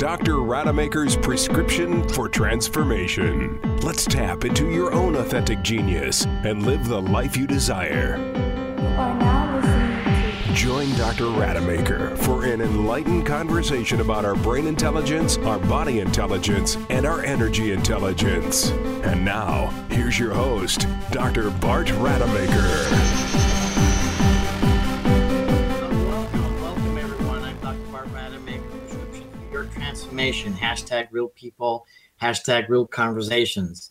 Dr. 0.00 0.40
Rademacher's 0.40 1.14
prescription 1.14 2.08
for 2.08 2.26
transformation. 2.26 3.60
Let's 3.82 4.06
tap 4.06 4.46
into 4.46 4.70
your 4.70 4.94
own 4.94 5.14
authentic 5.14 5.60
genius 5.60 6.24
and 6.24 6.64
live 6.64 6.88
the 6.88 7.02
life 7.02 7.36
you 7.36 7.46
desire. 7.46 8.16
Join 10.54 10.90
Dr. 10.96 11.28
Rademacher 11.28 12.16
for 12.16 12.46
an 12.46 12.62
enlightened 12.62 13.26
conversation 13.26 14.00
about 14.00 14.24
our 14.24 14.36
brain 14.36 14.66
intelligence, 14.66 15.36
our 15.36 15.58
body 15.58 16.00
intelligence, 16.00 16.78
and 16.88 17.04
our 17.04 17.22
energy 17.22 17.72
intelligence. 17.72 18.70
And 19.04 19.22
now, 19.22 19.66
here's 19.90 20.18
your 20.18 20.32
host, 20.32 20.86
Dr. 21.10 21.50
Bart 21.50 21.92
Rademacher. 21.98 23.49
Transformation. 30.20 30.52
Hashtag 30.52 31.08
real 31.10 31.28
people, 31.28 31.86
hashtag 32.20 32.68
real 32.68 32.86
conversations. 32.86 33.90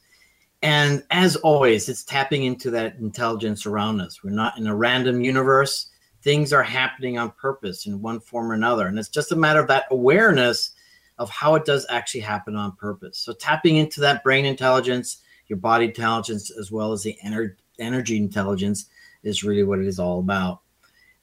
And 0.62 1.04
as 1.10 1.36
always, 1.38 1.88
it's 1.88 2.04
tapping 2.04 2.44
into 2.44 2.70
that 2.72 2.98
intelligence 2.98 3.66
around 3.66 4.02
us. 4.02 4.24
We're 4.24 4.32
not 4.32 4.58
in 4.58 4.68
a 4.68 4.76
random 4.76 5.22
universe. 5.22 5.90
Things 6.22 6.52
are 6.52 6.64
happening 6.64 7.18
on 7.18 7.32
purpose 7.32 7.86
in 7.86 8.02
one 8.02 8.20
form 8.20 8.52
or 8.52 8.56
another. 8.56 8.88
And 8.88 9.00
it's 9.00 9.10
just 9.10 9.32
a 9.32 9.38
matter 9.38 9.62
of 9.62 9.68
that 9.70 9.86
awareness 9.90 10.74
of 11.18 11.30
how 11.30 11.56
it 11.56 11.66
does 11.66 11.86
actually 11.90 12.22
happen 12.22 12.56
on 12.56 12.76
purpose. 12.76 13.18
So 13.18 13.34
tapping 13.34 13.78
into 13.78 14.02
that 14.02 14.24
brain 14.24 14.46
intelligence, 14.46 15.22
your 15.48 15.58
body 15.58 15.86
intelligence, 15.86 16.52
as 16.52 16.72
well 16.72 16.92
as 16.92 17.04
the 17.04 17.18
ener- 17.26 17.56
energy 17.80 18.18
intelligence 18.18 18.90
is 19.24 19.44
really 19.44 19.64
what 19.64 19.80
it 19.80 19.88
is 19.88 20.00
all 20.00 20.20
about 20.20 20.62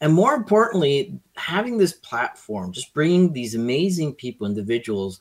and 0.01 0.13
more 0.13 0.35
importantly 0.35 1.19
having 1.37 1.79
this 1.79 1.95
platform 1.95 2.73
just 2.73 2.93
bringing 2.93 3.33
these 3.33 3.55
amazing 3.55 4.15
people 4.15 4.47
individuals 4.47 5.21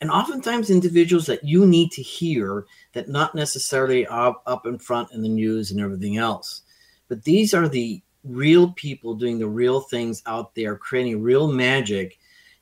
and 0.00 0.10
oftentimes 0.10 0.70
individuals 0.70 1.26
that 1.26 1.44
you 1.44 1.66
need 1.66 1.90
to 1.92 2.02
hear 2.02 2.66
that 2.92 3.08
not 3.08 3.34
necessarily 3.34 4.06
are 4.06 4.36
up 4.46 4.66
in 4.66 4.78
front 4.78 5.10
in 5.12 5.22
the 5.22 5.28
news 5.28 5.70
and 5.70 5.80
everything 5.80 6.18
else. 6.18 6.62
But 7.08 7.24
these 7.24 7.54
are 7.54 7.68
the 7.68 8.02
real 8.22 8.72
people 8.72 9.14
doing 9.14 9.38
the 9.38 9.48
real 9.48 9.80
things 9.80 10.22
out 10.26 10.54
there 10.54 10.76
creating 10.76 11.22
real 11.22 11.50
magic 11.50 12.18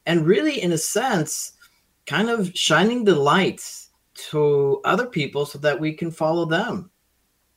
and 0.06 0.26
really 0.26 0.62
in 0.62 0.72
a 0.72 0.78
sense 0.78 1.52
kind 2.06 2.28
of 2.28 2.50
shining 2.54 3.04
the 3.04 3.14
lights 3.14 3.90
to 4.14 4.80
other 4.84 5.06
people 5.06 5.46
so 5.46 5.58
that 5.58 5.80
we 5.80 5.92
can 5.94 6.10
follow 6.10 6.44
them. 6.44 6.90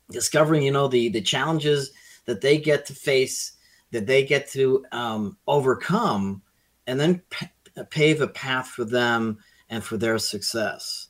Discovering 0.09 0.61
you 0.61 0.71
know 0.71 0.87
the 0.87 1.09
the 1.09 1.21
challenges 1.21 1.91
that 2.25 2.41
they 2.41 2.57
get 2.57 2.85
to 2.85 2.93
face 2.93 3.53
that 3.91 4.07
they 4.07 4.25
get 4.25 4.49
to 4.51 4.85
um, 4.91 5.37
overcome 5.47 6.41
and 6.87 6.99
then 6.99 7.21
p- 7.29 7.47
pave 7.89 8.21
a 8.21 8.27
path 8.27 8.67
for 8.67 8.85
them 8.85 9.37
and 9.69 9.83
for 9.83 9.97
their 9.97 10.17
success. 10.17 11.07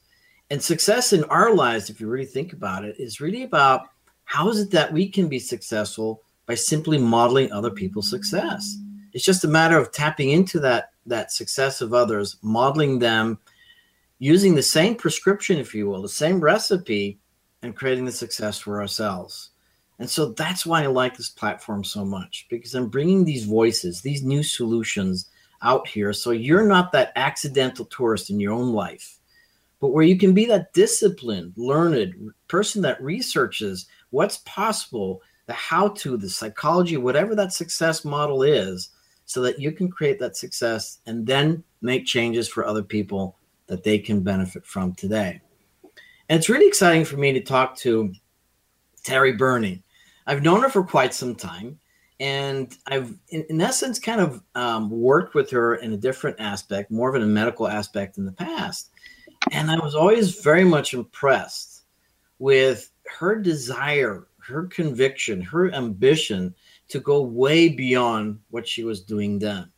And 0.50 0.62
success 0.62 1.14
in 1.14 1.24
our 1.26 1.54
lives, 1.54 1.90
if 1.90 2.00
you 2.00 2.08
really 2.08 2.26
think 2.26 2.54
about 2.54 2.86
it, 2.86 2.96
is 3.00 3.20
really 3.20 3.44
about 3.44 3.88
how 4.26 4.50
is 4.50 4.60
it 4.60 4.72
that 4.72 4.94
we 4.94 5.10
can 5.10 5.28
be 5.28 5.40
successful 5.40 6.22
by 6.46 6.56
simply 6.56 6.98
modeling 6.98 7.52
other 7.52 7.72
people's 7.72 8.10
success. 8.10 8.78
It's 9.14 9.26
just 9.26 9.44
a 9.44 9.50
matter 9.50 9.78
of 9.78 9.92
tapping 9.92 10.30
into 10.32 10.60
that 10.60 10.92
that 11.08 11.32
success 11.32 11.82
of 11.82 11.94
others, 11.94 12.38
modeling 12.42 12.98
them, 13.00 13.38
using 14.18 14.56
the 14.56 14.64
same 14.64 14.96
prescription, 14.96 15.58
if 15.60 15.76
you 15.76 15.88
will, 15.88 16.02
the 16.02 16.10
same 16.10 16.40
recipe, 16.40 17.20
and 17.62 17.76
creating 17.76 18.06
the 18.06 18.12
success 18.12 18.58
for 18.58 18.82
ourselves. 18.82 19.52
And 20.00 20.10
so 20.10 20.34
that's 20.34 20.66
why 20.66 20.84
I 20.84 20.88
like 20.88 21.16
this 21.16 21.30
platform 21.30 21.84
so 21.84 22.04
much 22.04 22.48
because 22.50 22.76
I'm 22.76 22.88
bringing 22.88 23.24
these 23.24 23.46
voices, 23.46 24.02
these 24.02 24.24
new 24.24 24.44
solutions 24.44 25.30
out 25.62 25.88
here. 25.88 26.12
So 26.12 26.32
you're 26.32 26.66
not 26.66 26.92
that 26.92 27.14
accidental 27.16 27.86
tourist 27.86 28.30
in 28.30 28.40
your 28.40 28.54
own 28.54 28.74
life, 28.74 29.20
but 29.80 29.90
where 29.90 30.04
you 30.04 30.18
can 30.18 30.34
be 30.34 30.46
that 30.48 30.74
disciplined, 30.74 31.54
learned 31.56 32.32
person 32.48 32.82
that 32.82 33.02
researches 33.02 33.88
what's 34.10 34.38
possible, 34.40 35.22
the 35.46 35.54
how 35.54 35.90
to, 35.90 36.18
the 36.18 36.30
psychology, 36.30 36.98
whatever 36.98 37.36
that 37.36 37.54
success 37.54 38.04
model 38.04 38.44
is, 38.44 38.90
so 39.26 39.42
that 39.42 39.60
you 39.60 39.72
can 39.72 39.90
create 39.90 40.20
that 40.20 40.38
success 40.38 41.00
and 41.08 41.26
then 41.26 41.64
make 41.82 42.06
changes 42.06 42.48
for 42.48 42.66
other 42.66 42.84
people 42.84 43.38
that 43.68 43.84
they 43.84 43.98
can 43.98 44.22
benefit 44.22 44.66
from 44.66 44.94
today. 44.94 45.42
And 46.30 46.38
it's 46.38 46.50
really 46.50 46.68
exciting 46.68 47.06
for 47.06 47.18
me 47.18 47.34
to 47.34 47.42
talk 47.42 47.76
to 47.78 48.14
Terry 49.04 49.34
Burney. 49.34 49.84
I've 50.28 50.44
known 50.44 50.62
her 50.62 50.70
for 50.70 50.84
quite 50.84 51.14
some 51.14 51.36
time, 51.36 51.80
and 52.20 52.76
I've, 52.88 53.14
in, 53.30 53.46
in 53.50 53.62
essence, 53.62 54.00
kind 54.00 54.22
of 54.22 54.42
um, 54.56 54.90
worked 54.90 55.36
with 55.36 55.50
her 55.52 55.76
in 55.76 55.94
a 55.94 55.98
different 55.98 56.40
aspect, 56.40 56.92
more 56.92 57.10
of 57.10 57.16
in 57.16 57.22
a 57.22 57.28
medical 57.28 57.68
aspect 57.68 58.18
in 58.18 58.26
the 58.26 58.32
past. 58.32 58.90
And 59.52 59.70
I 59.70 59.78
was 59.78 59.96
always 59.96 60.42
very 60.42 60.64
much 60.64 60.94
impressed 60.94 61.84
with 62.40 62.92
her 63.20 63.36
desire, 63.36 64.28
her 64.40 64.66
conviction, 64.68 65.42
her 65.42 65.72
ambition 65.74 66.56
to 66.88 67.00
go 67.00 67.22
way 67.22 67.70
beyond 67.70 68.40
what 68.50 68.68
she 68.68 68.84
was 68.84 69.02
doing 69.02 69.40
then. 69.40 69.70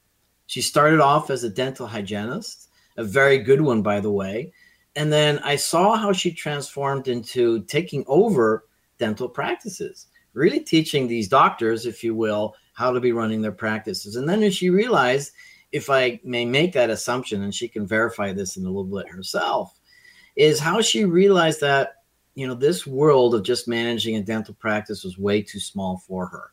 She 0.45 0.61
started 0.61 0.99
off 1.01 1.29
as 1.29 1.43
a 1.43 1.49
dental 1.49 1.87
hygienist, 1.87 2.69
a 2.95 3.03
very 3.03 3.39
good 3.39 3.61
one, 3.61 3.81
by 3.81 3.99
the 3.99 4.11
way. 4.11 4.53
And 4.95 5.11
then 5.11 5.39
I 5.39 5.57
saw 5.57 5.95
how 5.95 6.13
she 6.13 6.31
transformed 6.31 7.07
into 7.07 7.63
taking 7.63 8.03
over 8.07 8.65
dental 8.97 9.29
practices 9.29 10.07
really 10.37 10.59
teaching 10.59 11.07
these 11.07 11.27
doctors, 11.27 11.85
if 11.85 12.03
you 12.03 12.15
will, 12.15 12.55
how 12.73 12.91
to 12.91 12.99
be 12.99 13.11
running 13.11 13.41
their 13.41 13.51
practices. 13.51 14.15
And 14.15 14.29
then 14.29 14.49
she 14.51 14.69
realized, 14.69 15.31
if 15.71 15.89
I 15.89 16.19
may 16.23 16.45
make 16.45 16.73
that 16.73 16.89
assumption, 16.89 17.43
and 17.43 17.53
she 17.53 17.67
can 17.67 17.85
verify 17.85 18.31
this 18.31 18.55
in 18.55 18.63
a 18.63 18.67
little 18.67 18.83
bit 18.85 19.09
herself, 19.09 19.77
is 20.35 20.59
how 20.59 20.81
she 20.81 21.03
realized 21.03 21.61
that 21.61 21.95
you 22.35 22.47
know 22.47 22.53
this 22.53 22.85
world 22.85 23.33
of 23.33 23.43
just 23.43 23.67
managing 23.67 24.15
a 24.15 24.21
dental 24.21 24.53
practice 24.53 25.03
was 25.03 25.17
way 25.17 25.41
too 25.41 25.59
small 25.59 25.97
for 26.07 26.27
her. 26.27 26.51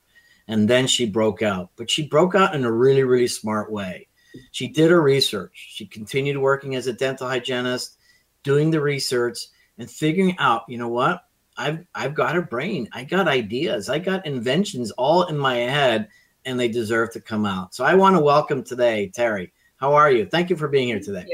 And 0.48 0.68
then 0.68 0.86
she 0.86 1.06
broke 1.06 1.42
out, 1.42 1.70
but 1.76 1.90
she 1.90 2.06
broke 2.06 2.34
out 2.34 2.54
in 2.54 2.64
a 2.64 2.72
really, 2.72 3.02
really 3.02 3.28
smart 3.28 3.70
way. 3.70 4.08
She 4.50 4.68
did 4.68 4.90
her 4.90 5.02
research. 5.02 5.52
She 5.70 5.86
continued 5.86 6.38
working 6.38 6.74
as 6.74 6.86
a 6.86 6.92
dental 6.92 7.28
hygienist, 7.28 7.96
doing 8.42 8.70
the 8.70 8.80
research 8.80 9.38
and 9.78 9.90
figuring 9.90 10.36
out, 10.38 10.62
you 10.68 10.78
know 10.78 10.88
what? 10.88 11.24
I've 11.56 11.86
I've 11.94 12.14
got 12.14 12.36
a 12.36 12.42
brain. 12.42 12.88
I 12.92 13.04
got 13.04 13.28
ideas. 13.28 13.88
I 13.88 13.98
got 13.98 14.26
inventions 14.26 14.90
all 14.92 15.24
in 15.24 15.38
my 15.38 15.56
head, 15.56 16.08
and 16.44 16.58
they 16.58 16.68
deserve 16.68 17.12
to 17.12 17.20
come 17.20 17.46
out. 17.46 17.74
So 17.74 17.84
I 17.84 17.94
want 17.94 18.16
to 18.16 18.20
welcome 18.20 18.62
today, 18.62 19.10
Terry. 19.14 19.52
How 19.76 19.94
are 19.94 20.10
you? 20.10 20.26
Thank 20.26 20.50
you 20.50 20.56
for 20.56 20.68
being 20.68 20.88
here 20.88 21.00
today. 21.00 21.26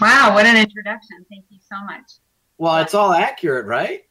Wow, 0.00 0.34
what 0.34 0.46
an 0.46 0.56
introduction. 0.56 1.24
Thank 1.30 1.46
you 1.48 1.58
so 1.60 1.76
much. 1.84 2.04
Well, 2.58 2.76
it's 2.78 2.94
all 2.94 3.12
accurate, 3.12 3.66
right? 3.66 4.02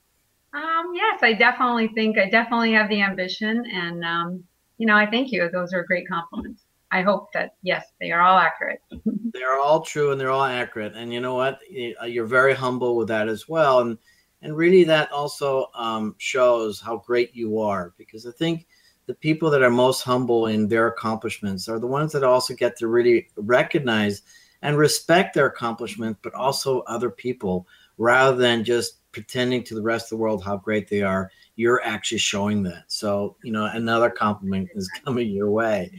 Um, 0.54 0.92
yes, 0.94 1.20
I 1.22 1.34
definitely 1.34 1.90
think 1.90 2.18
I 2.18 2.30
definitely 2.30 2.74
have 2.74 2.90
the 2.90 3.02
ambition, 3.02 3.66
and 3.72 4.04
um, 4.04 4.44
you 4.78 4.86
know, 4.86 4.96
I 4.96 5.10
thank 5.10 5.32
you. 5.32 5.50
Those 5.52 5.74
are 5.74 5.84
great 5.84 6.08
compliments. 6.08 6.64
I 6.92 7.02
hope 7.02 7.34
that 7.34 7.56
yes, 7.64 7.88
they 8.00 8.12
are 8.12 8.22
all 8.22 8.38
accurate. 8.38 8.80
they're 9.34 9.58
all 9.60 9.82
true 9.82 10.12
and 10.12 10.22
they're 10.22 10.30
all 10.30 10.44
accurate. 10.44 10.94
And 10.96 11.12
you 11.12 11.22
know 11.22 11.34
what? 11.34 11.60
You're 11.70 12.28
very 12.28 12.54
humble 12.54 12.96
with 12.96 13.08
that 13.08 13.28
as 13.28 13.50
well. 13.50 13.80
And 13.80 13.98
and 14.44 14.56
really 14.56 14.84
that 14.84 15.12
also 15.12 15.72
um, 15.74 16.14
shows 16.20 16.80
how 16.80 16.98
great 16.98 17.36
you 17.36 17.60
are 17.60 17.94
because 17.98 18.28
i 18.28 18.32
think 18.32 18.68
the 19.06 19.14
people 19.16 19.50
that 19.50 19.64
are 19.64 19.70
most 19.70 20.04
humble 20.04 20.48
in 20.48 20.68
their 20.68 20.88
accomplishments 20.88 21.68
are 21.68 21.80
the 21.80 21.88
ones 21.88 22.12
that 22.12 22.24
also 22.24 22.54
get 22.54 22.78
to 22.78 22.88
really 22.88 23.28
recognize 23.36 24.22
and 24.62 24.78
respect 24.78 25.34
their 25.34 25.48
accomplishments 25.48 26.20
but 26.22 26.34
also 26.34 26.82
other 26.82 27.10
people 27.10 27.68
rather 27.98 28.38
than 28.38 28.64
just 28.64 29.00
pretending 29.14 29.64
to 29.64 29.76
the 29.76 29.82
rest 29.82 30.08
of 30.08 30.18
the 30.18 30.22
world 30.22 30.44
how 30.44 30.58
great 30.58 30.90
they 30.90 31.02
are. 31.02 31.32
You're 31.56 31.84
actually 31.86 32.18
showing 32.18 32.64
that. 32.64 32.86
So 32.88 33.38
you 33.44 33.54
know 33.54 33.66
another 33.66 34.10
compliment 34.10 34.70
is 34.76 34.90
coming 35.06 35.30
your 35.30 35.50
way. 35.50 35.92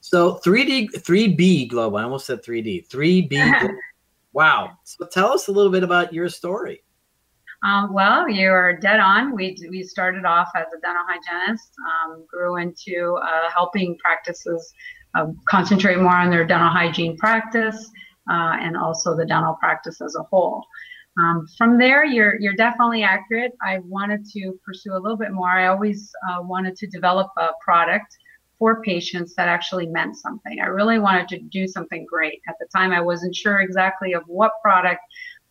So 0.00 0.40
3d 0.44 0.90
3b 0.92 1.68
global 1.68 1.98
i 1.98 2.04
almost 2.04 2.26
said 2.26 2.42
3d 2.42 2.88
3b 2.88 3.74
wow. 4.32 4.78
So 4.84 5.06
tell 5.06 5.32
us 5.32 5.48
a 5.48 5.52
little 5.52 5.72
bit 5.72 5.82
about 5.82 6.12
your 6.12 6.28
story 6.28 6.82
um, 7.62 7.92
well, 7.92 8.28
you 8.28 8.50
are 8.50 8.76
dead 8.76 9.00
on. 9.00 9.34
We, 9.34 9.56
we 9.68 9.82
started 9.82 10.24
off 10.24 10.48
as 10.56 10.66
a 10.76 10.80
dental 10.80 11.02
hygienist, 11.06 11.70
um, 11.86 12.24
grew 12.30 12.56
into 12.56 13.18
uh, 13.22 13.50
helping 13.54 13.98
practices 13.98 14.72
uh, 15.14 15.26
concentrate 15.48 15.98
more 15.98 16.14
on 16.14 16.30
their 16.30 16.46
dental 16.46 16.68
hygiene 16.68 17.16
practice 17.16 17.90
uh, 18.30 18.56
and 18.60 18.76
also 18.76 19.16
the 19.16 19.26
dental 19.26 19.56
practice 19.60 20.00
as 20.00 20.14
a 20.14 20.22
whole. 20.22 20.64
Um, 21.18 21.46
from 21.58 21.78
there, 21.78 22.04
you're, 22.04 22.40
you're 22.40 22.54
definitely 22.54 23.02
accurate. 23.02 23.52
I 23.62 23.80
wanted 23.80 24.24
to 24.32 24.58
pursue 24.64 24.94
a 24.94 25.00
little 25.00 25.18
bit 25.18 25.32
more. 25.32 25.50
I 25.50 25.66
always 25.66 26.10
uh, 26.30 26.42
wanted 26.42 26.76
to 26.76 26.86
develop 26.86 27.30
a 27.36 27.48
product 27.62 28.16
for 28.58 28.82
patients 28.82 29.34
that 29.34 29.48
actually 29.48 29.86
meant 29.86 30.16
something. 30.16 30.60
I 30.60 30.66
really 30.66 30.98
wanted 30.98 31.28
to 31.28 31.40
do 31.40 31.66
something 31.66 32.06
great. 32.08 32.40
At 32.46 32.56
the 32.60 32.66
time, 32.74 32.92
I 32.92 33.00
wasn't 33.00 33.34
sure 33.34 33.60
exactly 33.60 34.12
of 34.12 34.22
what 34.26 34.52
product 34.62 35.00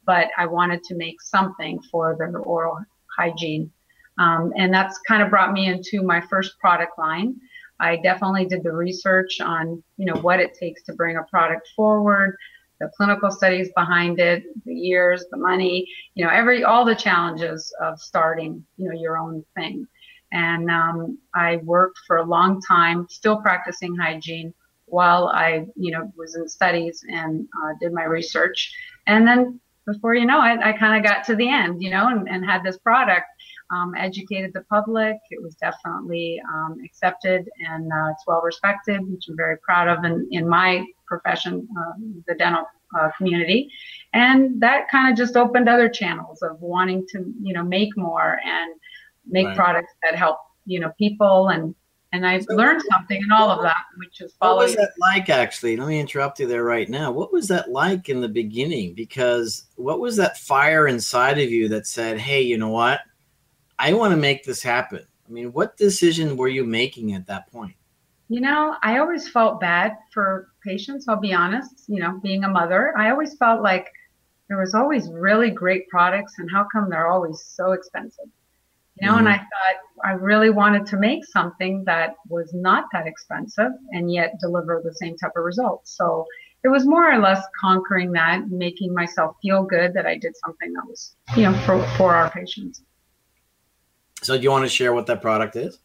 but 0.10 0.30
I 0.40 0.48
wanted 0.48 0.84
to 0.86 0.96
make 0.96 1.22
something 1.22 1.80
for 1.92 2.16
their 2.18 2.36
oral 2.40 2.80
hygiene. 3.16 3.72
Um, 4.18 4.52
and 4.58 4.74
that's 4.74 4.98
kind 5.08 5.22
of 5.22 5.30
brought 5.30 5.54
me 5.54 5.68
into 5.68 6.02
my 6.02 6.20
first 6.20 6.58
product 6.58 6.98
line. 6.98 7.36
I 7.80 7.98
definitely 7.98 8.46
did 8.46 8.64
the 8.64 8.72
research 8.72 9.40
on, 9.40 9.84
you 9.98 10.08
know, 10.08 10.20
what 10.22 10.40
it 10.40 10.56
takes 10.60 10.82
to 10.86 10.94
bring 10.94 11.18
a 11.18 11.24
product 11.30 11.70
forward, 11.76 12.36
the 12.80 12.90
clinical 12.98 13.30
studies 13.30 13.70
behind 13.76 14.20
it, 14.20 14.46
the 14.66 14.74
years, 14.74 15.26
the 15.30 15.38
money, 15.38 15.88
you 16.16 16.26
know, 16.26 16.32
every 16.32 16.64
all 16.64 16.86
the 16.86 16.96
challenges 16.96 17.72
of 17.80 18.00
starting, 18.00 18.66
you 18.78 18.90
know, 18.90 19.00
your 19.00 19.16
own 19.16 19.46
thing. 19.56 19.86
And 20.32 20.72
um, 20.72 21.20
I 21.36 21.58
worked 21.58 22.00
for 22.08 22.18
a 22.18 22.26
long 22.26 22.60
time, 22.68 23.06
still 23.12 23.40
practicing 23.44 23.96
hygiene 23.96 24.56
while 24.88 25.28
I, 25.28 25.68
you 25.76 25.92
know, 25.92 26.12
was 26.18 26.36
in 26.36 26.50
studies 26.50 27.06
and 27.08 27.48
uh, 27.62 27.74
did 27.80 27.94
my 27.94 28.06
research. 28.06 28.74
And 29.06 29.28
then 29.28 29.60
before 29.92 30.16
you 30.16 30.26
know 30.26 30.44
it, 30.46 30.60
I 30.60 30.74
kind 30.74 30.98
of 30.98 31.10
got 31.10 31.24
to 31.26 31.36
the 31.36 31.50
end, 31.50 31.82
you 31.82 31.90
know, 31.90 32.08
and, 32.08 32.28
and 32.30 32.46
had 32.46 32.64
this 32.64 32.78
product, 32.78 33.26
um, 33.72 33.94
educated 33.98 34.52
the 34.54 34.62
public. 34.62 35.18
It 35.30 35.42
was 35.42 35.56
definitely 35.56 36.42
um, 36.54 36.78
accepted 36.86 37.50
and 37.68 37.92
uh, 37.92 38.12
it's 38.12 38.24
well 38.28 38.42
respected, 38.42 39.02
which 39.12 39.26
I'm 39.30 39.36
very 39.36 39.58
proud 39.58 39.88
of 39.88 40.04
in, 40.04 40.28
in 40.32 40.48
my 40.48 40.86
profession, 41.08 41.68
uh, 41.80 41.94
the 42.28 42.36
dental 42.36 42.66
uh, 42.98 43.10
community. 43.18 43.70
And 44.14 44.62
that 44.62 44.90
kind 44.90 45.12
of 45.12 45.18
just 45.18 45.36
opened 45.36 45.70
other 45.70 45.90
channels 45.90 46.42
of 46.42 46.60
wanting 46.60 47.06
to, 47.10 47.34
you 47.42 47.54
know, 47.54 47.64
make 47.64 47.96
more 47.98 48.40
and 48.46 48.74
make 49.28 49.48
right. 49.48 49.56
products 49.56 49.94
that 50.04 50.16
help, 50.16 50.38
you 50.66 50.80
know, 50.80 50.92
people 50.98 51.50
and 51.50 51.76
and 52.12 52.26
I 52.26 52.40
so, 52.40 52.56
learned 52.56 52.82
something 52.92 53.22
in 53.22 53.32
all 53.32 53.52
of 53.52 53.62
that, 53.62 53.84
which 53.98 54.22
is 54.22 54.34
following. 54.40 54.58
What 54.58 54.66
was 54.66 54.76
that 54.76 54.94
like, 55.00 55.30
actually? 55.30 55.78
Let 55.78 55.88
me 55.88 56.00
interrupt 56.00 56.40
you 56.40 56.48
there 56.48 56.64
right 56.64 56.90
now. 56.90 57.12
What 57.12 57.32
was 57.32 57.48
that 57.50 57.70
like 57.70 58.10
in 58.10 58.20
the 58.20 58.30
beginning? 58.30 58.94
Because 58.96 59.66
what 59.76 60.00
was 60.00 60.16
that 60.18 60.38
fire 60.38 60.88
inside 60.88 61.38
of 61.38 61.50
you 61.52 61.68
that 61.70 61.86
said, 61.86 62.18
"Hey, 62.18 62.42
you 62.42 62.58
know 62.58 62.70
what? 62.70 63.02
I 63.78 63.94
want 63.94 64.12
to 64.12 64.18
make 64.18 64.44
this 64.44 64.64
happen." 64.64 65.06
I 65.28 65.32
mean, 65.32 65.54
what 65.54 65.78
decision 65.78 66.36
were 66.36 66.48
you 66.48 66.66
making 66.66 67.14
at 67.14 67.28
that 67.28 67.52
point? 67.52 67.76
You 68.28 68.42
know, 68.42 68.76
I 68.82 68.98
always 68.98 69.28
felt 69.28 69.60
bad 69.60 69.98
for 70.12 70.50
patients. 70.64 71.08
I'll 71.08 71.20
be 71.20 71.34
honest. 71.34 71.84
You 71.88 72.00
know, 72.00 72.20
being 72.24 72.44
a 72.44 72.50
mother, 72.50 72.98
I 72.98 73.12
always 73.12 73.38
felt 73.38 73.62
like 73.62 73.92
there 74.48 74.58
was 74.58 74.74
always 74.74 75.10
really 75.12 75.52
great 75.52 75.88
products, 75.90 76.40
and 76.40 76.50
how 76.50 76.66
come 76.72 76.90
they're 76.90 77.08
always 77.08 77.40
so 77.44 77.74
expensive? 77.74 78.26
You 79.02 79.08
know, 79.08 79.16
mm-hmm. 79.16 79.28
and 79.28 79.30
I 79.30 79.38
thought 79.38 79.76
I 80.04 80.12
really 80.12 80.50
wanted 80.50 80.86
to 80.88 80.98
make 80.98 81.26
something 81.26 81.84
that 81.86 82.16
was 82.28 82.54
not 82.54 82.86
that 82.94 83.08
expensive 83.08 83.72
and 83.92 84.12
yet 84.12 84.40
deliver 84.40 84.82
the 84.84 84.94
same 84.94 85.16
type 85.18 85.32
of 85.36 85.44
results. 85.44 85.96
So 85.96 86.26
it 86.64 86.68
was 86.68 86.86
more 86.86 87.12
or 87.12 87.20
less 87.20 87.44
conquering 87.60 88.12
that, 88.14 88.50
making 88.50 88.94
myself 88.94 89.36
feel 89.42 89.64
good 89.64 89.94
that 89.94 90.06
I 90.06 90.18
did 90.18 90.36
something 90.46 90.74
that 90.74 90.86
was, 90.86 91.16
you 91.36 91.44
know, 91.44 91.54
for, 91.60 91.82
for 91.98 92.14
our 92.14 92.30
patients. 92.30 92.82
So 94.22 94.36
do 94.36 94.44
you 94.44 94.52
want 94.52 94.66
to 94.66 94.70
share 94.70 94.94
what 94.94 95.06
that 95.08 95.22
product 95.22 95.56
is? 95.56 95.80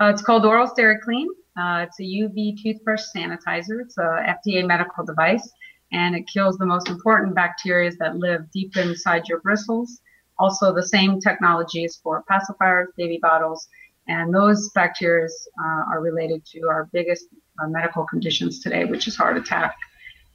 Uh, 0.00 0.06
it's 0.06 0.22
called 0.22 0.44
Oral 0.44 0.68
Clean. 0.68 1.28
Uh, 1.56 1.86
it's 1.86 2.00
a 2.00 2.02
UV 2.02 2.60
toothbrush 2.60 3.02
sanitizer. 3.14 3.80
It's 3.80 3.96
a 3.98 4.36
FDA 4.44 4.66
medical 4.66 5.04
device, 5.04 5.48
and 5.92 6.14
it 6.16 6.26
kills 6.26 6.58
the 6.58 6.66
most 6.66 6.88
important 6.88 7.34
bacteria 7.34 7.90
that 7.98 8.16
live 8.16 8.50
deep 8.50 8.76
inside 8.76 9.28
your 9.28 9.40
bristles 9.40 10.00
also, 10.38 10.74
the 10.74 10.86
same 10.86 11.20
technologies 11.20 11.98
for 12.02 12.24
pacifiers, 12.30 12.86
baby 12.96 13.18
bottles, 13.20 13.68
and 14.08 14.34
those 14.34 14.70
bacteria 14.70 15.26
uh, 15.26 15.92
are 15.92 16.00
related 16.00 16.44
to 16.52 16.68
our 16.68 16.88
biggest 16.92 17.26
uh, 17.62 17.68
medical 17.68 18.04
conditions 18.06 18.60
today, 18.60 18.84
which 18.84 19.08
is 19.08 19.16
heart 19.16 19.36
attack, 19.36 19.74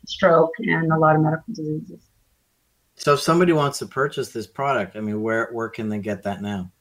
stroke, 0.07 0.51
and 0.59 0.91
a 0.91 0.97
lot 0.97 1.15
of 1.15 1.21
medical 1.21 1.53
diseases. 1.53 2.01
So, 2.95 3.13
if 3.13 3.21
somebody 3.21 3.53
wants 3.53 3.79
to 3.79 3.85
purchase 3.85 4.29
this 4.29 4.47
product, 4.47 4.95
I 4.95 5.01
mean, 5.01 5.21
where 5.21 5.49
where 5.51 5.69
can 5.69 5.89
they 5.89 5.99
get 5.99 6.23
that 6.23 6.41
now? 6.41 6.71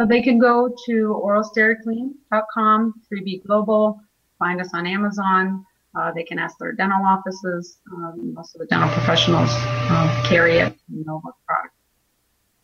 So 0.00 0.06
they 0.06 0.22
can 0.22 0.38
go 0.38 0.72
to 0.86 1.20
oralstericlean.com, 1.24 2.94
3B 3.12 3.44
Global, 3.44 4.00
find 4.38 4.60
us 4.60 4.70
on 4.72 4.86
Amazon. 4.86 5.64
Uh, 5.98 6.12
they 6.12 6.22
can 6.22 6.38
ask 6.38 6.56
their 6.58 6.72
dental 6.72 7.04
offices. 7.04 7.78
Um, 7.92 8.32
most 8.32 8.54
of 8.54 8.60
the 8.60 8.66
dental 8.66 8.88
professionals 8.90 9.50
uh, 9.52 10.22
carry 10.28 10.58
it 10.58 10.78
and 10.88 11.04
know 11.04 11.20
the 11.24 11.32
product. 11.46 11.74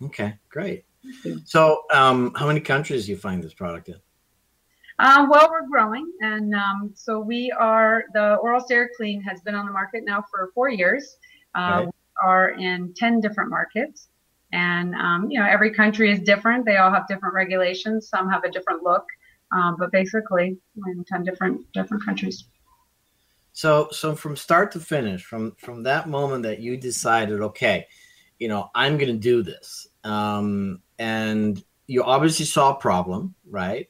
Okay, 0.03 0.35
great. 0.49 0.85
So, 1.45 1.83
um, 1.93 2.33
how 2.35 2.47
many 2.47 2.61
countries 2.61 3.07
do 3.07 3.13
you 3.13 3.19
find 3.19 3.43
this 3.43 3.55
product 3.55 3.89
in? 3.89 3.97
Uh, 4.99 5.27
well, 5.29 5.49
we're 5.51 5.67
growing, 5.67 6.11
and 6.21 6.55
um, 6.55 6.93
so 6.95 7.19
we 7.19 7.51
are. 7.51 8.05
The 8.15 8.37
Oral 8.37 8.63
Care 8.63 8.91
Clean 8.97 9.21
has 9.23 9.41
been 9.41 9.55
on 9.55 9.67
the 9.67 9.73
market 9.73 10.05
now 10.05 10.25
for 10.31 10.51
four 10.55 10.69
years. 10.69 11.17
Uh, 11.55 11.59
right. 11.59 11.87
We 11.87 11.93
are 12.23 12.51
in 12.51 12.95
ten 12.95 13.21
different 13.21 13.51
markets, 13.51 14.09
and 14.53 14.95
um, 14.95 15.31
you 15.31 15.41
know 15.41 15.47
every 15.47 15.73
country 15.75 16.13
is 16.13 16.21
different. 16.21 16.65
They 16.65 16.77
all 16.77 16.93
have 16.93 17.09
different 17.09 17.35
regulations. 17.35 18.09
Some 18.09 18.31
have 18.31 18.45
a 18.45 18.51
different 18.51 18.83
look, 18.83 19.05
um, 19.53 19.77
but 19.79 19.91
basically, 19.91 20.57
we're 20.77 20.93
in 20.93 21.05
ten 21.05 21.25
different 21.25 21.61
different 21.73 22.05
countries. 22.05 22.45
So, 23.53 23.89
so 23.93 24.17
from 24.17 24.37
start 24.37 24.73
to 24.73 24.81
finish, 24.81 25.25
from 25.25 25.57
from 25.59 25.83
that 25.85 26.09
moment 26.09 26.45
that 26.45 26.61
you 26.61 26.77
decided, 26.77 27.41
okay, 27.41 27.87
you 28.39 28.49
know, 28.49 28.71
I'm 28.75 28.99
going 28.99 29.13
to 29.13 29.19
do 29.19 29.43
this. 29.43 29.89
Um, 30.03 30.81
and 30.99 31.63
you 31.87 32.03
obviously 32.03 32.47
saw 32.47 32.73
a 32.73 32.81
problem, 32.81 33.35
right? 33.49 33.89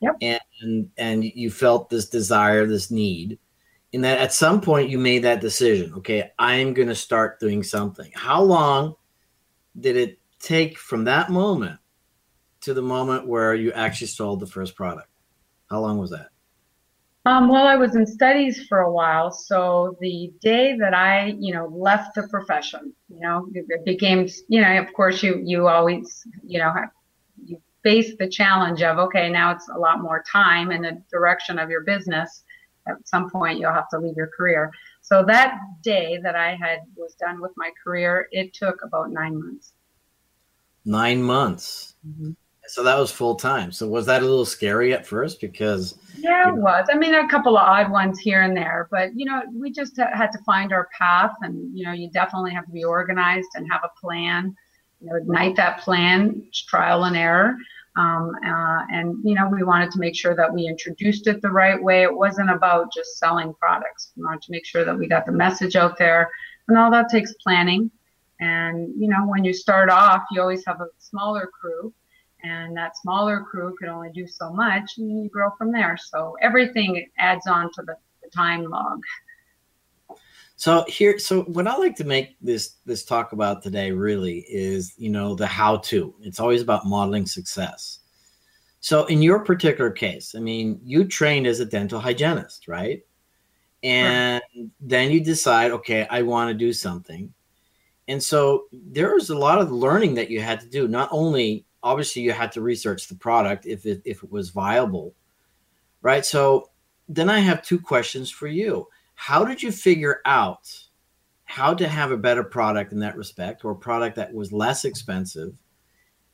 Yep. 0.00 0.40
And 0.62 0.90
and 0.96 1.24
you 1.24 1.50
felt 1.50 1.90
this 1.90 2.08
desire, 2.08 2.66
this 2.66 2.90
need, 2.90 3.38
and 3.92 4.04
that 4.04 4.18
at 4.18 4.32
some 4.32 4.60
point 4.60 4.88
you 4.88 4.98
made 4.98 5.24
that 5.24 5.40
decision. 5.40 5.92
Okay, 5.94 6.30
I'm 6.38 6.72
going 6.72 6.88
to 6.88 6.94
start 6.94 7.40
doing 7.40 7.62
something. 7.62 8.10
How 8.14 8.42
long 8.42 8.94
did 9.78 9.96
it 9.96 10.18
take 10.38 10.78
from 10.78 11.04
that 11.04 11.30
moment 11.30 11.78
to 12.62 12.74
the 12.74 12.82
moment 12.82 13.26
where 13.26 13.54
you 13.54 13.72
actually 13.72 14.06
sold 14.06 14.40
the 14.40 14.46
first 14.46 14.74
product? 14.74 15.08
How 15.68 15.80
long 15.80 15.98
was 15.98 16.10
that? 16.10 16.28
Um, 17.26 17.48
well, 17.48 17.66
I 17.66 17.76
was 17.76 17.96
in 17.96 18.06
studies 18.06 18.66
for 18.66 18.80
a 18.80 18.90
while. 18.90 19.30
So 19.30 19.96
the 20.00 20.32
day 20.40 20.76
that 20.78 20.94
I, 20.94 21.36
you 21.38 21.52
know, 21.52 21.66
left 21.66 22.14
the 22.14 22.26
profession, 22.28 22.94
you 23.08 23.20
know, 23.20 23.46
it 23.52 23.84
became, 23.84 24.26
you 24.48 24.62
know, 24.62 24.78
of 24.78 24.92
course 24.94 25.22
you, 25.22 25.42
you 25.44 25.68
always, 25.68 26.26
you 26.42 26.58
know, 26.58 26.72
you 27.44 27.60
face 27.82 28.12
the 28.18 28.28
challenge 28.28 28.82
of, 28.82 28.98
okay, 28.98 29.28
now 29.28 29.52
it's 29.52 29.68
a 29.68 29.78
lot 29.78 30.00
more 30.00 30.24
time 30.30 30.72
in 30.72 30.80
the 30.80 31.02
direction 31.10 31.58
of 31.58 31.68
your 31.68 31.82
business. 31.82 32.42
At 32.88 33.06
some 33.06 33.28
point 33.28 33.58
you'll 33.58 33.74
have 33.74 33.90
to 33.90 33.98
leave 33.98 34.16
your 34.16 34.30
career. 34.34 34.72
So 35.02 35.22
that 35.26 35.58
day 35.82 36.18
that 36.22 36.36
I 36.36 36.56
had 36.56 36.80
was 36.96 37.14
done 37.14 37.42
with 37.42 37.52
my 37.56 37.70
career, 37.84 38.28
it 38.32 38.54
took 38.54 38.82
about 38.82 39.10
nine 39.10 39.38
months. 39.38 39.72
Nine 40.86 41.22
months. 41.22 41.94
Mm-hmm. 42.06 42.30
So 42.70 42.84
that 42.84 42.96
was 42.96 43.10
full 43.10 43.34
time. 43.34 43.72
So 43.72 43.88
was 43.88 44.06
that 44.06 44.22
a 44.22 44.24
little 44.24 44.44
scary 44.44 44.94
at 44.94 45.04
first? 45.04 45.40
Because 45.40 45.98
yeah, 46.16 46.50
it 46.50 46.54
was. 46.54 46.86
I 46.88 46.96
mean, 46.96 47.14
a 47.14 47.28
couple 47.28 47.58
of 47.58 47.66
odd 47.66 47.90
ones 47.90 48.20
here 48.20 48.42
and 48.42 48.56
there, 48.56 48.86
but 48.92 49.10
you 49.16 49.24
know, 49.24 49.42
we 49.52 49.72
just 49.72 49.96
had 49.96 50.28
to 50.28 50.38
find 50.46 50.72
our 50.72 50.88
path, 50.96 51.32
and 51.40 51.76
you 51.76 51.84
know, 51.84 51.90
you 51.90 52.08
definitely 52.10 52.52
have 52.52 52.66
to 52.66 52.70
be 52.70 52.84
organized 52.84 53.48
and 53.56 53.66
have 53.72 53.80
a 53.82 54.00
plan. 54.00 54.54
You 55.00 55.10
know, 55.10 55.16
ignite 55.16 55.56
that 55.56 55.80
plan, 55.80 56.48
trial 56.52 57.04
and 57.04 57.16
error. 57.16 57.56
Um, 57.96 58.36
uh, 58.46 58.82
and 58.92 59.16
you 59.24 59.34
know, 59.34 59.48
we 59.48 59.64
wanted 59.64 59.90
to 59.90 59.98
make 59.98 60.14
sure 60.14 60.36
that 60.36 60.54
we 60.54 60.68
introduced 60.68 61.26
it 61.26 61.42
the 61.42 61.50
right 61.50 61.82
way. 61.82 62.04
It 62.04 62.14
wasn't 62.16 62.50
about 62.50 62.92
just 62.94 63.18
selling 63.18 63.52
products. 63.54 64.12
We 64.16 64.22
wanted 64.22 64.42
to 64.42 64.52
make 64.52 64.64
sure 64.64 64.84
that 64.84 64.96
we 64.96 65.08
got 65.08 65.26
the 65.26 65.32
message 65.32 65.74
out 65.74 65.98
there, 65.98 66.30
and 66.68 66.78
all 66.78 66.92
that 66.92 67.08
takes 67.08 67.34
planning. 67.42 67.90
And 68.38 68.92
you 68.96 69.08
know, 69.08 69.26
when 69.26 69.42
you 69.42 69.52
start 69.52 69.90
off, 69.90 70.22
you 70.30 70.40
always 70.40 70.64
have 70.66 70.80
a 70.80 70.86
smaller 70.98 71.48
crew 71.48 71.92
and 72.42 72.76
that 72.76 72.96
smaller 72.96 73.40
crew 73.40 73.74
could 73.78 73.88
only 73.88 74.10
do 74.10 74.26
so 74.26 74.52
much 74.52 74.98
and 74.98 75.22
you 75.22 75.28
grow 75.28 75.50
from 75.58 75.72
there. 75.72 75.96
So 75.96 76.36
everything 76.40 77.06
adds 77.18 77.46
on 77.46 77.70
to 77.74 77.82
the, 77.82 77.96
the 78.22 78.30
time 78.30 78.64
log. 78.64 79.00
So 80.56 80.84
here 80.86 81.18
so 81.18 81.44
what 81.44 81.66
i 81.66 81.74
like 81.76 81.96
to 81.96 82.04
make 82.04 82.36
this 82.42 82.74
this 82.84 83.02
talk 83.02 83.32
about 83.32 83.62
today 83.62 83.92
really 83.92 84.44
is 84.46 84.92
you 84.98 85.08
know 85.08 85.34
the 85.34 85.46
how 85.46 85.78
to 85.78 86.14
it's 86.20 86.38
always 86.38 86.60
about 86.60 86.84
modeling 86.84 87.24
success. 87.24 88.00
So 88.80 89.06
in 89.06 89.22
your 89.22 89.42
particular 89.42 89.90
case 89.90 90.34
i 90.36 90.38
mean 90.38 90.78
you 90.84 91.04
trained 91.04 91.46
as 91.46 91.60
a 91.60 91.64
dental 91.64 91.98
hygienist 91.98 92.68
right? 92.68 93.00
And 93.82 94.42
right. 94.54 94.68
then 94.80 95.10
you 95.10 95.24
decide 95.24 95.70
okay 95.70 96.06
i 96.10 96.20
want 96.20 96.48
to 96.50 96.54
do 96.54 96.74
something. 96.74 97.32
And 98.08 98.22
so 98.22 98.64
there 98.70 99.14
was 99.14 99.30
a 99.30 99.38
lot 99.38 99.62
of 99.62 99.72
learning 99.72 100.14
that 100.16 100.30
you 100.30 100.42
had 100.42 100.60
to 100.60 100.66
do 100.66 100.88
not 100.88 101.08
only 101.10 101.64
obviously 101.82 102.22
you 102.22 102.32
had 102.32 102.52
to 102.52 102.60
research 102.60 103.08
the 103.08 103.14
product 103.14 103.66
if 103.66 103.86
it 103.86 104.02
if 104.04 104.22
it 104.22 104.30
was 104.30 104.50
viable 104.50 105.14
right? 106.02 106.24
So 106.24 106.70
then 107.08 107.28
i 107.28 107.40
have 107.40 107.62
two 107.62 107.80
questions 107.80 108.30
for 108.30 108.46
you. 108.46 108.86
How 109.14 109.44
did 109.44 109.62
you 109.62 109.72
figure 109.72 110.20
out 110.24 110.72
how 111.44 111.74
to 111.74 111.88
have 111.88 112.12
a 112.12 112.16
better 112.16 112.44
product 112.44 112.92
in 112.92 113.00
that 113.00 113.16
respect 113.16 113.64
or 113.64 113.72
a 113.72 113.76
product 113.76 114.16
that 114.16 114.32
was 114.32 114.52
less 114.52 114.84
expensive? 114.84 115.56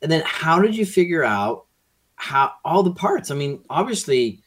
And 0.02 0.12
then 0.12 0.22
how 0.26 0.60
did 0.60 0.76
you 0.76 0.84
figure 0.84 1.24
out 1.24 1.66
how 2.16 2.52
all 2.64 2.82
the 2.82 2.92
parts? 2.92 3.30
I 3.30 3.34
mean 3.34 3.62
obviously 3.70 4.42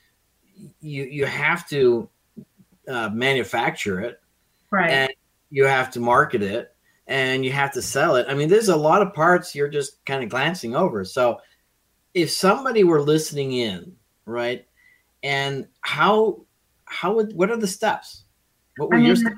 you 0.81 1.03
you 1.05 1.25
have 1.25 1.67
to 1.69 2.09
uh, 2.87 3.09
manufacture 3.09 3.99
it. 4.01 4.21
Right. 4.71 4.91
And 4.91 5.11
you 5.49 5.65
have 5.65 5.91
to 5.91 5.99
market 5.99 6.43
it 6.43 6.75
and 7.09 7.43
you 7.43 7.51
have 7.51 7.73
to 7.73 7.81
sell 7.81 8.15
it. 8.15 8.27
I 8.29 8.35
mean, 8.35 8.47
there's 8.49 8.69
a 8.69 8.75
lot 8.75 9.01
of 9.01 9.13
parts 9.13 9.55
you're 9.55 9.67
just 9.67 10.03
kind 10.05 10.23
of 10.23 10.29
glancing 10.29 10.75
over. 10.75 11.03
So 11.03 11.41
if 12.13 12.29
somebody 12.29 12.83
were 12.83 13.01
listening 13.01 13.53
in, 13.53 13.95
right, 14.25 14.65
and 15.23 15.67
how 15.81 16.41
how 16.85 17.13
would 17.15 17.35
what 17.35 17.49
are 17.51 17.57
the 17.57 17.67
steps? 17.67 18.23
What 18.77 18.89
were 18.89 18.97
I 18.97 19.01
your 19.01 19.15
steps? 19.15 19.35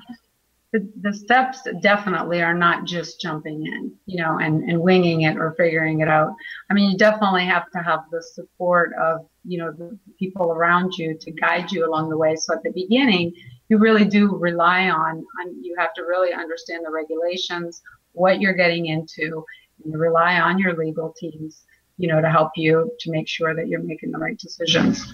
the, 0.74 0.90
the 1.01 1.13
steps 1.13 1.68
definitely 1.82 2.42
are 2.42 2.54
not 2.54 2.86
just 2.86 3.20
jumping 3.20 3.66
in, 3.66 3.92
you 4.06 4.22
know, 4.22 4.38
and, 4.38 4.63
and 4.70 4.80
winging 4.80 5.22
it 5.22 5.38
or 5.38 5.54
figuring 5.58 6.00
it 6.00 6.08
out. 6.08 6.34
I 6.70 6.74
mean, 6.74 6.92
you 6.92 6.98
definitely 6.98 7.44
have 7.46 7.70
to 7.72 7.80
have 7.80 8.01
the 8.10 8.24
support 8.24 8.94
of, 8.94 9.28
you 9.44 9.58
know, 9.58 9.72
the 9.72 9.98
people 10.18 10.51
around 10.51 10.94
you 10.98 11.18
to 11.18 11.32
guide 11.32 11.72
you 11.72 11.86
along 11.86 12.10
the 12.10 12.18
way. 12.18 12.38
So 12.38 12.54
at 12.54 12.63
the 12.63 12.72
beginning, 12.72 13.34
you 13.72 13.78
really 13.78 14.04
do 14.04 14.36
rely 14.36 14.90
on, 14.90 15.25
on 15.40 15.63
you 15.63 15.74
have 15.78 15.94
to 15.94 16.01
really 16.01 16.34
understand 16.34 16.86
the 16.86 16.92
regulations, 16.92 17.82
what 18.12 18.42
you're 18.42 18.54
getting 18.54 18.88
into, 18.88 19.46
and 19.82 19.94
you 19.94 19.98
rely 19.98 20.42
on 20.42 20.60
your 20.60 20.75
legal 20.75 21.13
teams, 21.18 21.63
you 21.98 22.10
know, 22.10 22.20
to 22.20 22.30
help 22.30 22.51
you 22.58 22.92
to 23.00 23.10
make 23.10 23.30
sure 23.30 23.56
that 23.56 23.70
you're 23.70 23.82
making 23.82 24.12
the 24.12 24.18
right 24.18 24.38
decisions. 24.38 25.13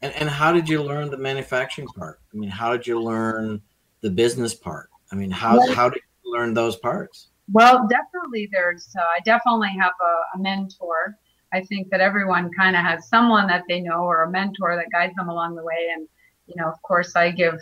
And, 0.00 0.12
and 0.14 0.28
how 0.28 0.50
did 0.50 0.68
you 0.68 0.82
learn 0.82 1.08
the 1.08 1.16
manufacturing 1.16 1.86
part? 1.86 2.18
I 2.34 2.36
mean, 2.36 2.50
how 2.50 2.72
did 2.72 2.84
you 2.84 3.00
learn 3.00 3.62
the 4.00 4.10
business 4.10 4.52
part? 4.52 4.90
I 5.12 5.14
mean, 5.14 5.30
how 5.30 5.58
well, 5.58 5.72
how 5.72 5.88
did 5.88 6.02
you 6.24 6.32
learn 6.32 6.52
those 6.52 6.74
parts? 6.74 7.28
Well, 7.52 7.86
definitely, 7.88 8.48
there's. 8.50 8.88
Uh, 8.98 9.02
I 9.02 9.20
definitely 9.24 9.70
have 9.78 9.92
a, 10.00 10.36
a 10.36 10.42
mentor. 10.42 11.16
I 11.52 11.60
think 11.60 11.90
that 11.90 12.00
everyone 12.00 12.50
kind 12.58 12.74
of 12.74 12.82
has 12.82 13.08
someone 13.08 13.46
that 13.46 13.62
they 13.68 13.80
know 13.80 14.00
or 14.00 14.24
a 14.24 14.30
mentor 14.32 14.74
that 14.74 14.90
guides 14.90 15.14
them 15.14 15.28
along 15.28 15.54
the 15.54 15.62
way. 15.62 15.90
And 15.94 16.08
you 16.54 16.62
know, 16.62 16.68
of 16.68 16.80
course, 16.82 17.16
I 17.16 17.30
give 17.30 17.58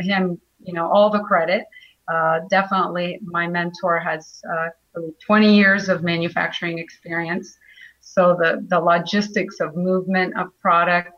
him 0.00 0.40
you 0.60 0.72
know 0.72 0.90
all 0.90 1.10
the 1.10 1.20
credit. 1.20 1.64
Uh, 2.08 2.40
definitely, 2.50 3.18
my 3.22 3.46
mentor 3.46 3.98
has 3.98 4.42
uh, 4.52 4.68
20 5.24 5.54
years 5.54 5.88
of 5.88 6.02
manufacturing 6.02 6.78
experience. 6.78 7.56
So 8.00 8.36
the 8.38 8.64
the 8.68 8.78
logistics 8.80 9.60
of 9.60 9.76
movement 9.76 10.36
of 10.36 10.48
product 10.60 11.12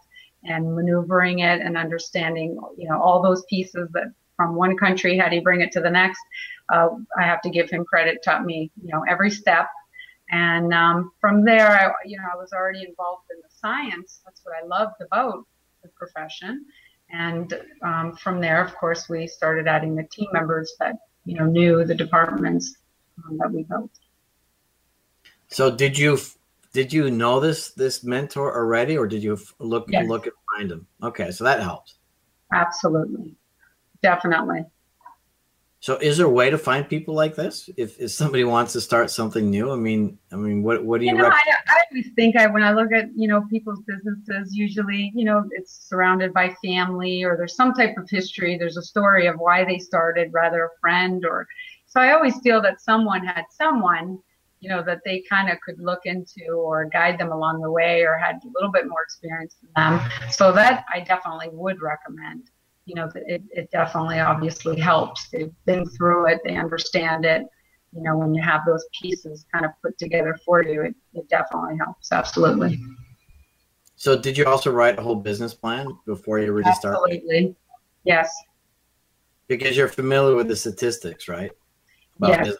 and 0.44 0.74
maneuvering 0.74 1.40
it 1.40 1.60
and 1.60 1.76
understanding 1.76 2.58
you 2.76 2.88
know 2.88 3.00
all 3.00 3.22
those 3.22 3.44
pieces 3.50 3.88
that 3.92 4.12
from 4.36 4.54
one 4.54 4.76
country, 4.76 5.18
how 5.18 5.28
do 5.28 5.36
you 5.36 5.42
bring 5.42 5.62
it 5.62 5.72
to 5.72 5.80
the 5.80 5.90
next? 5.90 6.20
Uh, 6.72 6.88
I 7.18 7.22
have 7.22 7.40
to 7.42 7.50
give 7.50 7.70
him 7.70 7.84
credit, 7.84 8.18
taught 8.22 8.44
me, 8.44 8.70
you 8.82 8.92
know, 8.92 9.02
every 9.08 9.30
step. 9.30 9.66
And 10.30 10.74
um, 10.74 11.12
from 11.20 11.44
there, 11.44 11.70
I, 11.70 11.90
you 12.04 12.18
know, 12.18 12.24
I 12.32 12.36
was 12.36 12.52
already 12.52 12.84
involved 12.84 13.24
in 13.30 13.38
the 13.38 13.48
science. 13.48 14.20
That's 14.24 14.42
what 14.44 14.54
I 14.62 14.66
loved 14.66 14.96
about 15.00 15.44
the 15.82 15.88
profession. 15.96 16.64
And 17.10 17.52
um, 17.82 18.16
from 18.16 18.40
there, 18.40 18.62
of 18.62 18.74
course, 18.76 19.08
we 19.08 19.26
started 19.26 19.68
adding 19.68 19.94
the 19.94 20.04
team 20.04 20.28
members 20.32 20.74
that, 20.80 20.96
you 21.24 21.38
know, 21.38 21.46
knew 21.46 21.84
the 21.84 21.94
departments 21.94 22.76
um, 23.24 23.38
that 23.38 23.52
we 23.52 23.62
built. 23.62 23.90
So 25.48 25.70
did 25.70 25.96
you 25.96 26.18
did 26.72 26.92
you 26.92 27.10
know 27.10 27.38
this 27.38 27.70
this 27.70 28.02
mentor 28.02 28.54
already, 28.54 28.98
or 28.98 29.06
did 29.06 29.22
you 29.22 29.38
look 29.60 29.86
yes. 29.88 30.08
look 30.08 30.26
and 30.26 30.34
find 30.56 30.72
him? 30.72 30.86
Okay, 31.02 31.30
so 31.30 31.44
that 31.44 31.60
helps. 31.60 31.94
Absolutely 32.52 33.36
definitely. 34.02 34.64
So, 35.80 35.96
is 35.96 36.16
there 36.16 36.26
a 36.26 36.30
way 36.30 36.50
to 36.50 36.58
find 36.58 36.88
people 36.88 37.14
like 37.14 37.34
this? 37.34 37.68
If, 37.76 38.00
if 38.00 38.10
somebody 38.10 38.44
wants 38.44 38.72
to 38.72 38.80
start 38.80 39.10
something 39.10 39.50
new, 39.50 39.70
I 39.70 39.76
mean, 39.76 40.18
I 40.32 40.36
mean, 40.36 40.62
what 40.62 40.84
what 40.84 41.00
do 41.00 41.06
you? 41.06 41.12
you 41.12 41.18
know, 41.18 41.28
I, 41.28 41.42
I 41.68 41.80
always 41.90 42.08
think 42.16 42.34
I 42.36 42.46
when 42.46 42.62
I 42.62 42.72
look 42.72 42.92
at 42.92 43.10
you 43.14 43.28
know 43.28 43.44
people's 43.50 43.82
businesses, 43.86 44.54
usually 44.54 45.12
you 45.14 45.24
know 45.24 45.44
it's 45.50 45.86
surrounded 45.88 46.32
by 46.32 46.54
family 46.64 47.22
or 47.22 47.36
there's 47.36 47.54
some 47.54 47.74
type 47.74 47.96
of 47.98 48.08
history. 48.08 48.56
There's 48.56 48.78
a 48.78 48.82
story 48.82 49.26
of 49.26 49.36
why 49.36 49.64
they 49.64 49.78
started, 49.78 50.32
rather 50.32 50.64
a 50.64 50.70
friend 50.80 51.24
or. 51.24 51.46
So 51.88 52.00
I 52.00 52.12
always 52.12 52.38
feel 52.40 52.60
that 52.62 52.80
someone 52.80 53.24
had 53.24 53.44
someone, 53.48 54.18
you 54.60 54.68
know, 54.68 54.82
that 54.82 55.00
they 55.04 55.22
kind 55.30 55.48
of 55.50 55.58
could 55.60 55.78
look 55.78 56.00
into 56.04 56.52
or 56.52 56.86
guide 56.86 57.18
them 57.18 57.30
along 57.30 57.60
the 57.60 57.70
way 57.70 58.02
or 58.02 58.18
had 58.18 58.36
a 58.36 58.48
little 58.54 58.72
bit 58.72 58.88
more 58.88 59.02
experience 59.02 59.56
than 59.62 59.70
them. 59.76 60.10
So 60.30 60.52
that 60.52 60.84
I 60.92 61.00
definitely 61.00 61.48
would 61.52 61.80
recommend 61.80 62.50
you 62.86 62.94
know, 62.94 63.10
it, 63.14 63.42
it 63.50 63.70
definitely 63.70 64.20
obviously 64.20 64.78
helps. 64.78 65.28
They've 65.28 65.52
been 65.66 65.84
through 65.90 66.28
it, 66.28 66.40
they 66.44 66.56
understand 66.56 67.24
it. 67.24 67.42
You 67.92 68.02
know, 68.02 68.16
when 68.16 68.34
you 68.34 68.42
have 68.42 68.62
those 68.64 68.84
pieces 69.00 69.44
kind 69.52 69.64
of 69.64 69.72
put 69.82 69.98
together 69.98 70.38
for 70.44 70.62
you, 70.62 70.82
it, 70.82 70.94
it 71.14 71.28
definitely 71.28 71.76
helps. 71.78 72.12
Absolutely. 72.12 72.80
So, 73.96 74.16
did 74.16 74.36
you 74.36 74.44
also 74.46 74.70
write 74.70 74.98
a 74.98 75.02
whole 75.02 75.16
business 75.16 75.54
plan 75.54 75.88
before 76.04 76.38
you 76.38 76.52
really 76.52 76.72
started? 76.74 77.00
Absolutely. 77.00 77.56
Yes. 78.04 78.32
Because 79.48 79.76
you're 79.76 79.88
familiar 79.88 80.36
with 80.36 80.48
the 80.48 80.56
statistics, 80.56 81.28
right? 81.28 81.50
About 82.18 82.46
yes. 82.46 82.56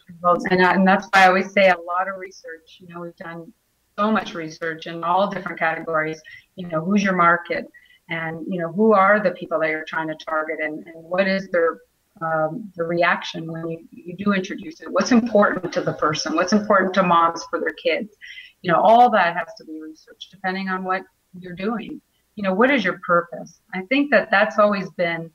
And, 0.49 0.61
and 0.61 0.87
that's 0.87 1.07
why 1.13 1.23
I 1.23 1.27
always 1.27 1.51
say 1.51 1.69
a 1.69 1.77
lot 1.77 2.07
of 2.09 2.17
research. 2.17 2.79
You 2.79 2.87
know, 2.87 3.01
we've 3.01 3.15
done 3.15 3.53
so 3.97 4.11
much 4.11 4.33
research 4.33 4.87
in 4.87 5.03
all 5.03 5.29
different 5.29 5.59
categories. 5.59 6.21
You 6.55 6.67
know, 6.67 6.83
who's 6.83 7.03
your 7.03 7.15
market? 7.15 7.67
And 8.09 8.45
you 8.47 8.59
know 8.59 8.71
who 8.71 8.93
are 8.93 9.21
the 9.21 9.31
people 9.31 9.59
that 9.59 9.69
you're 9.69 9.85
trying 9.85 10.07
to 10.07 10.15
target 10.15 10.59
and, 10.61 10.85
and 10.87 10.95
what 10.95 11.27
is 11.27 11.49
their 11.49 11.79
um, 12.21 12.71
the 12.75 12.83
reaction 12.83 13.51
when 13.51 13.69
you, 13.69 13.87
you 13.91 14.15
do 14.15 14.33
introduce 14.33 14.81
it? 14.81 14.91
What's 14.91 15.11
important 15.11 15.71
to 15.73 15.81
the 15.81 15.93
person? 15.93 16.35
What's 16.35 16.53
important 16.53 16.93
to 16.95 17.03
moms 17.03 17.43
for 17.49 17.59
their 17.59 17.75
kids? 17.81 18.15
You 18.61 18.71
know 18.71 18.81
all 18.81 19.09
that 19.11 19.35
has 19.35 19.47
to 19.57 19.65
be 19.65 19.79
researched 19.81 20.31
depending 20.31 20.69
on 20.69 20.83
what 20.83 21.03
you're 21.39 21.55
doing. 21.55 22.01
You 22.35 22.43
know 22.43 22.53
what 22.53 22.71
is 22.71 22.83
your 22.83 22.99
purpose? 23.05 23.59
I 23.73 23.81
think 23.89 24.11
that 24.11 24.29
that's 24.31 24.57
always 24.57 24.89
been 24.91 25.31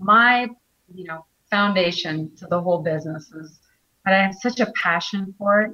my 0.00 0.48
you 0.94 1.04
know 1.04 1.24
foundation 1.50 2.34
to 2.36 2.46
the 2.46 2.60
whole 2.60 2.78
business 2.78 3.30
is 3.32 3.60
that 4.04 4.14
i 4.14 4.22
have 4.22 4.34
such 4.34 4.60
a 4.60 4.72
passion 4.82 5.34
for 5.38 5.62
it 5.62 5.72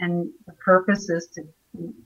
and 0.00 0.28
the 0.46 0.52
purpose 0.54 1.08
is 1.10 1.28
to 1.28 1.42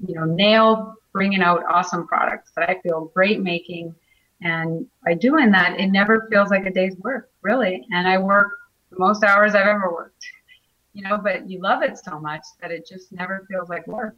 you 0.06 0.14
know 0.14 0.24
nail 0.24 0.94
bringing 1.12 1.42
out 1.42 1.64
awesome 1.68 2.06
products 2.06 2.52
that 2.56 2.68
I 2.68 2.80
feel 2.80 3.10
great 3.14 3.40
making. 3.40 3.94
And 4.42 4.86
by 5.04 5.14
doing 5.14 5.50
that, 5.50 5.78
it 5.78 5.88
never 5.88 6.26
feels 6.30 6.50
like 6.50 6.66
a 6.66 6.72
day's 6.72 6.96
work, 6.98 7.30
really. 7.42 7.86
And 7.92 8.08
I 8.08 8.18
work 8.18 8.50
the 8.90 8.98
most 8.98 9.22
hours 9.22 9.54
I've 9.54 9.66
ever 9.66 9.92
worked, 9.92 10.24
you 10.92 11.02
know, 11.02 11.18
but 11.18 11.48
you 11.48 11.60
love 11.60 11.82
it 11.82 11.98
so 11.98 12.18
much 12.18 12.42
that 12.60 12.70
it 12.70 12.86
just 12.86 13.12
never 13.12 13.46
feels 13.50 13.68
like 13.68 13.86
work. 13.86 14.16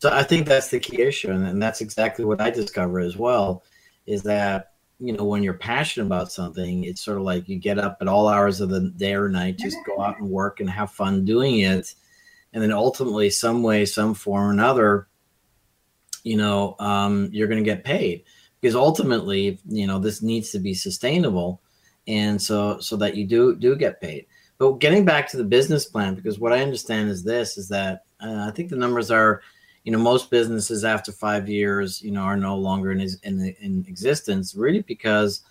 So 0.00 0.10
I 0.12 0.22
think 0.22 0.46
that's 0.46 0.68
the 0.68 0.80
key 0.80 1.00
issue. 1.00 1.30
And 1.30 1.62
that's 1.62 1.80
exactly 1.80 2.24
what 2.24 2.40
I 2.40 2.50
discover 2.50 3.00
as 3.00 3.16
well 3.16 3.62
is 4.06 4.22
that, 4.24 4.72
you 4.98 5.14
know, 5.14 5.24
when 5.24 5.42
you're 5.42 5.54
passionate 5.54 6.06
about 6.06 6.30
something, 6.30 6.84
it's 6.84 7.00
sort 7.00 7.16
of 7.16 7.22
like 7.22 7.48
you 7.48 7.56
get 7.56 7.78
up 7.78 7.98
at 8.02 8.08
all 8.08 8.28
hours 8.28 8.60
of 8.60 8.68
the 8.68 8.90
day 8.90 9.14
or 9.14 9.30
night, 9.30 9.56
just 9.56 9.78
go 9.86 10.02
out 10.02 10.18
and 10.18 10.28
work 10.28 10.60
and 10.60 10.68
have 10.68 10.90
fun 10.90 11.24
doing 11.24 11.60
it 11.60 11.94
and 12.54 12.62
then 12.62 12.72
ultimately 12.72 13.28
some 13.28 13.62
way 13.62 13.84
some 13.84 14.14
form 14.14 14.46
or 14.46 14.50
another 14.52 15.08
you 16.22 16.36
know 16.36 16.74
um, 16.78 17.28
you're 17.30 17.48
going 17.48 17.62
to 17.62 17.70
get 17.70 17.84
paid. 17.84 18.24
Because 18.60 18.74
ultimately 18.74 19.60
you 19.66 19.86
know 19.86 19.98
this 19.98 20.22
needs 20.22 20.50
to 20.52 20.58
be 20.58 20.72
sustainable. 20.72 21.60
And 22.08 22.40
so 22.40 22.80
so 22.80 22.96
that 22.96 23.14
you 23.14 23.26
do 23.26 23.54
do 23.54 23.76
get 23.76 24.00
paid. 24.00 24.26
But 24.56 24.78
getting 24.78 25.04
back 25.04 25.28
to 25.28 25.36
the 25.36 25.44
business 25.44 25.84
plan 25.84 26.14
because 26.14 26.38
what 26.38 26.52
i 26.52 26.62
understand 26.62 27.10
is 27.10 27.22
this 27.22 27.58
is 27.58 27.68
that 27.68 28.04
uh, 28.20 28.46
i 28.48 28.50
think 28.52 28.70
the 28.70 28.76
numbers 28.76 29.10
are 29.10 29.42
you 29.82 29.92
know 29.92 29.98
most 29.98 30.30
businesses 30.30 30.84
after 30.84 31.12
five 31.12 31.48
years 31.48 32.00
you 32.00 32.12
know 32.12 32.22
are 32.22 32.36
no 32.36 32.56
longer 32.56 32.92
in 32.92 33.00
in, 33.00 33.54
in 33.60 33.84
existence 33.88 34.54
really 34.54 34.80
because 34.82 35.42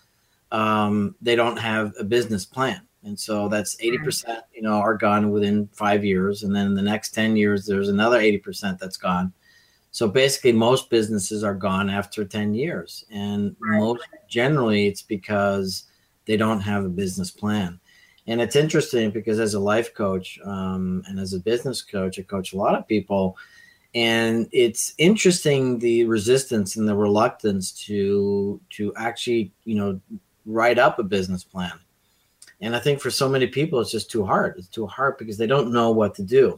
um, 0.52 1.14
they 1.20 1.36
don't 1.36 1.58
have 1.58 1.92
a 1.98 2.04
business 2.04 2.46
plan 2.46 2.80
and 3.04 3.18
so 3.18 3.48
that's 3.48 3.76
80% 3.76 4.40
you 4.54 4.62
know 4.62 4.74
are 4.74 4.96
gone 4.96 5.30
within 5.30 5.68
five 5.72 6.04
years. 6.04 6.42
And 6.42 6.54
then 6.54 6.66
in 6.66 6.74
the 6.74 6.82
next 6.82 7.10
10 7.10 7.36
years 7.36 7.66
there's 7.66 7.88
another 7.88 8.18
80% 8.18 8.78
that's 8.78 8.96
gone. 8.96 9.32
So 9.90 10.08
basically 10.08 10.52
most 10.52 10.90
businesses 10.90 11.44
are 11.44 11.54
gone 11.54 11.88
after 11.88 12.24
10 12.24 12.54
years. 12.54 13.04
And 13.10 13.54
most 13.60 14.02
generally 14.28 14.86
it's 14.86 15.02
because 15.02 15.84
they 16.24 16.36
don't 16.36 16.60
have 16.60 16.84
a 16.84 16.88
business 16.88 17.30
plan. 17.30 17.78
And 18.26 18.40
it's 18.40 18.56
interesting 18.56 19.10
because 19.10 19.38
as 19.38 19.52
a 19.52 19.60
life 19.60 19.94
coach 19.94 20.38
um, 20.44 21.02
and 21.06 21.20
as 21.20 21.34
a 21.34 21.40
business 21.40 21.82
coach 21.82 22.18
i 22.18 22.22
coach 22.22 22.54
a 22.54 22.56
lot 22.56 22.74
of 22.74 22.88
people. 22.88 23.36
And 23.94 24.48
it's 24.50 24.94
interesting 24.98 25.78
the 25.78 26.04
resistance 26.04 26.74
and 26.74 26.88
the 26.88 26.96
reluctance 26.96 27.70
to 27.84 28.60
to 28.70 28.92
actually 28.96 29.52
you 29.64 29.76
know 29.76 30.00
write 30.46 30.78
up 30.78 30.98
a 30.98 31.04
business 31.04 31.44
plan 31.44 31.78
and 32.64 32.74
I 32.74 32.78
think 32.78 32.98
for 32.98 33.10
so 33.10 33.28
many 33.28 33.46
people, 33.46 33.78
it's 33.78 33.90
just 33.90 34.10
too 34.10 34.24
hard. 34.24 34.54
It's 34.56 34.68
too 34.68 34.86
hard 34.86 35.18
because 35.18 35.36
they 35.36 35.46
don't 35.46 35.70
know 35.70 35.90
what 35.90 36.14
to 36.14 36.22
do. 36.22 36.56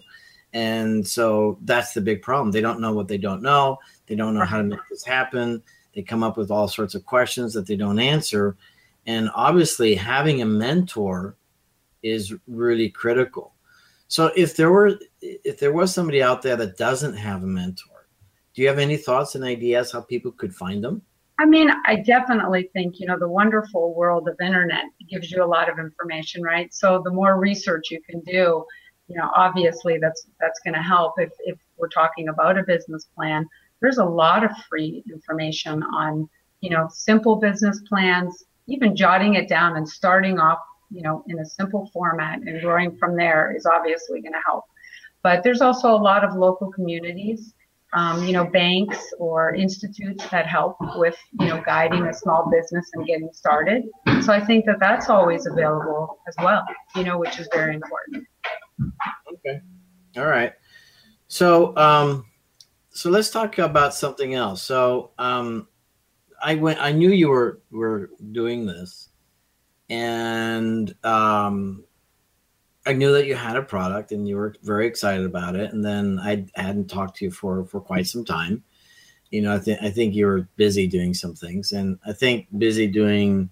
And 0.53 1.05
so 1.05 1.59
that's 1.63 1.95
the 1.95 2.01
big 2.01 2.23
problem. 2.23 2.53
They 2.53 2.61
don't 2.61 2.81
know 2.81 2.93
what 2.93 3.09
they 3.09 3.19
don't 3.19 3.43
know. 3.43 3.79
They 4.07 4.15
don't 4.15 4.35
know 4.35 4.45
how 4.45 4.59
to 4.59 4.63
make 4.63 4.79
this 4.89 5.05
happen. 5.05 5.61
They 5.97 6.03
come 6.03 6.23
up 6.23 6.37
with 6.37 6.53
all 6.53 6.69
sorts 6.69 6.95
of 6.95 7.05
questions 7.05 7.53
that 7.55 7.67
they 7.67 7.75
don't 7.75 7.99
answer. 7.99 8.57
And 9.09 9.31
obviously, 9.35 9.97
having 9.97 10.43
a 10.43 10.47
mentor 10.47 11.35
is 12.05 12.33
really 12.47 12.89
critical. 12.89 13.55
So 14.07 14.31
if 14.37 14.55
there 14.55 14.71
were 14.71 15.01
if 15.21 15.59
there 15.59 15.73
was 15.73 15.93
somebody 15.93 16.23
out 16.23 16.41
there 16.41 16.55
that 16.55 16.77
doesn't 16.77 17.17
have 17.17 17.43
a 17.43 17.49
mentor, 17.49 18.07
do 18.55 18.63
you 18.63 18.69
have 18.69 18.79
any 18.79 18.97
thoughts 18.97 19.35
and 19.35 19.43
ideas 19.43 19.91
how 19.91 20.03
people 20.03 20.31
could 20.31 20.55
find 20.55 20.85
them? 20.85 21.03
I 21.39 21.45
mean, 21.45 21.71
I 21.85 21.97
definitely 21.97 22.71
think, 22.73 22.99
you 22.99 23.07
know, 23.07 23.19
the 23.19 23.29
wonderful 23.29 23.95
world 23.95 24.29
of 24.29 24.41
internet 24.41 24.85
gives 25.09 25.31
you 25.31 25.45
a 25.45 25.47
lot 25.47 25.69
of 25.69 25.79
information, 25.79 26.43
right? 26.43 26.73
So 26.73 27.03
the 27.05 27.11
more 27.11 27.39
research 27.39 27.91
you 27.91 28.01
can 28.09 28.21
do, 28.21 28.65
you 29.09 29.17
know, 29.17 29.31
obviously 29.35 29.99
that's 29.99 30.27
that's 30.41 30.61
going 30.65 30.75
to 30.75 30.83
help 30.83 31.15
if 31.19 31.31
if 31.41 31.59
we're 31.77 31.89
talking 31.89 32.29
about 32.29 32.59
a 32.59 32.63
business 32.63 33.07
plan. 33.15 33.47
There's 33.81 33.99
a 33.99 34.05
lot 34.05 34.45
of 34.45 34.51
free 34.69 35.05
information 35.11 35.83
on, 35.83 36.29
you 36.63 36.71
know, 36.71 36.89
simple 36.91 37.37
business 37.37 37.83
plans, 37.87 38.45
even 38.67 38.97
jotting 38.97 39.35
it 39.35 39.49
down 39.49 39.77
and 39.77 39.87
starting 39.87 40.39
off, 40.39 40.59
you 40.91 41.03
know, 41.03 41.23
in 41.29 41.39
a 41.39 41.45
simple 41.45 41.91
format 41.93 42.41
and 42.41 42.63
growing 42.63 42.97
from 42.97 43.15
there 43.15 43.55
is 43.55 43.67
obviously 43.67 44.23
going 44.23 44.33
to 44.33 44.41
help. 44.47 44.65
But 45.23 45.43
there's 45.43 45.61
also 45.61 45.91
a 45.91 45.99
lot 45.99 46.25
of 46.25 46.35
local 46.35 46.73
communities, 46.73 47.53
um, 47.93 48.25
you 48.25 48.33
know, 48.33 48.45
banks 48.45 48.99
or 49.19 49.55
institutes 49.55 50.29
that 50.31 50.47
help 50.47 50.77
with, 50.97 51.17
you 51.41 51.47
know, 51.47 51.63
guiding 51.65 52.07
a 52.07 52.13
small 52.13 52.51
business 52.51 52.89
and 52.95 53.07
getting 53.07 53.31
started. 53.33 53.85
So 54.23 54.33
I 54.33 54.45
think 54.45 54.67
that 54.67 54.79
that's 54.81 55.09
always 55.09 55.47
available 55.47 56.19
as 56.29 56.35
well, 56.43 56.65
you 56.95 57.05
know, 57.05 57.19
which 57.19 57.39
is 57.39 57.49
very 57.53 57.75
important. 57.75 58.27
Okay. 59.33 59.61
All 60.17 60.27
right. 60.27 60.53
So, 61.29 61.77
um, 61.77 62.27
so 62.91 63.11
let's 63.11 63.31
talk 63.31 63.59
about 63.59 63.95
something 63.95 64.35
else. 64.35 64.63
So, 64.63 65.13
um, 65.19 65.69
I 66.43 66.55
went. 66.55 66.81
I 66.81 66.93
knew 66.93 67.11
you 67.11 67.29
were 67.29 67.61
were 67.71 68.11
doing 68.33 68.67
this, 68.67 69.09
and 69.89 70.95
um, 71.05 71.85
I 72.87 72.93
knew 72.93 73.13
that 73.13 73.27
you 73.27 73.35
had 73.35 73.57
a 73.57 73.63
product 73.63 74.13
and 74.13 74.29
you 74.29 74.37
were 74.37 74.55
very 74.63 74.87
excited 74.87 75.27
about 75.27 75.57
it. 75.57 75.73
And 75.73 75.85
then 75.85 76.21
I 76.21 76.47
hadn't 76.55 76.89
talked 76.89 77.17
to 77.17 77.25
you 77.25 77.31
for 77.31 77.65
for 77.65 77.81
quite 77.81 78.07
some 78.07 78.25
time. 78.25 78.63
You 79.31 79.43
know, 79.43 79.55
I 79.55 79.59
think 79.59 79.83
I 79.83 79.91
think 79.91 80.15
you 80.15 80.27
were 80.27 80.49
busy 80.57 80.87
doing 80.87 81.13
some 81.13 81.35
things, 81.35 81.73
and 81.73 81.99
I 82.07 82.13
think 82.13 82.47
busy 82.59 82.87
doing 82.87 83.51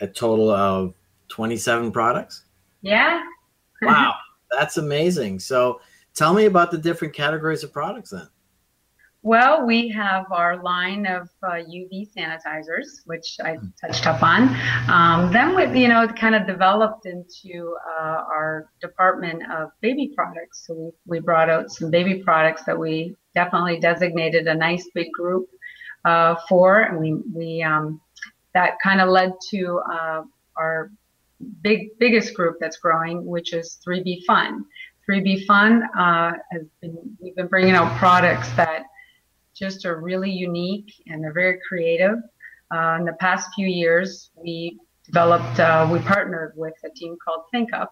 a 0.00 0.06
total 0.06 0.50
of 0.50 0.94
twenty 1.28 1.56
seven 1.56 1.90
products. 1.90 2.44
Yeah. 2.82 3.22
wow, 3.82 4.14
that's 4.50 4.76
amazing. 4.76 5.40
So, 5.40 5.80
tell 6.14 6.34
me 6.34 6.44
about 6.44 6.70
the 6.70 6.78
different 6.78 7.14
categories 7.14 7.64
of 7.64 7.72
products 7.72 8.10
then. 8.10 8.28
Well, 9.22 9.66
we 9.66 9.88
have 9.90 10.32
our 10.32 10.62
line 10.62 11.04
of 11.04 11.28
uh, 11.42 11.56
UV 11.56 12.08
sanitizers, 12.16 13.02
which 13.04 13.36
I 13.44 13.58
touched 13.78 14.06
up 14.06 14.22
on. 14.22 14.48
Um, 14.88 15.30
then, 15.30 15.54
we, 15.54 15.82
you 15.82 15.88
know, 15.88 16.08
kind 16.08 16.34
of 16.34 16.46
developed 16.46 17.04
into 17.04 17.76
uh, 17.86 18.24
our 18.32 18.70
department 18.80 19.42
of 19.52 19.72
baby 19.82 20.12
products. 20.16 20.66
So 20.66 20.74
we, 20.74 21.18
we 21.18 21.20
brought 21.20 21.50
out 21.50 21.70
some 21.70 21.90
baby 21.90 22.22
products 22.22 22.64
that 22.64 22.78
we 22.78 23.14
definitely 23.34 23.78
designated 23.78 24.46
a 24.46 24.54
nice 24.54 24.88
big 24.94 25.12
group 25.12 25.50
uh, 26.06 26.36
for, 26.48 26.80
and 26.80 26.98
we 26.98 27.14
we 27.34 27.62
um, 27.62 28.00
that 28.54 28.78
kind 28.82 29.02
of 29.02 29.10
led 29.10 29.34
to 29.50 29.82
uh, 29.92 30.22
our 30.56 30.90
big 31.60 31.98
biggest 31.98 32.32
group 32.32 32.56
that's 32.58 32.78
growing, 32.78 33.26
which 33.26 33.52
is 33.52 33.78
3B 33.86 34.24
Fun. 34.26 34.64
3B 35.08 35.44
Fun 35.44 35.82
uh, 35.98 36.32
has 36.52 36.62
been 36.80 36.96
we've 37.20 37.36
been 37.36 37.48
bringing 37.48 37.74
out 37.74 37.94
products 37.98 38.50
that 38.52 38.84
just 39.60 39.84
are 39.84 40.00
really 40.00 40.30
unique 40.30 40.90
and 41.06 41.22
they're 41.22 41.32
very 41.32 41.58
creative. 41.68 42.16
Uh, 42.74 42.96
in 42.98 43.04
the 43.04 43.16
past 43.20 43.50
few 43.54 43.66
years, 43.66 44.30
we 44.34 44.78
developed, 45.04 45.60
uh, 45.60 45.88
we 45.92 45.98
partnered 46.00 46.54
with 46.56 46.74
a 46.84 46.90
team 46.90 47.16
called 47.22 47.44
ThinkUp, 47.52 47.88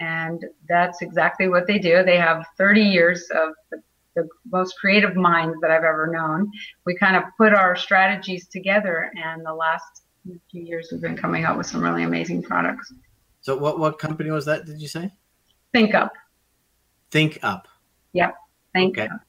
and 0.00 0.44
that's 0.68 1.02
exactly 1.02 1.48
what 1.48 1.66
they 1.66 1.78
do. 1.78 2.02
They 2.04 2.18
have 2.18 2.44
30 2.56 2.82
years 2.82 3.26
of 3.34 3.54
the, 3.70 3.82
the 4.14 4.28
most 4.50 4.74
creative 4.78 5.16
minds 5.16 5.56
that 5.62 5.70
I've 5.70 5.84
ever 5.84 6.10
known. 6.12 6.50
We 6.84 6.94
kind 6.96 7.16
of 7.16 7.24
put 7.36 7.52
our 7.52 7.74
strategies 7.74 8.46
together, 8.48 9.10
and 9.16 9.44
the 9.44 9.54
last 9.54 10.02
few 10.50 10.62
years 10.62 10.88
we've 10.92 11.00
been 11.00 11.16
coming 11.16 11.44
out 11.44 11.56
with 11.56 11.66
some 11.66 11.82
really 11.82 12.04
amazing 12.04 12.42
products. 12.42 12.92
So, 13.40 13.56
what 13.56 13.78
what 13.78 13.98
company 13.98 14.30
was 14.30 14.44
that? 14.44 14.66
Did 14.66 14.80
you 14.80 14.88
say? 14.88 15.10
ThinkUp. 15.74 16.10
Think 17.10 17.38
Up. 17.42 17.66
Yep. 18.12 18.34
Think 18.74 18.98
okay. 18.98 19.08
Up. 19.08 19.20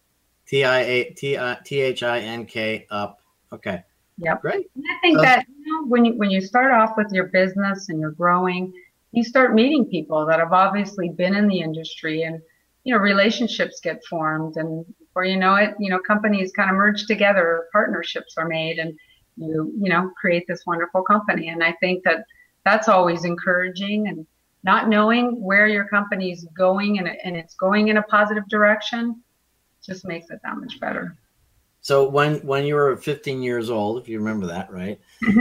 T 0.45 0.63
I 0.63 0.79
A 0.81 1.03
T 1.11 1.37
I 1.37 1.57
T 1.63 1.81
H 1.81 2.03
I 2.03 2.19
N 2.19 2.45
K 2.45 2.85
up. 2.89 3.19
Okay. 3.51 3.83
Yep. 4.17 4.41
Great. 4.41 4.69
And 4.75 4.85
I 4.89 4.99
think 5.01 5.19
uh, 5.19 5.21
that 5.21 5.45
you 5.47 5.71
know, 5.71 5.87
when 5.87 6.05
you 6.05 6.13
when 6.13 6.29
you 6.29 6.41
start 6.41 6.71
off 6.71 6.95
with 6.97 7.11
your 7.11 7.25
business 7.25 7.89
and 7.89 7.99
you're 7.99 8.11
growing, 8.11 8.73
you 9.11 9.23
start 9.23 9.53
meeting 9.53 9.85
people 9.85 10.25
that 10.25 10.39
have 10.39 10.53
obviously 10.53 11.09
been 11.09 11.35
in 11.35 11.47
the 11.47 11.59
industry 11.59 12.23
and 12.23 12.41
you 12.83 12.93
know 12.93 12.99
relationships 12.99 13.79
get 13.79 14.03
formed 14.05 14.57
and 14.57 14.85
before 14.99 15.25
you 15.25 15.37
know 15.37 15.55
it, 15.55 15.75
you 15.79 15.89
know 15.89 15.99
companies 15.99 16.51
kind 16.51 16.69
of 16.69 16.75
merge 16.75 17.05
together, 17.05 17.67
partnerships 17.71 18.35
are 18.37 18.47
made 18.47 18.79
and 18.79 18.97
you 19.37 19.73
you 19.79 19.89
know 19.89 20.11
create 20.19 20.45
this 20.47 20.65
wonderful 20.65 21.01
company 21.01 21.49
and 21.49 21.63
I 21.63 21.73
think 21.73 22.03
that 22.03 22.25
that's 22.65 22.87
always 22.87 23.25
encouraging 23.25 24.07
and 24.07 24.25
not 24.63 24.87
knowing 24.87 25.41
where 25.41 25.67
your 25.67 25.85
company 25.85 26.31
is 26.31 26.47
going 26.55 26.99
and, 26.99 27.09
and 27.23 27.35
it's 27.35 27.55
going 27.55 27.89
in 27.89 27.97
a 27.97 28.03
positive 28.03 28.47
direction 28.47 29.22
just 29.85 30.05
makes 30.05 30.29
it 30.29 30.39
that 30.43 30.57
much 30.57 30.79
better. 30.79 31.15
So 31.81 32.07
when 32.07 32.35
when 32.45 32.65
you 32.65 32.75
were 32.75 32.95
15 32.95 33.43
years 33.43 33.69
old, 33.69 34.01
if 34.01 34.07
you 34.07 34.17
remember 34.17 34.47
that, 34.47 34.71
right? 34.71 34.99
Mm-hmm. 35.21 35.39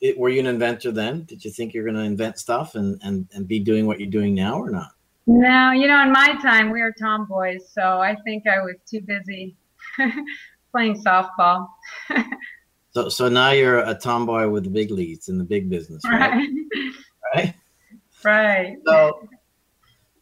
it, 0.00 0.18
were 0.18 0.28
you 0.28 0.40
an 0.40 0.46
inventor 0.46 0.92
then? 0.92 1.24
Did 1.24 1.44
you 1.44 1.50
think 1.50 1.72
you're 1.72 1.84
going 1.84 1.96
to 1.96 2.02
invent 2.02 2.38
stuff 2.38 2.74
and, 2.74 3.00
and 3.02 3.26
and 3.32 3.48
be 3.48 3.58
doing 3.58 3.86
what 3.86 3.98
you're 3.98 4.10
doing 4.10 4.34
now 4.34 4.58
or 4.58 4.70
not? 4.70 4.90
No, 5.26 5.70
you 5.70 5.86
know, 5.86 6.02
in 6.02 6.12
my 6.12 6.36
time 6.42 6.70
we 6.70 6.80
were 6.80 6.92
tomboys, 6.92 7.72
so 7.72 8.00
I 8.00 8.16
think 8.24 8.46
I 8.46 8.60
was 8.60 8.74
too 8.88 9.00
busy 9.00 9.56
playing 10.72 11.02
softball. 11.02 11.68
so 12.90 13.08
so 13.08 13.28
now 13.28 13.52
you're 13.52 13.78
a 13.78 13.94
tomboy 13.94 14.48
with 14.48 14.64
the 14.64 14.70
big 14.70 14.90
leads 14.90 15.28
in 15.30 15.38
the 15.38 15.44
big 15.44 15.70
business, 15.70 16.02
right? 16.04 16.48
Right. 17.34 17.54
Right. 18.24 18.76
So 18.86 19.28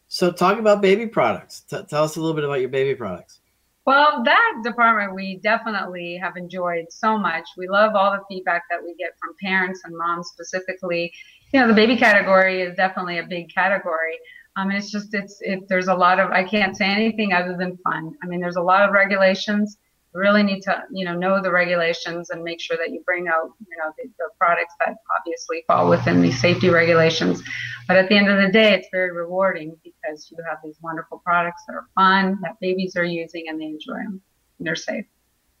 so 0.07 0.31
talk 0.31 0.59
about 0.59 0.81
baby 0.81 1.07
products. 1.07 1.61
T- 1.61 1.83
tell 1.89 2.05
us 2.05 2.15
a 2.15 2.21
little 2.21 2.35
bit 2.35 2.45
about 2.45 2.61
your 2.61 2.69
baby 2.69 2.95
products. 2.95 3.40
Well, 3.85 4.23
that 4.23 4.61
department 4.63 5.15
we 5.15 5.39
definitely 5.41 6.17
have 6.21 6.37
enjoyed 6.37 6.85
so 6.89 7.17
much. 7.17 7.45
We 7.57 7.67
love 7.67 7.95
all 7.95 8.11
the 8.11 8.21
feedback 8.29 8.63
that 8.69 8.83
we 8.83 8.93
get 8.95 9.13
from 9.19 9.35
parents 9.41 9.81
and 9.83 9.97
moms 9.97 10.27
specifically. 10.27 11.11
You 11.51 11.61
know, 11.61 11.67
the 11.67 11.73
baby 11.73 11.97
category 11.97 12.61
is 12.61 12.75
definitely 12.75 13.17
a 13.17 13.23
big 13.23 13.53
category. 13.53 14.19
Um, 14.55 14.69
it's 14.69 14.91
just 14.91 15.13
it's 15.13 15.37
it, 15.41 15.67
there's 15.67 15.87
a 15.87 15.95
lot 15.95 16.19
of 16.19 16.29
I 16.29 16.43
can't 16.43 16.77
say 16.77 16.85
anything 16.85 17.33
other 17.33 17.55
than 17.57 17.77
fun. 17.77 18.13
I 18.21 18.27
mean, 18.27 18.39
there's 18.39 18.57
a 18.57 18.61
lot 18.61 18.87
of 18.87 18.93
regulations. 18.93 19.77
Really 20.13 20.43
need 20.43 20.61
to 20.63 20.83
you 20.91 21.05
know 21.05 21.15
know 21.15 21.41
the 21.41 21.51
regulations 21.51 22.31
and 22.31 22.43
make 22.43 22.59
sure 22.59 22.75
that 22.77 22.91
you 22.91 23.01
bring 23.05 23.27
out 23.29 23.51
you 23.59 23.77
know 23.77 23.93
the, 23.97 24.09
the 24.17 24.29
products 24.37 24.73
that 24.79 24.95
obviously 25.17 25.63
fall 25.67 25.89
within 25.89 26.21
these 26.21 26.39
safety 26.39 26.69
regulations. 26.69 27.41
But 27.87 27.97
at 27.97 28.09
the 28.09 28.17
end 28.17 28.29
of 28.29 28.41
the 28.41 28.51
day, 28.51 28.73
it's 28.73 28.87
very 28.91 29.11
rewarding 29.11 29.75
because 29.83 30.29
you 30.29 30.37
have 30.49 30.59
these 30.63 30.77
wonderful 30.81 31.21
products 31.25 31.63
that 31.67 31.75
are 31.75 31.87
fun 31.95 32.39
that 32.41 32.59
babies 32.59 32.95
are 32.95 33.05
using 33.05 33.45
and 33.47 33.59
they 33.59 33.65
enjoy 33.65 33.93
them 33.93 34.21
and 34.59 34.67
they're 34.67 34.75
safe. 34.75 35.05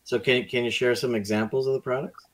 So 0.03 0.19
can 0.19 0.45
can 0.45 0.65
you 0.65 0.71
share 0.71 0.95
some 0.95 1.15
examples 1.15 1.67
of 1.67 1.73
the 1.73 1.81
products? 1.81 2.25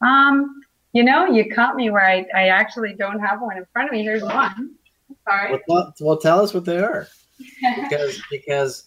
Um, 0.00 0.62
you 0.92 1.04
know, 1.04 1.26
you 1.26 1.50
caught 1.54 1.76
me 1.76 1.90
where 1.90 2.06
I, 2.06 2.24
I 2.34 2.48
actually 2.48 2.94
don't 2.94 3.20
have 3.20 3.42
one 3.42 3.58
in 3.58 3.66
front 3.72 3.88
of 3.88 3.92
me. 3.92 4.02
Here's 4.02 4.22
one. 4.22 4.76
Sorry. 5.28 5.60
Well, 5.68 5.92
well, 6.00 6.16
tell 6.16 6.40
us 6.40 6.54
what 6.54 6.64
they 6.64 6.78
are. 6.78 7.06
because 7.82 8.22
because 8.30 8.84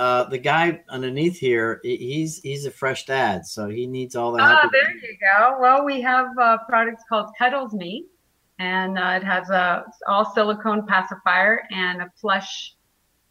uh, 0.00 0.24
the 0.24 0.38
guy 0.38 0.80
underneath 0.88 1.36
here, 1.36 1.78
he's 1.82 2.38
he's 2.38 2.64
a 2.64 2.70
fresh 2.70 3.04
dad, 3.04 3.44
so 3.44 3.68
he 3.68 3.86
needs 3.86 4.16
all 4.16 4.32
the. 4.32 4.38
Ah, 4.40 4.66
there 4.72 4.96
you 4.96 5.18
go. 5.20 5.58
Well, 5.60 5.84
we 5.84 6.00
have 6.00 6.28
a 6.38 6.60
product 6.66 7.02
called 7.06 7.30
Cuddles 7.38 7.74
Me, 7.74 8.06
and 8.58 8.98
uh, 8.98 9.18
it 9.20 9.24
has 9.24 9.50
a 9.50 9.84
all 10.08 10.24
silicone 10.34 10.86
pacifier 10.86 11.68
and 11.70 12.00
a 12.00 12.10
plush 12.18 12.74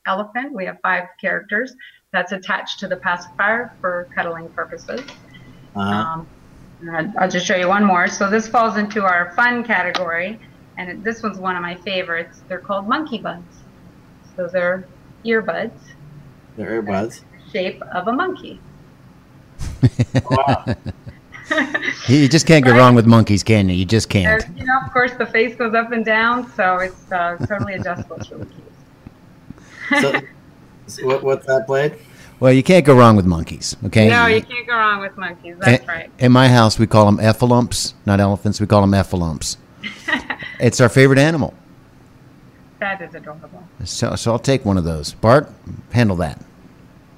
elephant. 0.06 0.54
We 0.54 0.64
have 0.66 0.78
five 0.84 1.06
characters 1.20 1.74
that's 2.12 2.34
attached 2.34 2.80
to 2.82 2.88
the 2.88 2.98
pacifier 2.98 3.74
for 3.82 4.08
cuddling 4.14 4.50
purposes. 4.50 5.02
Uh-huh. 5.76 6.22
Um, 6.92 7.14
I'll 7.18 7.32
just 7.32 7.48
show 7.48 7.56
you 7.56 7.68
one 7.68 7.84
more. 7.84 8.08
So 8.08 8.30
this 8.30 8.48
falls 8.48 8.78
into 8.78 9.06
our 9.06 9.32
fun 9.32 9.64
category, 9.64 10.40
and 10.78 11.04
this 11.04 11.24
one's 11.24 11.40
one 11.40 11.56
of 11.56 11.64
my 11.64 11.74
favorites. 11.74 12.44
They're 12.48 12.60
called 12.60 12.88
monkey 12.88 13.18
buds. 13.18 13.64
So 14.36 14.48
they're 14.48 14.88
earbuds 15.26 15.80
they're 16.58 16.82
earbuds. 16.82 17.22
Shape 17.52 17.82
of 17.94 18.08
a 18.08 18.14
monkey. 18.14 18.60
wow. 20.30 20.66
you 22.08 22.28
just 22.28 22.46
can't 22.46 22.64
go 22.64 22.76
wrong 22.76 22.96
with 22.96 23.06
monkeys, 23.06 23.44
can 23.44 23.70
you? 23.70 23.76
You 23.76 23.86
just 23.86 24.10
can't. 24.10 24.46
you 24.56 24.66
know, 24.66 24.80
of 24.86 24.92
course, 24.92 25.14
the 25.14 25.26
face 25.26 25.56
goes 25.56 25.74
up 25.74 25.92
and 25.92 26.06
down, 26.06 26.52
so 26.54 26.78
it's 26.78 27.12
uh, 27.12 27.38
totally 27.48 27.74
adjustable. 27.74 28.18
It's 28.18 28.32
really 28.32 28.46
cute. 28.46 30.02
so, 30.02 30.22
so 30.88 31.06
what, 31.08 31.24
what's 31.24 31.46
that 31.48 31.66
blade? 31.66 31.96
Well, 32.40 32.54
you 32.54 32.64
can't 32.64 32.86
go 32.86 32.96
wrong 32.96 33.18
with 33.18 33.26
monkeys, 33.26 33.76
okay? 33.86 34.08
No, 34.08 34.28
you 34.28 34.42
can't 34.42 34.66
go 34.66 34.74
wrong 34.74 35.02
with 35.02 35.18
monkeys. 35.18 35.58
That's 35.60 35.86
right. 35.88 36.10
In 36.20 36.32
my 36.32 36.48
house, 36.48 36.80
we 36.80 36.88
call 36.88 37.06
them 37.06 37.18
effalumps, 37.18 37.96
not 38.06 38.22
elephants. 38.22 38.62
We 38.62 38.68
call 38.68 38.82
them 38.82 38.92
effalumps. 38.92 39.58
it's 40.60 40.80
our 40.80 40.88
favorite 40.88 41.20
animal. 41.20 41.54
That 42.80 43.02
is 43.02 43.13
adorable. 43.13 43.63
So, 43.84 44.15
so 44.15 44.32
I'll 44.32 44.39
take 44.39 44.65
one 44.65 44.78
of 44.78 44.86
those. 44.86 45.13
Bart, 45.13 45.52
handle 45.92 46.15
that. 46.18 46.42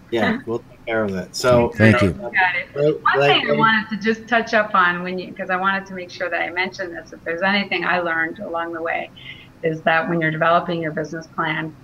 Yeah, 0.10 0.40
we'll 0.46 0.60
take 0.60 0.86
care 0.86 1.04
of 1.04 1.12
that. 1.12 1.36
So 1.36 1.70
thank 1.76 2.02
you. 2.02 2.12
Got 2.12 2.34
it. 2.56 3.02
One 3.04 3.20
thing 3.20 3.50
I 3.50 3.54
wanted 3.54 3.90
to 3.90 3.98
just 3.98 4.28
touch 4.28 4.54
up 4.54 4.74
on 4.76 5.04
when 5.04 5.20
you 5.20 5.28
because 5.28 5.50
I 5.50 5.56
wanted 5.56 5.86
to 5.88 5.94
make 5.94 6.10
sure 6.10 6.30
that 6.30 6.42
I 6.42 6.50
mentioned 6.50 6.96
this. 6.96 7.14
If 7.14 7.24
there's 7.24 7.42
anything 7.42 7.86
I 7.86 8.00
learned 8.00 8.40
along 8.40 8.74
the 8.74 8.82
way, 8.82 9.10
is 9.64 9.82
that 9.84 10.10
when 10.10 10.20
you're 10.20 10.32
developing 10.32 10.82
your 10.82 10.92
business 10.92 11.28
plan, 11.28 11.76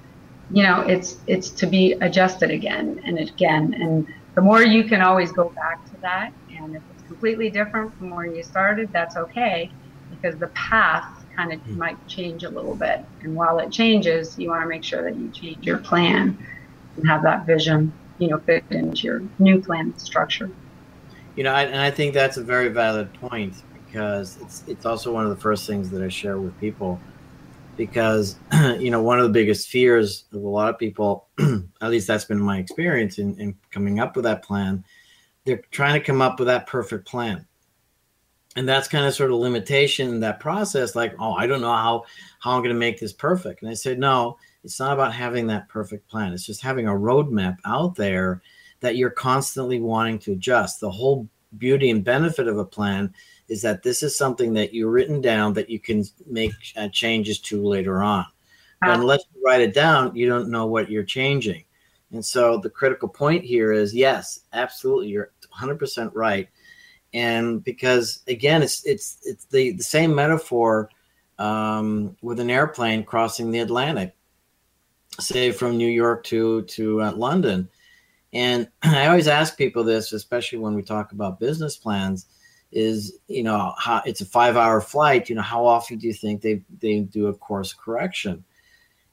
you 0.52 0.63
know, 0.63 0.82
it's 0.82 1.18
it's 1.28 1.50
to 1.52 1.68
be 1.68 1.94
adjusted 1.94 2.52
again 2.52 3.02
and 3.06 3.20
again, 3.20 3.74
and 3.76 4.08
the 4.36 4.42
more 4.42 4.62
you 4.62 4.84
can 4.84 5.02
always 5.02 5.32
go 5.32 5.50
back 5.50 5.86
to 5.92 6.02
that, 6.02 6.32
and 6.50 6.76
if 6.76 6.82
it's 6.94 7.08
completely 7.08 7.50
different 7.50 7.96
from 7.98 8.10
where 8.10 8.26
you 8.26 8.44
started, 8.44 8.92
that's 8.92 9.18
okay. 9.18 9.72
because 10.10 10.38
the 10.40 10.48
path 10.48 11.17
kind 11.38 11.54
of 11.54 11.60
mm. 11.62 11.78
might 11.78 12.08
change 12.08 12.43
a 12.43 12.50
little 12.50 12.76
bit. 12.76 13.06
And 13.21 13.36
while 13.36 13.60
it 13.60 13.71
changes, 13.71 14.38
you 14.38 14.50
want 14.50 14.63
to 14.63 14.67
make 14.67 14.84
sure 14.84 15.04
that 15.04 15.15
you 15.15 15.30
change 15.30 15.65
your 15.65 15.78
plan 15.78 16.38
and 16.95 17.08
have 17.08 17.21
that 17.23 17.45
vision, 17.45 17.93
you 18.17 18.28
know, 18.28 18.39
fit 18.39 18.63
into 18.71 19.04
your 19.04 19.23
new 19.39 19.62
plan 19.62 19.97
structure. 19.97 20.50
You 21.36 21.43
know, 21.43 21.54
I, 21.54 21.63
and 21.63 21.80
I 21.80 21.91
think 21.91 22.13
that's 22.13 22.38
a 22.38 22.43
very 22.43 22.69
valid 22.69 23.13
point 23.13 23.54
because 23.86 24.38
it's 24.41 24.63
it's 24.67 24.86
also 24.86 25.13
one 25.13 25.23
of 25.23 25.30
the 25.30 25.41
first 25.41 25.67
things 25.67 25.89
that 25.91 26.02
I 26.02 26.10
share 26.10 26.39
with 26.39 26.60
people 26.60 27.00
because 27.78 28.38
you 28.80 28.89
know 28.89 29.02
one 29.02 29.19
of 29.19 29.23
the 29.23 29.32
biggest 29.32 29.69
fears 29.69 30.26
of 30.34 30.43
a 30.43 30.47
lot 30.47 30.69
of 30.69 30.78
people 30.78 31.28
at 31.82 31.89
least 31.89 32.08
that's 32.08 32.26
been 32.26 32.41
my 32.41 32.58
experience 32.58 33.19
in, 33.19 33.39
in 33.39 33.56
coming 33.71 34.00
up 34.00 34.15
with 34.15 34.26
that 34.26 34.43
plan 34.43 34.84
they're 35.45 35.62
trying 35.71 35.93
to 35.93 36.06
come 36.06 36.21
up 36.21 36.39
with 36.39 36.47
that 36.47 36.67
perfect 36.67 37.08
plan 37.08 37.47
and 38.58 38.67
that's 38.67 38.88
kind 38.88 39.06
of 39.06 39.13
sort 39.13 39.32
of 39.32 39.38
limitation 39.38 40.10
in 40.10 40.20
that 40.20 40.39
process 40.39 40.96
like 40.96 41.15
oh 41.20 41.34
i 41.34 41.48
don't 41.48 41.62
know 41.62 41.74
how 41.74 42.04
how 42.39 42.52
i'm 42.52 42.62
going 42.62 42.74
to 42.74 42.80
make 42.80 43.00
this 43.00 43.13
perfect. 43.13 43.62
And 43.62 43.72
i 43.72 43.74
said 43.74 44.00
no 44.00 44.38
it's 44.67 44.82
not 44.82 44.91
about 44.91 45.13
having 45.13 45.48
that 45.48 45.70
perfect 45.70 46.10
plan. 46.10 46.34
It's 46.34 46.46
just 46.46 46.62
having 46.62 46.88
a 46.89 46.91
roadmap 46.91 47.56
out 47.63 47.96
there 47.96 48.41
that 48.82 48.98
you're 48.98 49.10
constantly 49.10 49.80
wanting 49.80 50.20
to 50.20 50.34
adjust. 50.34 50.82
The 50.82 50.91
whole 50.91 51.30
beauty 51.58 51.89
and 51.89 52.04
benefit 52.04 52.50
of 52.50 52.58
a 52.58 52.65
plan 52.65 53.13
is 53.48 53.62
that 53.62 53.82
this 53.82 54.04
is 54.04 54.17
something 54.17 54.54
that 54.56 54.74
you've 54.74 54.91
written 54.91 55.22
down 55.22 55.54
that 55.54 55.70
you 55.70 55.80
can 55.80 56.04
make 56.30 56.52
uh, 56.76 56.89
changes 56.89 57.39
to 57.39 57.65
later 57.65 58.04
on. 58.04 58.26
But 58.82 59.00
unless 59.00 59.24
you 59.34 59.41
write 59.43 59.62
it 59.62 59.74
down 59.74 60.13
you 60.17 60.28
don't 60.28 60.50
know 60.50 60.65
what 60.65 60.91
you're 60.91 61.04
changing. 61.04 61.63
And 62.12 62.24
so 62.24 62.58
the 62.58 62.70
critical 62.70 63.08
point 63.08 63.46
here 63.46 63.72
is 63.72 63.96
yes 63.96 64.41
absolutely 64.52 65.08
you're 65.08 65.32
100% 65.58 66.12
right 66.13 66.50
and 67.13 67.63
because 67.63 68.22
again 68.28 68.62
it's 68.62 68.86
it's 68.86 69.17
it's 69.24 69.46
the, 69.46 69.72
the 69.72 69.84
same 69.84 70.13
metaphor 70.13 70.89
um, 71.39 72.15
with 72.22 72.39
an 72.39 72.50
airplane 72.50 73.04
crossing 73.04 73.52
the 73.52 73.60
atlantic 73.60 74.15
say 75.20 75.52
from 75.52 75.78
new 75.78 75.89
york 75.89 76.24
to 76.24 76.63
to 76.63 77.02
uh, 77.02 77.12
london. 77.13 77.70
And 78.34 78.67
i 78.84 79.08
always 79.08 79.28
ask 79.28 79.58
people 79.58 79.84
this 79.84 80.13
especially 80.13 80.60
when 80.60 80.76
we 80.76 80.84
talk 80.84 81.12
about 81.12 81.39
business 81.39 81.78
plans 81.78 82.28
is 82.72 83.20
you 83.28 83.43
know 83.43 83.74
how 83.78 84.02
it's 84.06 84.22
a 84.22 84.26
five 84.26 84.58
hour 84.58 84.82
flight 84.82 85.30
you 85.30 85.36
know 85.36 85.41
how 85.41 85.65
often 85.65 85.98
do 85.98 86.06
you 86.06 86.13
think 86.13 86.41
they 86.41 86.62
they 86.80 87.00
do 87.02 87.28
a 87.28 87.34
course 87.34 87.74
correction? 87.74 88.43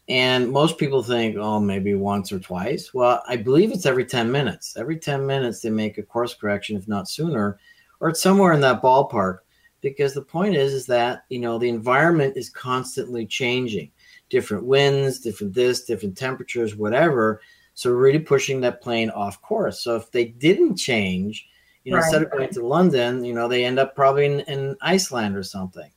And 0.06 0.50
most 0.50 0.76
people 0.76 1.02
think 1.02 1.36
oh 1.38 1.60
maybe 1.60 1.94
once 1.94 2.32
or 2.32 2.40
twice. 2.40 2.92
Well 2.92 3.22
i 3.28 3.36
believe 3.36 3.70
it's 3.72 3.86
every 3.86 4.04
10 4.04 4.30
minutes. 4.30 4.76
Every 4.76 4.98
10 4.98 5.24
minutes 5.24 5.60
they 5.60 5.70
make 5.70 5.96
a 5.98 6.02
course 6.02 6.34
correction 6.34 6.76
if 6.76 6.88
not 6.88 7.08
sooner 7.08 7.58
or 8.04 8.10
it's 8.10 8.20
somewhere 8.20 8.52
in 8.52 8.60
that 8.60 8.82
ballpark 8.82 9.38
because 9.80 10.12
the 10.12 10.20
point 10.20 10.54
is 10.54 10.74
is 10.74 10.84
that 10.84 11.24
you 11.30 11.38
know 11.38 11.56
the 11.56 11.70
environment 11.70 12.36
is 12.36 12.50
constantly 12.50 13.24
changing. 13.24 13.90
Different 14.28 14.66
winds 14.66 15.20
different 15.20 15.54
this 15.54 15.86
different 15.86 16.14
temperatures 16.14 16.76
whatever. 16.76 17.40
So 17.72 17.90
really 17.90 18.18
pushing 18.18 18.60
that 18.60 18.82
plane 18.82 19.08
off 19.08 19.40
course. 19.40 19.80
So 19.80 19.96
if 19.96 20.12
they 20.12 20.26
didn't 20.26 20.76
change 20.76 21.48
you 21.84 21.92
know 21.92 21.96
right. 21.96 22.04
instead 22.04 22.22
of 22.22 22.30
going 22.30 22.50
to 22.50 22.66
london 22.66 23.24
you 23.24 23.32
know 23.32 23.48
they 23.48 23.64
end 23.64 23.78
up 23.78 23.94
probably 23.94 24.26
in, 24.26 24.40
in 24.40 24.76
iceland 24.82 25.34
or 25.34 25.42
something. 25.42 25.90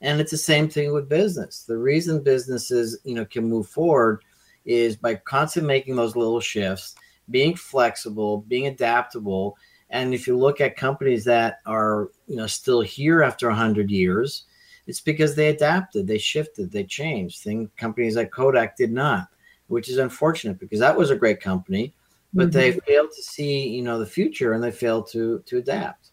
And 0.00 0.20
it's 0.20 0.32
the 0.32 0.36
same 0.36 0.68
thing 0.68 0.92
with 0.92 1.08
business. 1.08 1.62
The 1.62 1.78
reason 1.78 2.24
businesses 2.24 2.98
you 3.04 3.14
know 3.14 3.24
can 3.24 3.48
move 3.48 3.68
forward 3.68 4.24
is 4.64 4.96
by 4.96 5.14
constantly 5.14 5.68
making 5.68 5.94
those 5.94 6.16
little 6.16 6.40
shifts 6.40 6.96
being 7.30 7.54
flexible 7.54 8.38
being 8.48 8.66
adaptable 8.66 9.56
and 9.92 10.14
if 10.14 10.26
you 10.26 10.36
look 10.36 10.60
at 10.60 10.74
companies 10.74 11.22
that 11.24 11.60
are, 11.66 12.08
you 12.26 12.36
know, 12.36 12.46
still 12.46 12.80
here 12.80 13.22
after 13.22 13.46
100 13.48 13.90
years, 13.90 14.46
it's 14.86 15.00
because 15.00 15.34
they 15.34 15.48
adapted, 15.48 16.06
they 16.06 16.18
shifted, 16.18 16.72
they 16.72 16.84
changed. 16.84 17.42
Thing 17.42 17.70
companies 17.76 18.16
like 18.16 18.30
Kodak 18.30 18.76
did 18.76 18.90
not, 18.90 19.28
which 19.68 19.90
is 19.90 19.98
unfortunate 19.98 20.58
because 20.58 20.80
that 20.80 20.96
was 20.96 21.10
a 21.10 21.16
great 21.16 21.40
company, 21.40 21.94
but 22.32 22.48
mm-hmm. 22.48 22.58
they 22.58 22.72
failed 22.72 23.10
to 23.14 23.22
see, 23.22 23.68
you 23.68 23.82
know, 23.82 23.98
the 23.98 24.06
future 24.06 24.54
and 24.54 24.64
they 24.64 24.72
failed 24.72 25.08
to 25.12 25.40
to 25.46 25.58
adapt. 25.58 26.10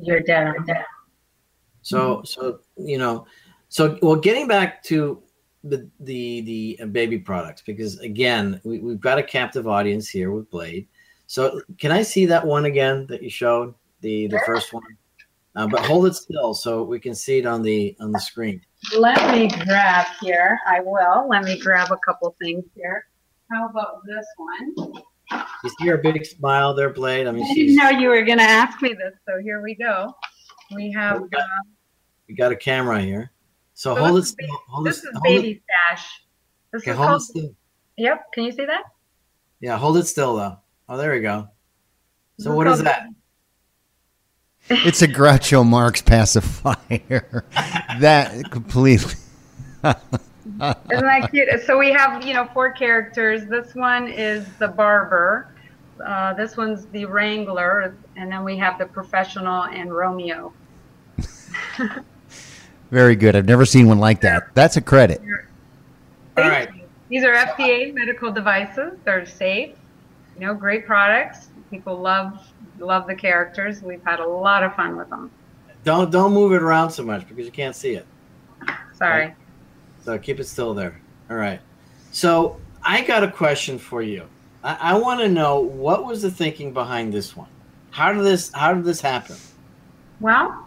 You're 0.00 0.20
dead 0.20 0.48
on 0.48 0.64
that. 0.66 0.86
So 1.82 2.16
mm-hmm. 2.16 2.24
so 2.24 2.60
you 2.78 2.96
know, 2.96 3.26
so 3.68 3.98
well, 4.00 4.16
getting 4.16 4.48
back 4.48 4.82
to 4.84 5.22
the 5.64 5.88
the 6.00 6.40
the 6.78 6.86
baby 6.86 7.18
products 7.18 7.60
because 7.60 7.98
again, 8.00 8.58
we, 8.64 8.78
we've 8.78 9.00
got 9.00 9.18
a 9.18 9.22
captive 9.22 9.68
audience 9.68 10.08
here 10.08 10.32
with 10.32 10.50
Blade 10.50 10.88
so 11.26 11.60
can 11.78 11.90
I 11.92 12.02
see 12.02 12.26
that 12.26 12.46
one 12.46 12.64
again 12.66 13.06
that 13.08 13.22
you 13.22 13.30
showed 13.30 13.74
the 14.00 14.26
the 14.28 14.40
first 14.46 14.72
one? 14.72 14.82
Uh, 15.54 15.66
but 15.66 15.84
hold 15.84 16.06
it 16.06 16.14
still 16.14 16.54
so 16.54 16.82
we 16.82 16.98
can 16.98 17.14
see 17.14 17.38
it 17.38 17.46
on 17.46 17.62
the 17.62 17.94
on 18.00 18.10
the 18.12 18.20
screen. 18.20 18.60
Let 18.96 19.32
me 19.32 19.48
grab 19.64 20.06
here. 20.20 20.58
I 20.66 20.80
will. 20.80 21.28
Let 21.28 21.44
me 21.44 21.58
grab 21.58 21.92
a 21.92 21.98
couple 21.98 22.34
things 22.40 22.64
here. 22.74 23.06
How 23.50 23.68
about 23.68 24.02
this 24.06 24.26
one? 24.36 25.02
You 25.62 25.70
see 25.78 25.86
her 25.88 25.98
big 25.98 26.24
smile 26.24 26.74
there, 26.74 26.90
Blade. 26.90 27.26
I 27.26 27.32
mean, 27.32 27.44
I 27.44 27.54
didn't 27.54 27.76
know 27.76 27.90
you 27.90 28.08
were 28.08 28.22
going 28.22 28.38
to 28.38 28.44
ask 28.44 28.80
me 28.82 28.94
this, 28.94 29.14
so 29.26 29.40
here 29.42 29.62
we 29.62 29.74
go. 29.74 30.14
We 30.74 30.90
have. 30.92 31.22
We 31.22 31.28
got, 31.28 31.40
uh, 31.40 31.62
we 32.28 32.34
got 32.34 32.52
a 32.52 32.56
camera 32.56 33.00
here, 33.00 33.30
so, 33.74 33.94
so 33.94 34.04
hold 34.04 34.18
it 34.18 34.24
still. 34.24 34.48
Hold 34.68 34.86
this 34.86 35.04
it, 35.04 35.08
is 35.08 35.20
baby 35.22 35.50
it. 35.50 35.62
stash. 35.64 36.24
This 36.72 36.82
okay, 36.82 36.90
is 36.92 36.96
hold 36.96 37.08
called, 37.08 37.20
it 37.20 37.24
still. 37.24 37.54
Yep. 37.98 38.32
Can 38.32 38.44
you 38.44 38.52
see 38.52 38.64
that? 38.64 38.84
Yeah, 39.60 39.76
hold 39.76 39.96
it 39.98 40.06
still 40.06 40.36
though. 40.36 40.58
Oh, 40.88 40.96
there 40.96 41.12
we 41.12 41.20
go. 41.20 41.48
So 42.38 42.54
what 42.54 42.66
is 42.66 42.82
that? 42.82 43.06
It's 44.68 45.02
a 45.02 45.08
Groucho 45.08 45.66
Marx 45.66 46.02
pacifier. 46.02 47.44
that 48.00 48.50
completely. 48.50 49.14
Isn't 49.84 49.98
that 50.54 51.28
cute? 51.30 51.48
So 51.66 51.78
we 51.78 51.90
have, 51.92 52.24
you 52.24 52.34
know, 52.34 52.48
four 52.52 52.72
characters. 52.72 53.46
This 53.46 53.74
one 53.74 54.08
is 54.08 54.46
the 54.58 54.68
barber. 54.68 55.54
Uh, 56.04 56.34
this 56.34 56.56
one's 56.56 56.86
the 56.86 57.04
wrangler, 57.04 57.94
and 58.16 58.30
then 58.30 58.44
we 58.44 58.56
have 58.56 58.78
the 58.78 58.86
professional 58.86 59.64
and 59.64 59.94
Romeo. 59.94 60.52
Very 62.90 63.16
good. 63.16 63.36
I've 63.36 63.46
never 63.46 63.64
seen 63.64 63.86
one 63.86 63.98
like 63.98 64.20
that. 64.22 64.54
That's 64.54 64.76
a 64.76 64.80
credit. 64.80 65.22
All 66.36 66.48
right. 66.48 66.68
These 67.08 67.24
are 67.24 67.34
FDA 67.34 67.92
medical 67.94 68.32
devices. 68.32 68.98
They're 69.04 69.26
safe 69.26 69.76
you 70.34 70.46
know, 70.46 70.54
great 70.54 70.86
products. 70.86 71.48
People 71.70 71.96
love 71.96 72.40
love 72.78 73.06
the 73.06 73.14
characters. 73.14 73.82
We've 73.82 74.02
had 74.04 74.20
a 74.20 74.26
lot 74.26 74.62
of 74.62 74.74
fun 74.74 74.96
with 74.96 75.08
them. 75.10 75.30
Don't 75.84 76.10
don't 76.10 76.32
move 76.32 76.52
it 76.52 76.62
around 76.62 76.90
so 76.90 77.02
much 77.02 77.26
because 77.28 77.44
you 77.44 77.52
can't 77.52 77.74
see 77.74 77.94
it. 77.94 78.06
Sorry. 78.94 79.26
Right? 79.26 79.36
So 80.04 80.18
keep 80.18 80.40
it 80.40 80.44
still 80.44 80.74
there. 80.74 81.00
All 81.30 81.36
right. 81.36 81.60
So 82.10 82.60
I 82.82 83.02
got 83.02 83.22
a 83.22 83.30
question 83.30 83.78
for 83.78 84.02
you. 84.02 84.26
I, 84.62 84.76
I 84.80 84.98
want 84.98 85.20
to 85.20 85.28
know 85.28 85.60
what 85.60 86.04
was 86.04 86.22
the 86.22 86.30
thinking 86.30 86.72
behind 86.72 87.12
this 87.12 87.36
one. 87.36 87.48
How 87.90 88.12
did 88.12 88.24
this 88.24 88.52
How 88.52 88.74
did 88.74 88.84
this 88.84 89.00
happen? 89.00 89.36
Well, 90.20 90.66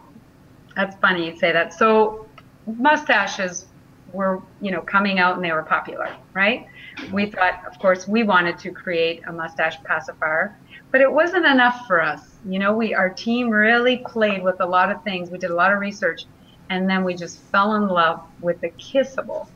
that's 0.76 0.96
funny 0.98 1.28
you 1.28 1.38
say 1.38 1.52
that. 1.52 1.74
So 1.74 2.28
mustaches 2.66 3.68
were 4.12 4.42
you 4.62 4.72
know 4.72 4.82
coming 4.82 5.20
out 5.20 5.36
and 5.36 5.44
they 5.44 5.52
were 5.52 5.64
popular, 5.64 6.16
right? 6.34 6.68
We 7.12 7.32
thought, 7.32 7.62
of 7.68 7.78
course, 7.80 8.08
we 8.08 8.24
wanted 8.24 8.58
to 8.60 8.72
create 8.72 9.22
a 9.28 9.32
mustache 9.32 9.76
pacifier, 9.86 10.58
but 10.92 11.02
it 11.02 11.12
wasn't 11.12 11.46
enough 11.46 11.86
for 11.88 12.02
us. 12.02 12.22
You 12.46 12.60
know, 12.60 12.74
we 12.74 12.94
our 12.94 13.10
team 13.10 13.50
really 13.50 14.04
played 14.06 14.44
with 14.44 14.56
a 14.60 14.66
lot 14.66 14.92
of 14.92 15.04
things. 15.04 15.30
We 15.30 15.38
did 15.38 15.52
a 15.52 15.56
lot 15.56 15.74
of 15.74 15.80
research, 15.80 16.22
and 16.70 16.90
then 16.90 17.04
we 17.04 17.16
just 17.16 17.40
fell 17.52 17.76
in 17.76 17.88
love 17.88 18.22
with 18.40 18.60
the 18.62 18.72
kissable 18.72 19.48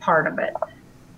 part 0.00 0.26
of 0.26 0.38
it. 0.38 0.54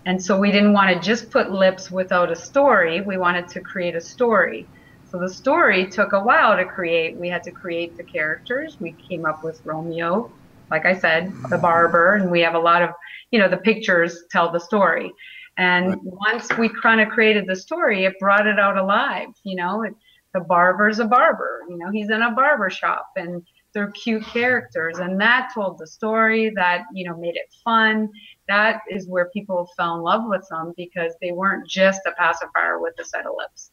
And 0.07 0.23
so 0.23 0.38
we 0.38 0.51
didn't 0.51 0.73
want 0.73 0.95
to 0.95 1.07
just 1.07 1.31
put 1.31 1.51
lips 1.51 1.91
without 1.91 2.33
a 2.33 2.37
story. 2.37 3.03
We 3.03 3.19
wanted 3.19 3.49
to 3.49 3.61
create 3.61 3.95
a 3.95 4.01
story. 4.01 4.67
So 5.11 5.19
the 5.19 5.29
story 5.29 5.87
took 5.87 6.12
a 6.12 6.21
while 6.23 6.57
to 6.57 6.64
create. 6.64 7.17
We 7.17 7.29
had 7.29 7.43
to 7.45 7.51
create 7.51 7.97
the 7.97 8.05
characters. 8.05 8.77
We 8.81 8.95
came 9.09 9.27
up 9.27 9.45
with 9.45 9.61
Romeo, 9.64 10.31
like 10.71 10.87
I 10.87 10.99
said, 10.99 11.33
the 11.51 11.59
barber, 11.59 12.14
and 12.14 12.31
we 12.31 12.41
have 12.41 12.55
a 12.55 12.59
lot 12.59 12.83
of, 12.83 12.91
you 13.31 13.38
know, 13.38 13.49
the 13.49 13.57
pictures 13.59 14.25
tell 14.31 14.51
the 14.51 14.61
story. 14.61 15.12
And 15.59 15.88
right. 15.88 15.99
once 16.03 16.49
we 16.57 16.68
kind 16.68 17.01
of 17.01 17.09
created 17.09 17.47
the 17.47 17.57
story, 17.57 18.05
it 18.05 18.18
brought 18.18 18.47
it 18.47 18.59
out 18.59 18.79
alive. 18.79 19.29
You 19.42 19.57
know, 19.57 19.83
it, 19.83 19.92
the 20.33 20.40
barber's 20.40 21.01
a 21.01 21.05
barber. 21.05 21.62
You 21.68 21.77
know, 21.77 21.90
he's 21.90 22.11
in 22.11 22.23
a 22.23 22.31
barber 22.31 22.71
shop, 22.71 23.11
and 23.16 23.42
they're 23.75 23.90
cute 23.90 24.25
characters, 24.25 24.99
and 24.99 25.21
that 25.21 25.51
told 25.53 25.79
the 25.79 25.87
story. 25.87 26.51
That 26.55 26.85
you 26.94 27.05
know 27.05 27.16
made 27.16 27.37
it 27.37 27.53
fun. 27.64 28.09
That 28.49 28.81
is 28.88 29.09
where 29.09 29.31
people 29.31 29.68
fell 29.77 29.97
in 29.97 30.03
love 30.03 30.23
with 30.27 30.47
them 30.49 30.73
because 30.77 31.12
they 31.21 31.33
weren't 31.33 31.68
just 31.68 32.01
a 32.07 32.12
pacifier 32.12 32.81
with 32.81 32.94
a 33.01 33.05
set 33.05 33.27
of 33.27 33.33
lips. 33.37 33.73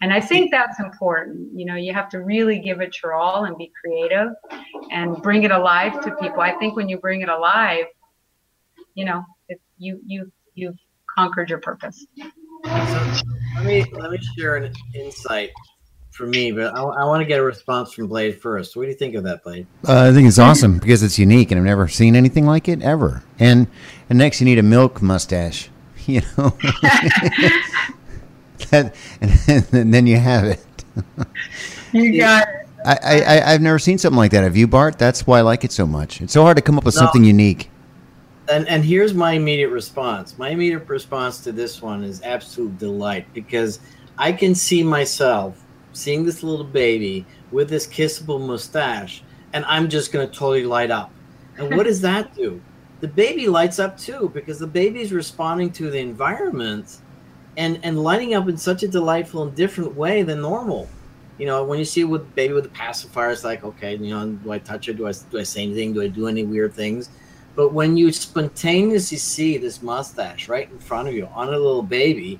And 0.00 0.12
I 0.12 0.20
think 0.20 0.50
that's 0.50 0.78
important. 0.80 1.58
You 1.58 1.64
know, 1.64 1.74
you 1.74 1.92
have 1.92 2.08
to 2.10 2.20
really 2.20 2.58
give 2.58 2.80
it 2.80 2.96
your 3.02 3.14
all 3.14 3.44
and 3.44 3.56
be 3.56 3.72
creative 3.80 4.28
and 4.90 5.20
bring 5.22 5.42
it 5.42 5.50
alive 5.50 6.00
to 6.04 6.14
people. 6.16 6.40
I 6.40 6.52
think 6.58 6.76
when 6.76 6.88
you 6.88 6.98
bring 6.98 7.22
it 7.22 7.28
alive, 7.28 7.86
you 8.94 9.04
know, 9.04 9.24
it, 9.48 9.60
you 9.78 10.00
you 10.06 10.30
you've 10.58 10.76
conquered 11.16 11.48
your 11.50 11.60
purpose. 11.60 12.06
So 12.18 12.30
let 13.56 13.64
me 13.64 13.84
let 13.92 14.10
me 14.10 14.18
share 14.36 14.56
an 14.56 14.72
insight 14.94 15.50
from 16.10 16.30
me, 16.30 16.50
but 16.50 16.74
I, 16.76 16.82
I 16.82 17.04
want 17.04 17.20
to 17.20 17.24
get 17.26 17.38
a 17.38 17.42
response 17.42 17.92
from 17.92 18.08
Blade 18.08 18.40
first. 18.40 18.74
What 18.76 18.82
do 18.82 18.88
you 18.88 18.94
think 18.94 19.14
of 19.14 19.22
that, 19.24 19.44
Blade? 19.44 19.66
Uh, 19.86 20.08
I 20.10 20.12
think 20.12 20.26
it's 20.26 20.38
awesome 20.38 20.78
because 20.78 21.02
it's 21.04 21.18
unique, 21.18 21.50
and 21.52 21.58
I've 21.60 21.64
never 21.64 21.86
seen 21.86 22.16
anything 22.16 22.44
like 22.46 22.68
it 22.68 22.82
ever. 22.82 23.22
And 23.38 23.68
and 24.10 24.18
next, 24.18 24.40
you 24.40 24.44
need 24.44 24.58
a 24.58 24.62
milk 24.64 25.00
mustache, 25.00 25.70
you 26.06 26.22
know. 26.36 26.50
that, 28.70 28.94
and, 29.20 29.64
and 29.72 29.94
then 29.94 30.06
you 30.06 30.16
have 30.16 30.44
it. 30.44 30.64
You 31.92 32.18
got 32.20 32.48
it. 32.48 32.54
I, 32.84 33.22
I 33.22 33.52
I've 33.54 33.60
never 33.60 33.78
seen 33.78 33.98
something 33.98 34.16
like 34.16 34.30
that. 34.32 34.42
Have 34.44 34.56
you, 34.56 34.66
Bart? 34.66 34.98
That's 34.98 35.26
why 35.26 35.38
I 35.38 35.42
like 35.42 35.64
it 35.64 35.72
so 35.72 35.86
much. 35.86 36.20
It's 36.20 36.32
so 36.32 36.42
hard 36.42 36.56
to 36.56 36.62
come 36.62 36.78
up 36.78 36.84
with 36.84 36.94
No. 36.96 37.00
something 37.00 37.24
unique. 37.24 37.70
And 38.50 38.66
and 38.68 38.84
here's 38.84 39.14
my 39.14 39.32
immediate 39.32 39.70
response. 39.70 40.38
My 40.38 40.50
immediate 40.50 40.88
response 40.88 41.40
to 41.40 41.52
this 41.52 41.82
one 41.82 42.02
is 42.02 42.22
absolute 42.22 42.78
delight 42.78 43.26
because 43.34 43.80
I 44.16 44.32
can 44.32 44.54
see 44.54 44.82
myself 44.82 45.64
seeing 45.92 46.24
this 46.24 46.42
little 46.42 46.64
baby 46.64 47.26
with 47.50 47.68
this 47.68 47.86
kissable 47.86 48.40
mustache, 48.44 49.22
and 49.52 49.64
I'm 49.66 49.88
just 49.88 50.12
going 50.12 50.28
to 50.28 50.32
totally 50.32 50.64
light 50.64 50.90
up. 50.90 51.10
And 51.56 51.76
what 51.76 51.84
does 51.84 52.00
that 52.02 52.34
do? 52.34 52.60
The 53.00 53.08
baby 53.08 53.48
lights 53.48 53.78
up 53.78 53.98
too 53.98 54.30
because 54.34 54.58
the 54.58 54.66
baby's 54.66 55.12
responding 55.12 55.70
to 55.72 55.90
the 55.90 55.98
environment 55.98 56.98
and 57.56 57.78
and 57.82 58.02
lighting 58.02 58.34
up 58.34 58.48
in 58.48 58.56
such 58.56 58.82
a 58.82 58.88
delightful 58.88 59.42
and 59.42 59.54
different 59.54 59.94
way 59.94 60.22
than 60.22 60.40
normal. 60.40 60.88
You 61.38 61.46
know, 61.46 61.64
when 61.64 61.78
you 61.78 61.84
see 61.84 62.00
it 62.00 62.04
with 62.04 62.34
baby 62.34 62.54
with 62.54 62.64
the 62.64 62.70
pacifier, 62.70 63.30
it's 63.30 63.44
like, 63.44 63.62
okay, 63.62 63.94
you 63.96 64.10
know, 64.10 64.26
do 64.26 64.50
I 64.50 64.58
touch 64.58 64.88
it? 64.88 64.96
Do 64.96 65.06
I 65.06 65.12
do 65.30 65.38
I 65.38 65.44
say 65.44 65.62
anything? 65.62 65.92
Do 65.92 66.02
I 66.02 66.08
do 66.08 66.26
any 66.26 66.44
weird 66.44 66.74
things? 66.74 67.10
But 67.58 67.72
when 67.72 67.96
you 67.96 68.12
spontaneously 68.12 69.18
see 69.18 69.58
this 69.58 69.82
mustache 69.82 70.48
right 70.48 70.70
in 70.70 70.78
front 70.78 71.08
of 71.08 71.14
you 71.14 71.26
on 71.34 71.48
a 71.48 71.58
little 71.58 71.82
baby, 71.82 72.38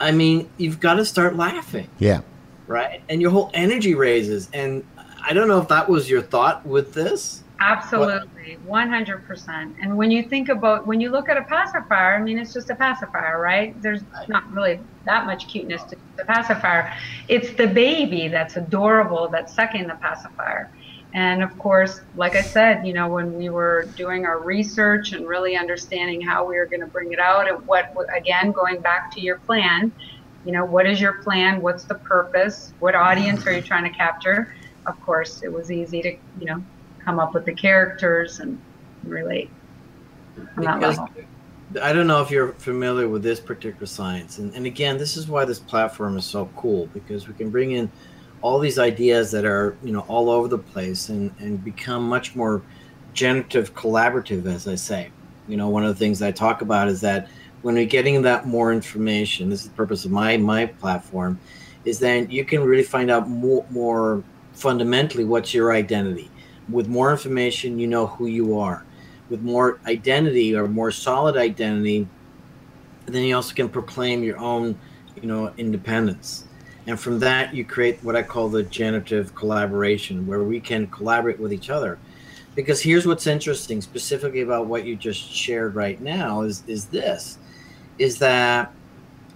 I 0.00 0.10
mean, 0.10 0.50
you've 0.56 0.80
got 0.80 0.94
to 0.94 1.04
start 1.04 1.36
laughing, 1.36 1.88
Yeah. 2.00 2.22
right? 2.66 3.00
And 3.08 3.22
your 3.22 3.30
whole 3.30 3.52
energy 3.54 3.94
raises. 3.94 4.50
And 4.52 4.84
I 5.24 5.34
don't 5.34 5.46
know 5.46 5.60
if 5.60 5.68
that 5.68 5.88
was 5.88 6.10
your 6.10 6.20
thought 6.20 6.66
with 6.66 6.94
this. 6.94 7.44
Absolutely, 7.60 8.58
100%. 8.66 9.76
And 9.80 9.96
when 9.96 10.10
you 10.10 10.24
think 10.24 10.48
about, 10.48 10.84
when 10.84 11.00
you 11.00 11.10
look 11.10 11.28
at 11.28 11.36
a 11.36 11.42
pacifier, 11.42 12.16
I 12.16 12.20
mean, 12.20 12.36
it's 12.36 12.52
just 12.52 12.68
a 12.68 12.74
pacifier, 12.74 13.40
right? 13.40 13.80
There's 13.80 14.02
not 14.26 14.50
really 14.52 14.80
that 15.04 15.26
much 15.26 15.46
cuteness 15.46 15.84
to 15.84 15.96
the 16.16 16.24
pacifier. 16.24 16.92
It's 17.28 17.52
the 17.52 17.68
baby 17.68 18.26
that's 18.26 18.56
adorable 18.56 19.28
that's 19.28 19.54
sucking 19.54 19.86
the 19.86 19.94
pacifier. 19.94 20.72
And 21.16 21.42
of 21.42 21.58
course, 21.58 22.02
like 22.14 22.36
I 22.36 22.42
said, 22.42 22.86
you 22.86 22.92
know, 22.92 23.08
when 23.08 23.38
we 23.38 23.48
were 23.48 23.88
doing 23.96 24.26
our 24.26 24.38
research 24.38 25.12
and 25.12 25.26
really 25.26 25.56
understanding 25.56 26.20
how 26.20 26.46
we 26.46 26.58
were 26.58 26.66
going 26.66 26.80
to 26.80 26.86
bring 26.86 27.10
it 27.10 27.18
out 27.18 27.48
and 27.48 27.66
what, 27.66 27.96
again, 28.14 28.52
going 28.52 28.82
back 28.82 29.10
to 29.14 29.20
your 29.22 29.38
plan, 29.38 29.90
you 30.44 30.52
know, 30.52 30.66
what 30.66 30.86
is 30.86 31.00
your 31.00 31.14
plan? 31.22 31.62
What's 31.62 31.84
the 31.84 31.94
purpose? 31.94 32.74
What 32.80 32.94
audience 32.94 33.46
are 33.46 33.52
you 33.52 33.62
trying 33.62 33.84
to 33.84 33.96
capture? 33.96 34.54
Of 34.84 35.00
course, 35.00 35.42
it 35.42 35.50
was 35.50 35.72
easy 35.72 36.02
to, 36.02 36.10
you 36.38 36.44
know, 36.44 36.62
come 37.02 37.18
up 37.18 37.32
with 37.32 37.46
the 37.46 37.54
characters 37.54 38.40
and 38.40 38.60
relate 39.02 39.48
on 40.58 40.64
that 40.64 40.80
Because 40.80 40.98
level. 40.98 41.14
I 41.80 41.94
don't 41.94 42.06
know 42.06 42.20
if 42.20 42.30
you're 42.30 42.52
familiar 42.52 43.08
with 43.08 43.22
this 43.22 43.40
particular 43.40 43.86
science. 43.86 44.36
And, 44.36 44.54
and 44.54 44.66
again, 44.66 44.98
this 44.98 45.16
is 45.16 45.28
why 45.28 45.46
this 45.46 45.60
platform 45.60 46.18
is 46.18 46.26
so 46.26 46.50
cool 46.56 46.88
because 46.92 47.26
we 47.26 47.32
can 47.32 47.48
bring 47.48 47.72
in 47.72 47.90
all 48.42 48.58
these 48.58 48.78
ideas 48.78 49.30
that 49.32 49.44
are, 49.44 49.76
you 49.82 49.92
know, 49.92 50.00
all 50.08 50.30
over 50.30 50.48
the 50.48 50.58
place 50.58 51.08
and, 51.08 51.34
and 51.38 51.62
become 51.64 52.08
much 52.08 52.36
more 52.36 52.62
generative 53.12 53.74
collaborative, 53.74 54.46
as 54.46 54.68
I 54.68 54.74
say. 54.74 55.10
You 55.48 55.56
know, 55.56 55.68
one 55.68 55.84
of 55.84 55.88
the 55.88 55.98
things 55.98 56.22
I 56.22 56.32
talk 56.32 56.62
about 56.62 56.88
is 56.88 57.00
that 57.00 57.28
when 57.62 57.74
we're 57.74 57.86
getting 57.86 58.22
that 58.22 58.46
more 58.46 58.72
information, 58.72 59.50
this 59.50 59.62
is 59.62 59.68
the 59.68 59.74
purpose 59.74 60.04
of 60.04 60.10
my 60.10 60.36
my 60.36 60.66
platform, 60.66 61.38
is 61.84 61.98
then 61.98 62.30
you 62.30 62.44
can 62.44 62.62
really 62.62 62.82
find 62.82 63.10
out 63.10 63.28
more 63.28 63.64
more 63.70 64.22
fundamentally 64.52 65.24
what's 65.24 65.54
your 65.54 65.72
identity. 65.72 66.30
With 66.68 66.88
more 66.88 67.12
information, 67.12 67.78
you 67.78 67.86
know 67.86 68.06
who 68.06 68.26
you 68.26 68.58
are. 68.58 68.84
With 69.30 69.42
more 69.42 69.80
identity 69.86 70.54
or 70.54 70.66
more 70.68 70.90
solid 70.90 71.36
identity, 71.36 72.08
then 73.06 73.22
you 73.22 73.36
also 73.36 73.54
can 73.54 73.68
proclaim 73.68 74.22
your 74.22 74.38
own, 74.38 74.78
you 75.20 75.28
know, 75.28 75.52
independence. 75.58 76.44
And 76.86 76.98
from 76.98 77.18
that, 77.20 77.52
you 77.54 77.64
create 77.64 78.02
what 78.02 78.14
I 78.14 78.22
call 78.22 78.48
the 78.48 78.62
generative 78.62 79.34
collaboration, 79.34 80.26
where 80.26 80.42
we 80.42 80.60
can 80.60 80.86
collaborate 80.86 81.40
with 81.40 81.52
each 81.52 81.68
other. 81.68 81.98
Because 82.54 82.80
here's 82.80 83.06
what's 83.06 83.26
interesting, 83.26 83.82
specifically 83.82 84.40
about 84.40 84.66
what 84.66 84.84
you 84.84 84.96
just 84.96 85.20
shared 85.20 85.74
right 85.74 86.00
now, 86.00 86.42
is 86.42 86.62
is 86.66 86.86
this, 86.86 87.38
is 87.98 88.18
that 88.18 88.72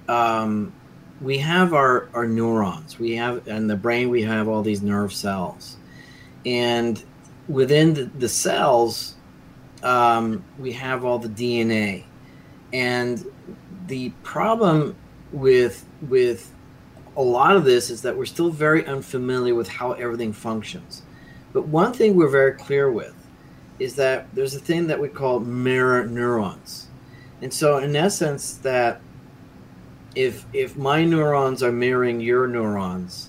um, 0.09 0.73
we 1.21 1.39
have 1.39 1.75
our 1.75 2.09
our 2.15 2.27
neurons, 2.27 2.99
we 2.99 3.17
have 3.17 3.47
in 3.47 3.67
the 3.67 3.77
brain 3.77 4.09
we 4.09 4.23
have 4.23 4.49
all 4.49 4.63
these 4.63 4.81
nerve 4.81 5.13
cells, 5.13 5.77
and 6.47 7.05
within 7.49 7.93
the, 7.93 8.05
the 8.05 8.29
cells, 8.29 9.17
um, 9.83 10.43
we 10.59 10.73
have 10.73 11.05
all 11.05 11.19
the 11.19 11.29
DNA, 11.29 12.05
and 12.73 13.27
the 13.87 14.11
problem 14.23 14.97
with 15.33 15.85
with 16.09 16.51
a 17.21 17.23
lot 17.23 17.55
of 17.55 17.65
this 17.65 17.91
is 17.91 18.01
that 18.01 18.17
we're 18.17 18.25
still 18.25 18.49
very 18.49 18.87
unfamiliar 18.87 19.55
with 19.55 19.69
how 19.69 19.93
everything 19.93 20.33
functions. 20.33 21.03
But 21.53 21.69
one 21.69 21.93
thing 21.93 22.17
we're 22.17 22.31
very 22.31 22.55
clear 22.55 22.91
with 22.91 23.15
is 23.79 23.95
that 23.97 24.35
there's 24.35 24.55
a 24.55 24.61
thing 24.61 24.87
that 24.87 24.99
we 24.99 25.09
call 25.09 25.39
mirror 25.39 26.07
neurons. 26.07 26.89
And 27.43 27.53
so 27.53 27.77
in 27.77 27.95
essence 27.95 28.55
that 28.59 29.03
if 30.15 30.47
if 30.55 30.77
my 30.77 31.05
neurons 31.05 31.63
are 31.63 31.71
mirroring 31.71 32.21
your 32.21 32.47
neurons 32.47 33.29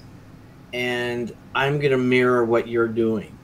and 0.74 1.36
I'm 1.54 1.80
going 1.80 1.92
to 1.92 1.98
mirror 1.98 2.46
what 2.46 2.70
you're 2.70 2.88
doing. 2.88 3.38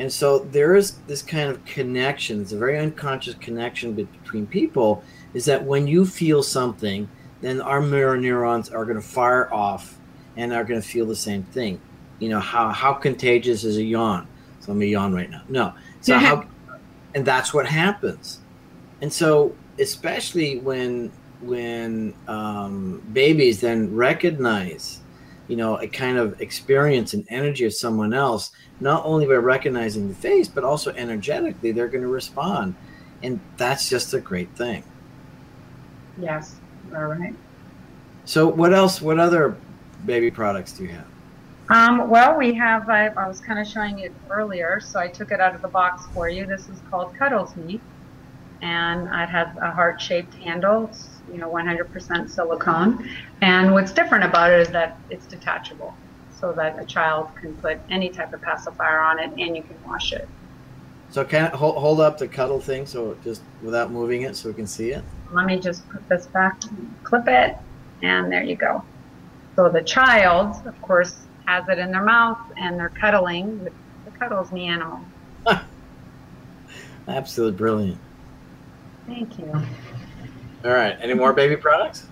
And 0.00 0.12
so 0.12 0.40
there 0.40 0.74
is 0.74 0.96
this 1.06 1.22
kind 1.22 1.48
of 1.48 1.64
connection, 1.64 2.42
it's 2.42 2.52
a 2.52 2.58
very 2.58 2.78
unconscious 2.78 3.34
connection 3.34 3.94
between 3.94 4.48
people 4.48 5.04
is 5.32 5.44
that 5.44 5.64
when 5.64 5.86
you 5.86 6.04
feel 6.04 6.42
something, 6.42 7.08
then 7.40 7.60
our 7.60 7.80
mirror 7.80 8.16
neurons 8.16 8.70
are 8.70 8.84
going 8.84 8.96
to 8.96 9.06
fire 9.06 9.52
off 9.52 9.98
and 10.36 10.52
are 10.52 10.64
going 10.64 10.80
to 10.80 10.86
feel 10.86 11.06
the 11.06 11.16
same 11.16 11.42
thing. 11.44 11.80
You 12.18 12.28
know, 12.28 12.40
how, 12.40 12.70
how 12.70 12.92
contagious 12.92 13.64
is 13.64 13.78
a 13.78 13.82
yawn? 13.82 14.28
So 14.60 14.72
let 14.72 14.78
me 14.78 14.88
yawn 14.88 15.14
right 15.14 15.30
now. 15.30 15.42
No. 15.48 15.74
So 16.00 16.18
how, 16.18 16.46
and 17.14 17.24
that's 17.24 17.54
what 17.54 17.66
happens. 17.66 18.40
And 19.00 19.12
so, 19.12 19.54
especially 19.78 20.58
when, 20.58 21.10
when 21.40 22.14
um, 22.28 23.02
babies 23.12 23.60
then 23.60 23.94
recognize, 23.94 25.00
you 25.48 25.56
know, 25.56 25.76
a 25.80 25.88
kind 25.88 26.18
of 26.18 26.40
experience 26.40 27.14
and 27.14 27.26
energy 27.30 27.64
of 27.64 27.72
someone 27.72 28.12
else, 28.12 28.52
not 28.80 29.04
only 29.04 29.26
by 29.26 29.34
recognizing 29.34 30.08
the 30.08 30.14
face, 30.14 30.46
but 30.46 30.62
also 30.62 30.92
energetically, 30.92 31.72
they're 31.72 31.88
going 31.88 32.02
to 32.02 32.08
respond. 32.08 32.74
And 33.22 33.40
that's 33.56 33.88
just 33.88 34.12
a 34.14 34.20
great 34.20 34.54
thing. 34.56 34.84
Yes, 36.18 36.56
all 36.94 37.06
right. 37.06 37.34
So 38.24 38.46
what 38.46 38.72
else? 38.72 39.00
What 39.00 39.18
other 39.18 39.56
baby 40.06 40.30
products 40.30 40.72
do 40.72 40.84
you 40.84 40.90
have? 40.90 41.06
Um, 41.70 42.10
well, 42.10 42.36
we 42.36 42.52
have, 42.54 42.88
I, 42.88 43.06
I 43.08 43.28
was 43.28 43.38
kind 43.38 43.60
of 43.60 43.66
showing 43.66 44.00
it 44.00 44.12
earlier, 44.28 44.80
so 44.80 44.98
I 44.98 45.06
took 45.06 45.30
it 45.30 45.40
out 45.40 45.54
of 45.54 45.62
the 45.62 45.68
box 45.68 46.04
for 46.12 46.28
you. 46.28 46.44
This 46.44 46.68
is 46.68 46.80
called 46.90 47.14
Cuddles 47.14 47.54
Me, 47.54 47.80
and 48.60 49.06
it 49.06 49.28
has 49.28 49.56
a 49.56 49.70
heart 49.70 50.00
shaped 50.00 50.34
handle. 50.34 50.86
It's, 50.88 51.08
you 51.30 51.38
know, 51.38 51.48
100% 51.48 52.28
silicone. 52.28 53.08
And 53.40 53.72
what's 53.72 53.92
different 53.92 54.24
about 54.24 54.50
it 54.50 54.58
is 54.58 54.68
that 54.70 54.98
it's 55.10 55.26
detachable, 55.26 55.94
so 56.40 56.52
that 56.54 56.76
a 56.76 56.84
child 56.84 57.28
can 57.40 57.54
put 57.58 57.78
any 57.88 58.08
type 58.08 58.32
of 58.32 58.42
pacifier 58.42 58.98
on 58.98 59.20
it 59.20 59.30
and 59.38 59.56
you 59.56 59.62
can 59.62 59.76
wash 59.86 60.12
it. 60.12 60.28
So 61.10 61.24
can 61.24 61.52
hold, 61.52 61.76
hold 61.76 62.00
up 62.00 62.18
the 62.18 62.26
cuddle 62.26 62.60
thing 62.60 62.84
so 62.84 63.16
just 63.22 63.42
without 63.62 63.92
moving 63.92 64.22
it 64.22 64.34
so 64.34 64.48
we 64.48 64.54
can 64.56 64.66
see 64.66 64.90
it? 64.90 65.04
Let 65.32 65.46
me 65.46 65.58
just 65.58 65.88
put 65.90 66.08
this 66.08 66.26
back, 66.26 66.60
clip 67.04 67.28
it, 67.28 67.56
and 68.02 68.30
there 68.30 68.42
you 68.42 68.56
go. 68.56 68.82
So 69.56 69.68
the 69.68 69.82
child, 69.82 70.66
of 70.66 70.80
course, 70.82 71.26
has 71.46 71.68
it 71.68 71.78
in 71.78 71.90
their 71.90 72.04
mouth 72.04 72.38
and 72.56 72.78
they're 72.78 72.88
cuddling 72.90 73.64
with 73.64 73.72
the 74.04 74.10
Cuddles 74.12 74.52
Me 74.52 74.66
animal. 74.66 75.00
Absolutely 77.08 77.58
brilliant. 77.58 77.98
Thank 79.06 79.38
you. 79.38 79.52
All 80.64 80.70
right. 80.70 80.96
Any 81.00 81.14
more 81.14 81.32
baby 81.32 81.56
products? 81.56 82.06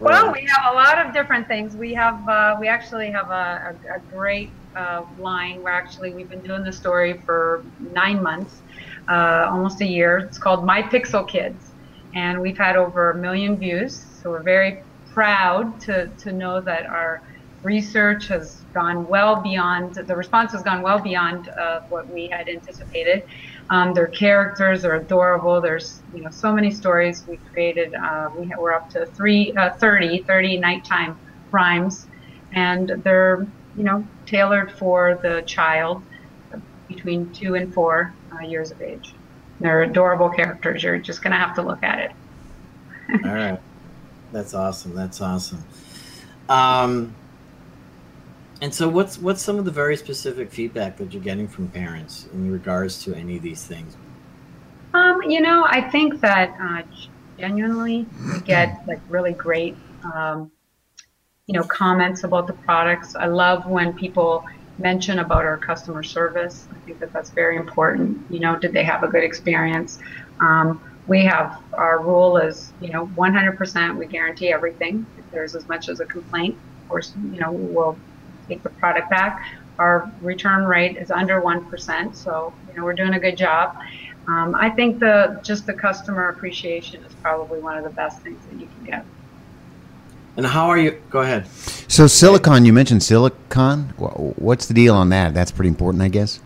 Well, 0.00 0.32
we 0.32 0.46
have 0.46 0.72
a 0.72 0.74
lot 0.74 1.04
of 1.04 1.12
different 1.12 1.48
things. 1.48 1.76
We 1.76 1.92
have, 1.94 2.26
uh, 2.28 2.56
we 2.60 2.68
actually 2.68 3.10
have 3.10 3.30
a, 3.30 3.76
a, 3.90 3.96
a 3.96 3.98
great 4.12 4.50
uh, 4.76 5.02
line. 5.18 5.62
We're 5.62 5.70
actually, 5.70 6.12
we've 6.12 6.30
been 6.30 6.40
doing 6.40 6.62
the 6.62 6.72
story 6.72 7.20
for 7.26 7.64
nine 7.92 8.22
months, 8.22 8.62
uh, 9.08 9.48
almost 9.50 9.80
a 9.80 9.86
year. 9.86 10.18
It's 10.18 10.38
called 10.38 10.64
My 10.64 10.82
Pixel 10.82 11.28
Kids. 11.28 11.67
And 12.14 12.40
we've 12.40 12.58
had 12.58 12.76
over 12.76 13.12
a 13.12 13.18
million 13.18 13.56
views. 13.56 14.04
So 14.22 14.30
we're 14.30 14.42
very 14.42 14.82
proud 15.12 15.80
to, 15.82 16.08
to 16.18 16.32
know 16.32 16.60
that 16.60 16.86
our 16.86 17.22
research 17.62 18.28
has 18.28 18.64
gone 18.72 19.06
well 19.08 19.42
beyond, 19.42 19.94
the 19.94 20.16
response 20.16 20.52
has 20.52 20.62
gone 20.62 20.80
well 20.82 21.00
beyond 21.00 21.48
uh, 21.48 21.80
what 21.88 22.08
we 22.12 22.28
had 22.28 22.48
anticipated. 22.48 23.22
Um, 23.70 23.92
their 23.94 24.06
characters 24.06 24.84
are 24.84 24.94
adorable. 24.94 25.60
There's 25.60 26.00
you 26.14 26.22
know 26.22 26.30
so 26.30 26.52
many 26.52 26.70
stories 26.70 27.26
we 27.26 27.38
created. 27.52 27.94
Uh, 27.94 28.30
we 28.38 28.50
we're 28.58 28.72
up 28.72 28.88
to 28.90 29.04
three, 29.06 29.52
uh, 29.58 29.70
30, 29.78 30.22
30 30.22 30.58
nighttime 30.58 31.18
rhymes, 31.50 32.06
and 32.52 32.90
they're 33.04 33.46
you 33.78 33.84
know, 33.84 34.04
tailored 34.26 34.72
for 34.72 35.20
the 35.22 35.42
child 35.46 36.02
between 36.88 37.32
two 37.32 37.54
and 37.54 37.72
four 37.72 38.12
uh, 38.32 38.44
years 38.44 38.72
of 38.72 38.80
age. 38.80 39.17
They're 39.60 39.82
adorable 39.82 40.30
characters. 40.30 40.82
You're 40.82 40.98
just 40.98 41.22
going 41.22 41.32
to 41.32 41.38
have 41.38 41.54
to 41.56 41.62
look 41.62 41.82
at 41.82 41.98
it. 41.98 42.12
All 43.24 43.34
right. 43.34 43.60
That's 44.32 44.54
awesome. 44.54 44.94
That's 44.94 45.20
awesome. 45.20 45.64
Um, 46.48 47.14
and 48.60 48.74
so, 48.74 48.88
what's 48.88 49.18
what's 49.18 49.40
some 49.40 49.58
of 49.58 49.64
the 49.64 49.70
very 49.70 49.96
specific 49.96 50.50
feedback 50.50 50.96
that 50.96 51.12
you're 51.12 51.22
getting 51.22 51.46
from 51.46 51.68
parents 51.68 52.26
in 52.32 52.50
regards 52.50 53.02
to 53.04 53.14
any 53.14 53.36
of 53.36 53.42
these 53.42 53.64
things? 53.64 53.96
Um, 54.94 55.22
you 55.22 55.40
know, 55.40 55.64
I 55.68 55.80
think 55.80 56.20
that 56.20 56.56
uh, 56.60 56.82
genuinely 57.38 58.06
we 58.32 58.40
get 58.40 58.82
like 58.86 59.00
really 59.08 59.32
great, 59.32 59.76
um, 60.14 60.50
you 61.46 61.54
know, 61.54 61.62
comments 61.62 62.24
about 62.24 62.46
the 62.46 62.52
products. 62.52 63.14
I 63.14 63.26
love 63.26 63.66
when 63.66 63.92
people 63.92 64.44
mention 64.78 65.18
about 65.18 65.44
our 65.44 65.58
customer 65.58 66.02
service. 66.02 66.68
I 66.72 66.78
think 66.80 67.00
that 67.00 67.12
that's 67.12 67.30
very 67.30 67.56
important. 67.56 68.18
You 68.30 68.40
know, 68.40 68.58
did 68.58 68.72
they 68.72 68.84
have 68.84 69.02
a 69.02 69.08
good 69.08 69.24
experience? 69.24 69.98
Um, 70.40 70.80
we 71.06 71.24
have 71.24 71.62
our 71.72 72.02
rule 72.02 72.36
is, 72.36 72.72
you 72.80 72.90
know, 72.90 73.06
100% 73.16 73.96
we 73.96 74.06
guarantee 74.06 74.52
everything. 74.52 75.06
If 75.16 75.24
there's 75.32 75.54
as 75.54 75.66
much 75.68 75.88
as 75.88 76.00
a 76.00 76.06
complaint, 76.06 76.56
of 76.56 76.88
course, 76.88 77.14
you 77.32 77.40
know, 77.40 77.50
we'll 77.52 77.98
take 78.46 78.62
the 78.62 78.70
product 78.70 79.10
back. 79.10 79.40
Our 79.78 80.12
return 80.20 80.64
rate 80.64 80.96
is 80.96 81.10
under 81.10 81.40
1%, 81.40 82.14
so, 82.14 82.52
you 82.68 82.74
know, 82.74 82.84
we're 82.84 82.94
doing 82.94 83.14
a 83.14 83.20
good 83.20 83.36
job. 83.36 83.74
Um, 84.28 84.54
I 84.54 84.68
think 84.70 85.00
the 85.00 85.40
just 85.42 85.64
the 85.66 85.72
customer 85.72 86.28
appreciation 86.28 87.02
is 87.04 87.14
probably 87.14 87.60
one 87.60 87.78
of 87.78 87.84
the 87.84 87.90
best 87.90 88.22
things 88.22 88.44
that 88.46 88.60
you 88.60 88.68
can 88.68 88.84
get. 88.84 89.06
And 90.38 90.46
how 90.46 90.68
are 90.68 90.78
you? 90.78 90.92
Go 91.10 91.18
ahead. 91.20 91.48
So 91.88 92.06
silicon, 92.06 92.64
you 92.64 92.72
mentioned 92.72 93.02
silicon. 93.02 93.88
What's 94.36 94.66
the 94.66 94.74
deal 94.74 94.94
on 94.94 95.08
that? 95.08 95.34
That's 95.34 95.50
pretty 95.50 95.68
important, 95.68 96.00
I 96.00 96.06
guess. 96.08 96.38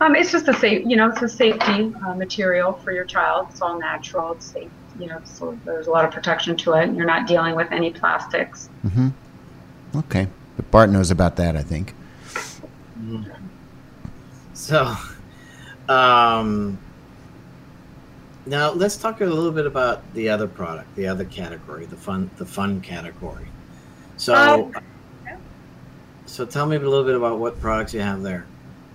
Um, 0.00 0.16
it's 0.16 0.32
just 0.32 0.48
a 0.48 0.54
safe, 0.54 0.86
you 0.86 0.96
know, 0.96 1.10
it's 1.10 1.20
a 1.20 1.28
safety 1.28 1.92
uh, 2.06 2.14
material 2.14 2.72
for 2.72 2.92
your 2.92 3.04
child. 3.04 3.48
It's 3.50 3.60
all 3.60 3.78
natural. 3.78 4.32
It's 4.32 4.46
safe, 4.46 4.70
you 4.98 5.06
know, 5.06 5.20
so 5.24 5.58
there's 5.66 5.86
a 5.86 5.90
lot 5.90 6.06
of 6.06 6.12
protection 6.12 6.56
to 6.56 6.72
it. 6.74 6.94
You're 6.94 7.04
not 7.04 7.26
dealing 7.26 7.54
with 7.54 7.70
any 7.72 7.90
plastics. 7.90 8.70
Mm-hmm. 8.86 9.08
Okay, 9.96 10.26
but 10.56 10.70
Bart 10.70 10.88
knows 10.88 11.10
about 11.10 11.36
that, 11.36 11.56
I 11.56 11.62
think. 11.62 11.94
So, 14.54 14.94
um, 15.90 16.78
now 18.46 18.72
let's 18.72 18.96
talk 18.96 19.20
a 19.20 19.24
little 19.24 19.52
bit 19.52 19.66
about 19.66 20.12
the 20.14 20.28
other 20.28 20.46
product, 20.46 20.94
the 20.96 21.06
other 21.06 21.24
category, 21.24 21.86
the 21.86 21.96
fun, 21.96 22.30
the 22.36 22.46
fun 22.46 22.80
category. 22.80 23.46
So, 24.16 24.34
uh, 24.34 24.80
so 26.26 26.44
tell 26.44 26.66
me 26.66 26.76
a 26.76 26.80
little 26.80 27.04
bit 27.04 27.16
about 27.16 27.38
what 27.38 27.60
products 27.60 27.94
you 27.94 28.00
have 28.00 28.22
there. 28.22 28.46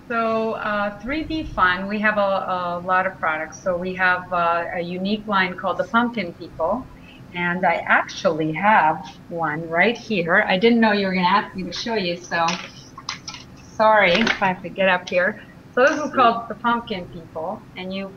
So 0.08 0.52
uh, 0.54 0.98
3D 1.00 1.48
Fun, 1.50 1.86
we 1.86 2.00
have 2.00 2.18
a, 2.18 2.80
a, 2.80 2.82
lot 2.84 3.06
of 3.06 3.16
products. 3.20 3.62
So 3.62 3.76
we 3.76 3.94
have 3.94 4.32
uh, 4.32 4.66
a 4.74 4.80
unique 4.80 5.24
line 5.28 5.56
called 5.56 5.78
the 5.78 5.84
Pumpkin 5.84 6.32
People. 6.32 6.84
And 7.32 7.64
I 7.64 7.74
actually 7.86 8.52
have 8.54 9.06
one 9.28 9.68
right 9.68 9.96
here. 9.96 10.44
I 10.48 10.58
didn't 10.58 10.80
know 10.80 10.90
you 10.90 11.06
were 11.06 11.12
going 11.12 11.24
to 11.24 11.30
ask 11.30 11.54
me 11.54 11.62
to 11.62 11.72
show 11.72 11.94
you, 11.94 12.16
so 12.16 12.44
sorry 13.76 14.14
if 14.14 14.42
I 14.42 14.48
have 14.48 14.62
to 14.62 14.68
get 14.68 14.88
up 14.88 15.08
here. 15.08 15.40
So 15.76 15.86
this 15.86 16.04
is 16.04 16.12
called 16.12 16.48
the 16.48 16.56
Pumpkin 16.56 17.06
People, 17.10 17.62
and 17.76 17.94
you, 17.94 18.12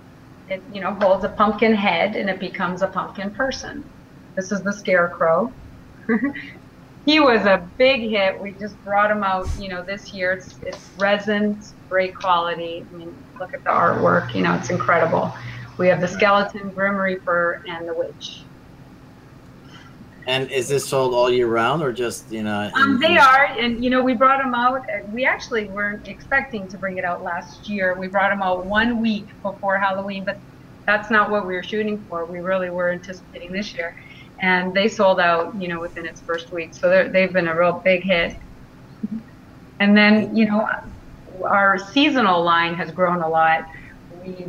it 0.48 0.64
you 0.72 0.82
know 0.82 0.96
holds 1.02 1.24
a 1.24 1.30
pumpkin 1.30 1.74
head 1.74 2.16
and 2.16 2.30
it 2.30 2.40
becomes 2.40 2.82
a 2.82 2.88
pumpkin 2.88 3.34
person. 3.34 3.84
This 4.36 4.52
is 4.52 4.64
the 4.64 4.74
Scarecrow. 4.74 5.56
he 7.06 7.20
was 7.20 7.46
a 7.46 7.70
big 7.78 8.02
hit. 8.10 8.40
We 8.40 8.56
just 8.60 8.82
brought 8.84 9.12
him 9.12 9.24
out, 9.24 9.48
you 9.58 9.70
know, 9.70 9.84
this 9.86 10.14
year. 10.14 10.34
It's, 10.34 10.58
it's 10.64 10.92
resin, 10.98 11.56
it's 11.58 11.76
great 11.90 12.16
quality. 12.16 12.88
I 12.92 12.96
mean, 12.96 13.16
look 13.40 13.50
at 13.54 13.64
the 13.66 13.72
artwork. 13.72 14.34
You 14.34 14.42
know, 14.42 14.56
it's 14.56 14.70
incredible. 14.70 15.34
We 15.78 15.88
have 15.88 16.02
the 16.02 16.08
skeleton, 16.08 16.72
Grim 16.74 16.96
Reaper, 16.96 17.62
and 17.68 17.88
the 17.88 17.94
witch. 17.96 18.43
And 20.26 20.50
is 20.52 20.70
this 20.70 20.88
sold 20.88 21.14
all 21.14 21.30
year 21.30 21.48
round, 21.48 21.84
or 21.84 21.92
just 21.92 22.32
you 22.32 22.44
know? 22.44 22.72
Um, 22.76 23.00
they 23.00 23.18
are, 23.18 23.46
and 23.46 23.84
you 23.84 23.90
know, 23.90 24.02
we 24.02 24.14
brought 24.14 24.42
them 24.42 24.56
out. 24.56 24.86
We 25.12 25.26
actually 25.26 25.66
weren't 25.66 26.08
expecting 26.08 26.68
to 26.70 26.78
bring 26.78 26.98
it 26.98 27.04
out 27.04 27.24
last 27.24 27.68
year. 27.68 27.94
We 27.96 28.08
brought 28.08 28.30
them 28.30 28.42
out 28.42 28.66
one 28.66 29.02
week 29.02 29.28
before 29.42 29.78
Halloween, 29.78 30.24
but 30.24 30.38
that's 30.86 31.10
not 31.10 31.30
what 31.30 31.46
we 31.46 31.56
were 31.56 31.64
shooting 31.64 32.04
for. 32.10 32.26
We 32.26 32.40
really 32.40 32.70
were 32.70 32.92
anticipating 32.92 33.52
this 33.52 33.74
year 33.74 33.96
and 34.44 34.74
they 34.74 34.90
sold 34.90 35.22
out, 35.22 35.56
you 35.60 35.70
know, 35.70 35.80
within 35.80 36.06
its 36.06 36.20
first 36.20 36.52
week. 36.52 36.74
So 36.74 37.08
they've 37.10 37.32
been 37.32 37.48
a 37.48 37.58
real 37.58 37.74
big 37.74 38.04
hit. 38.04 38.36
And 39.80 39.96
then, 39.96 40.36
you 40.36 40.46
know, 40.46 40.70
our 41.46 41.78
seasonal 41.78 42.44
line 42.44 42.76
has 42.76 42.92
grown 42.92 43.22
a 43.22 43.28
lot. 43.28 43.70
We, 44.22 44.48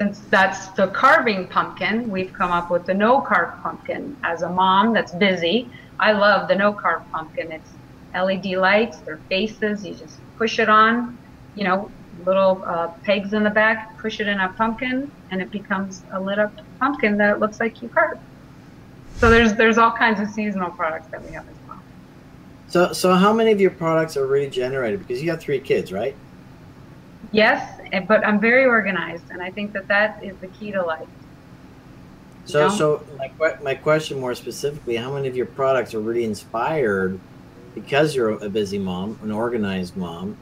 since 0.00 0.20
that's 0.30 0.68
the 0.68 0.86
carving 0.88 1.46
pumpkin, 1.46 2.10
we've 2.10 2.32
come 2.32 2.50
up 2.50 2.70
with 2.70 2.86
the 2.86 2.94
no 2.94 3.20
carve 3.20 3.60
pumpkin. 3.62 4.16
As 4.24 4.40
a 4.40 4.48
mom 4.48 4.94
that's 4.94 5.12
busy, 5.12 5.68
I 5.98 6.12
love 6.12 6.48
the 6.48 6.54
no 6.54 6.72
carve 6.72 7.02
pumpkin. 7.12 7.52
It's 7.52 7.70
LED 8.14 8.46
lights, 8.56 8.96
their 9.00 9.18
faces. 9.28 9.84
You 9.84 9.94
just 9.94 10.18
push 10.38 10.58
it 10.58 10.70
on, 10.70 11.18
you 11.54 11.64
know, 11.64 11.90
little 12.24 12.62
uh, 12.64 12.88
pegs 13.04 13.34
in 13.34 13.44
the 13.44 13.50
back, 13.50 13.98
push 13.98 14.20
it 14.20 14.26
in 14.26 14.40
a 14.40 14.48
pumpkin, 14.48 15.10
and 15.30 15.42
it 15.42 15.50
becomes 15.50 16.02
a 16.12 16.20
lit 16.20 16.38
up 16.38 16.52
pumpkin 16.78 17.18
that 17.18 17.38
looks 17.38 17.60
like 17.60 17.82
you 17.82 17.90
carved. 17.90 18.22
So 19.16 19.28
there's 19.28 19.52
there's 19.52 19.76
all 19.76 19.92
kinds 19.92 20.18
of 20.18 20.30
seasonal 20.30 20.70
products 20.70 21.08
that 21.08 21.22
we 21.22 21.32
have 21.32 21.46
as 21.46 21.56
well. 21.68 21.78
So 22.68 22.92
so 22.94 23.14
how 23.14 23.34
many 23.34 23.52
of 23.52 23.60
your 23.60 23.70
products 23.70 24.16
are 24.16 24.26
really 24.26 24.48
generated? 24.48 25.00
Because 25.00 25.22
you 25.22 25.30
have 25.30 25.40
three 25.40 25.60
kids, 25.60 25.92
right? 25.92 26.16
Yes, 27.32 27.79
but 28.06 28.26
I'm 28.26 28.40
very 28.40 28.64
organized, 28.64 29.24
and 29.30 29.42
I 29.42 29.50
think 29.50 29.72
that 29.72 29.88
that 29.88 30.22
is 30.22 30.36
the 30.38 30.48
key 30.48 30.72
to 30.72 30.82
life. 30.82 31.08
So, 32.44 32.68
so 32.68 33.06
my, 33.18 33.56
my 33.62 33.74
question 33.74 34.18
more 34.18 34.34
specifically, 34.34 34.96
how 34.96 35.14
many 35.14 35.28
of 35.28 35.36
your 35.36 35.46
products 35.46 35.94
are 35.94 36.00
really 36.00 36.24
inspired 36.24 37.18
because 37.74 38.14
you're 38.14 38.30
a 38.30 38.48
busy 38.48 38.78
mom, 38.78 39.18
an 39.22 39.30
organized 39.30 39.96
mom, 39.96 40.36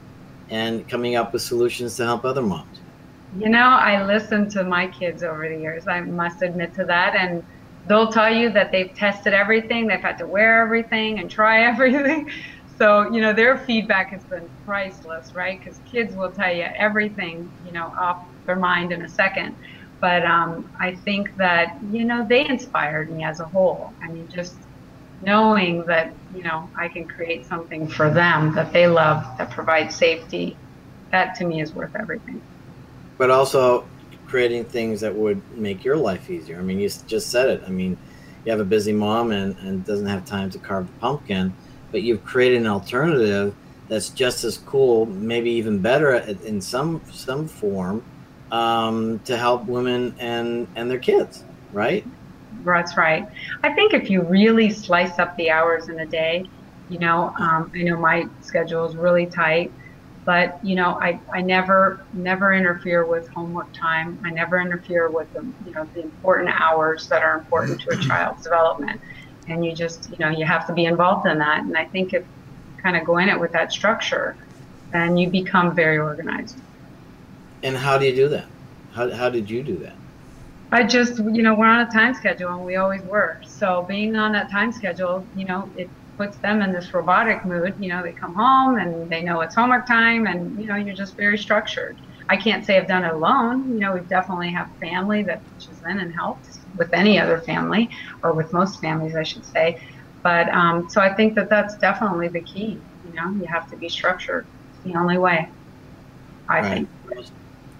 and 0.49 0.87
coming 0.87 1.15
up 1.15 1.33
with 1.33 1.41
solutions 1.41 1.95
to 1.97 2.05
help 2.05 2.25
other 2.25 2.41
moms? 2.41 2.79
You 3.37 3.49
know, 3.49 3.59
I 3.59 4.03
listened 4.05 4.49
to 4.51 4.63
my 4.63 4.87
kids 4.87 5.21
over 5.21 5.47
the 5.47 5.57
years. 5.57 5.87
I 5.87 6.01
must 6.01 6.41
admit 6.41 6.73
to 6.75 6.85
that, 6.85 7.15
and 7.15 7.43
they'll 7.87 8.11
tell 8.11 8.33
you 8.33 8.49
that 8.51 8.71
they've 8.71 8.93
tested 8.95 9.33
everything, 9.33 9.87
they've 9.87 9.99
had 9.99 10.17
to 10.17 10.27
wear 10.27 10.63
everything 10.63 11.19
and 11.19 11.29
try 11.29 11.63
everything. 11.71 12.31
So, 12.79 13.11
you 13.11 13.19
know, 13.19 13.33
their 13.33 13.57
feedback 13.57 14.09
has 14.11 14.23
been 14.23 14.49
priceless, 14.65 15.33
right? 15.35 15.59
Because 15.59 15.79
kids 15.91 16.15
will 16.15 16.31
tell 16.31 16.53
you 16.53 16.65
everything, 16.77 17.51
you 17.65 17.73
know, 17.73 17.91
off 17.99 18.25
their 18.45 18.55
mind 18.55 18.93
in 18.93 19.01
a 19.01 19.09
second. 19.09 19.55
But 19.99 20.25
um, 20.25 20.69
I 20.79 20.95
think 20.95 21.35
that, 21.35 21.77
you 21.91 22.05
know, 22.05 22.25
they 22.27 22.47
inspired 22.47 23.11
me 23.11 23.25
as 23.25 23.41
a 23.41 23.45
whole. 23.45 23.91
I 24.01 24.07
mean, 24.07 24.29
just 24.33 24.55
knowing 25.21 25.85
that, 25.87 26.13
you 26.33 26.43
know, 26.43 26.69
I 26.77 26.87
can 26.87 27.05
create 27.05 27.45
something 27.45 27.85
for 27.85 28.09
them 28.09 28.55
that 28.55 28.71
they 28.71 28.87
love 28.87 29.25
that 29.37 29.51
provides 29.51 29.95
safety, 29.95 30.55
that 31.11 31.35
to 31.35 31.45
me 31.45 31.61
is 31.61 31.73
worth 31.73 31.93
everything. 31.99 32.41
But 33.17 33.29
also, 33.29 33.85
creating 34.25 34.63
things 34.63 35.01
that 35.01 35.13
would 35.13 35.41
make 35.57 35.83
your 35.83 35.97
life 35.97 36.29
easier. 36.29 36.59
I 36.59 36.61
mean, 36.61 36.79
you 36.79 36.87
just 37.07 37.29
said 37.29 37.49
it. 37.49 37.63
I 37.67 37.71
mean, 37.71 37.97
you 38.45 38.51
have 38.51 38.61
a 38.61 38.65
busy 38.65 38.93
mom 38.93 39.31
and, 39.31 39.57
and 39.57 39.83
doesn't 39.83 40.05
have 40.05 40.23
time 40.23 40.49
to 40.51 40.59
carve 40.59 40.85
the 40.87 40.93
pumpkin, 40.93 41.53
but 41.91 42.03
you've 42.03 42.23
created 42.23 42.61
an 42.61 42.67
alternative 42.67 43.55
that's 43.87 44.09
just 44.09 44.43
as 44.43 44.57
cool, 44.57 45.05
maybe 45.07 45.49
even 45.51 45.79
better 45.79 46.15
in 46.15 46.61
some 46.61 47.01
some 47.11 47.47
form, 47.47 48.03
um, 48.51 49.19
to 49.25 49.37
help 49.37 49.65
women 49.65 50.15
and 50.19 50.67
and 50.75 50.89
their 50.89 50.99
kids, 50.99 51.43
right? 51.71 52.05
That's 52.63 52.97
right. 52.97 53.25
I 53.63 53.73
think 53.73 53.93
if 53.93 54.09
you 54.09 54.21
really 54.21 54.69
slice 54.69 55.19
up 55.19 55.35
the 55.37 55.49
hours 55.49 55.89
in 55.89 55.99
a 55.99 56.05
day, 56.05 56.45
you 56.89 56.99
know, 56.99 57.33
um, 57.39 57.71
I 57.75 57.83
know 57.83 57.97
my 57.97 58.25
schedule 58.41 58.85
is 58.85 58.95
really 58.95 59.25
tight 59.25 59.71
but 60.29 60.63
you 60.63 60.75
know 60.75 60.99
I, 61.01 61.19
I 61.33 61.41
never 61.41 62.05
never 62.13 62.53
interfere 62.53 63.03
with 63.05 63.27
homework 63.29 63.73
time 63.73 64.19
i 64.23 64.29
never 64.29 64.59
interfere 64.59 65.09
with 65.09 65.31
the 65.33 65.41
you 65.65 65.71
know 65.71 65.89
the 65.95 66.03
important 66.03 66.49
hours 66.49 67.07
that 67.07 67.23
are 67.23 67.39
important 67.39 67.81
to 67.81 67.91
a 67.91 67.97
child's 67.97 68.43
development 68.43 69.01
and 69.49 69.65
you 69.65 69.73
just 69.75 70.09
you 70.09 70.17
know 70.19 70.29
you 70.29 70.45
have 70.45 70.65
to 70.65 70.73
be 70.73 70.85
involved 70.85 71.27
in 71.27 71.37
that 71.37 71.59
and 71.59 71.77
i 71.77 71.85
think 71.85 72.13
if 72.13 72.23
you 72.67 72.75
kind 72.83 72.95
of 72.95 73.05
go 73.05 73.17
in 73.17 73.29
it 73.29 73.39
with 73.39 73.51
that 73.51 73.71
structure 73.71 74.35
then 74.91 75.17
you 75.17 75.29
become 75.29 75.75
very 75.75 75.97
organized 75.97 76.61
and 77.63 77.75
how 77.77 77.97
do 77.97 78.05
you 78.05 78.15
do 78.15 78.27
that 78.29 78.47
how, 78.91 79.09
how 79.11 79.29
did 79.29 79.49
you 79.49 79.63
do 79.63 79.77
that 79.77 79.95
i 80.71 80.83
just 80.83 81.17
you 81.17 81.41
know 81.41 81.55
we're 81.55 81.65
on 81.67 81.87
a 81.87 81.91
time 81.91 82.13
schedule 82.13 82.53
and 82.53 82.63
we 82.63 82.75
always 82.75 83.01
were 83.03 83.39
so 83.43 83.85
being 83.87 84.15
on 84.15 84.31
that 84.31 84.49
time 84.51 84.71
schedule 84.71 85.27
you 85.33 85.45
know 85.45 85.71
it 85.75 85.89
puts 86.19 86.37
them 86.39 86.61
in 86.61 86.73
this 86.73 86.93
robotic 86.93 87.45
mood. 87.45 87.73
You 87.79 87.89
know, 87.89 88.03
they 88.03 88.11
come 88.11 88.35
home 88.35 88.77
and 88.77 89.09
they 89.09 89.23
know 89.23 89.39
it's 89.39 89.55
homework 89.55 89.87
time, 89.87 90.27
and 90.27 90.59
you 90.59 90.67
know, 90.67 90.75
you're 90.75 90.93
just 90.93 91.15
very 91.15 91.37
structured. 91.37 91.97
I 92.27 92.35
can't 92.35 92.65
say 92.65 92.77
I've 92.77 92.89
done 92.89 93.05
it 93.05 93.13
alone. 93.13 93.71
You 93.73 93.79
know, 93.79 93.93
we 93.93 94.01
definitely 94.01 94.51
have 94.51 94.67
family 94.81 95.23
that 95.23 95.43
pitches 95.49 95.81
in 95.89 95.97
and 95.97 96.13
helps 96.13 96.58
with 96.77 96.93
any 96.93 97.19
other 97.19 97.39
family, 97.39 97.89
or 98.23 98.33
with 98.33 98.53
most 98.53 98.81
families, 98.81 99.15
I 99.15 99.23
should 99.23 99.45
say. 99.45 99.81
But 100.21 100.49
um, 100.49 100.89
so 100.89 101.01
I 101.01 101.13
think 101.13 101.35
that 101.35 101.49
that's 101.49 101.77
definitely 101.77 102.27
the 102.27 102.41
key. 102.41 102.79
You 103.07 103.13
know, 103.13 103.31
you 103.31 103.45
have 103.45 103.69
to 103.71 103.77
be 103.77 103.89
structured. 103.89 104.45
It's 104.73 104.83
the 104.83 104.99
only 104.99 105.17
way. 105.17 105.49
I 106.47 106.59
right. 106.59 106.87
think 106.87 106.89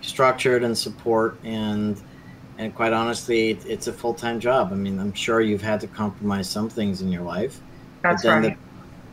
structured 0.01 0.63
and 0.63 0.77
support 0.77 1.37
and 1.43 2.01
and 2.59 2.75
quite 2.75 2.91
honestly, 2.91 3.51
it's 3.51 3.87
a 3.87 3.93
full 3.93 4.13
time 4.13 4.39
job. 4.39 4.73
I 4.73 4.75
mean, 4.75 4.99
I'm 4.99 5.13
sure 5.13 5.39
you've 5.39 5.61
had 5.61 5.79
to 5.79 5.87
compromise 5.87 6.49
some 6.49 6.69
things 6.69 7.01
in 7.01 7.09
your 7.09 7.23
life. 7.23 7.61
That's 8.03 8.23
but 8.23 8.29
then 8.29 8.43
right. 8.43 8.57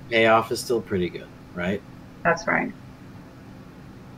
The 0.08 0.14
payoff 0.16 0.50
is 0.50 0.60
still 0.60 0.80
pretty 0.80 1.08
good, 1.08 1.28
right? 1.54 1.80
That's 2.24 2.46
right. 2.48 2.72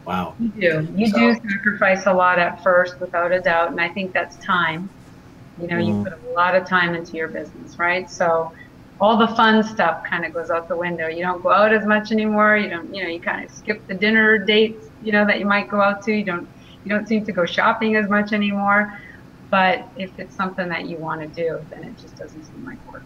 Wow. 0.06 0.34
You 0.40 0.48
do. 0.48 0.88
You 0.96 1.08
so, 1.08 1.18
do 1.18 1.34
sacrifice 1.34 2.06
a 2.06 2.12
lot 2.14 2.38
at 2.38 2.62
first, 2.64 2.98
without 3.00 3.30
a 3.30 3.40
doubt, 3.40 3.70
and 3.70 3.78
I 3.78 3.90
think 3.90 4.14
that's 4.14 4.36
time. 4.38 4.88
You 5.60 5.66
know, 5.66 5.76
mm-hmm. 5.76 5.98
you 5.98 6.04
put 6.04 6.30
a 6.30 6.32
lot 6.32 6.54
of 6.54 6.66
time 6.66 6.94
into 6.94 7.16
your 7.16 7.28
business, 7.28 7.78
right? 7.78 8.10
So 8.10 8.52
all 9.00 9.16
the 9.16 9.28
fun 9.28 9.62
stuff 9.62 10.04
kind 10.04 10.24
of 10.24 10.32
goes 10.32 10.50
out 10.50 10.68
the 10.68 10.76
window. 10.76 11.08
You 11.08 11.22
don't 11.22 11.42
go 11.42 11.50
out 11.50 11.72
as 11.72 11.86
much 11.86 12.10
anymore. 12.12 12.56
You 12.56 12.68
don't, 12.68 12.94
you 12.94 13.02
know, 13.02 13.08
you 13.08 13.20
kind 13.20 13.44
of 13.44 13.50
skip 13.50 13.86
the 13.86 13.94
dinner 13.94 14.38
dates, 14.38 14.88
you 15.02 15.12
know, 15.12 15.24
that 15.26 15.38
you 15.38 15.46
might 15.46 15.68
go 15.68 15.80
out 15.80 16.02
to. 16.04 16.12
You 16.12 16.24
don't, 16.24 16.48
you 16.84 16.90
don't 16.90 17.06
seem 17.06 17.24
to 17.24 17.32
go 17.32 17.44
shopping 17.44 17.96
as 17.96 18.08
much 18.08 18.32
anymore. 18.32 18.98
But 19.50 19.88
if 19.96 20.18
it's 20.18 20.34
something 20.34 20.68
that 20.68 20.86
you 20.86 20.96
want 20.96 21.20
to 21.22 21.26
do, 21.28 21.64
then 21.70 21.84
it 21.84 21.96
just 21.98 22.16
doesn't 22.16 22.44
seem 22.44 22.66
like 22.66 22.92
work. 22.92 23.04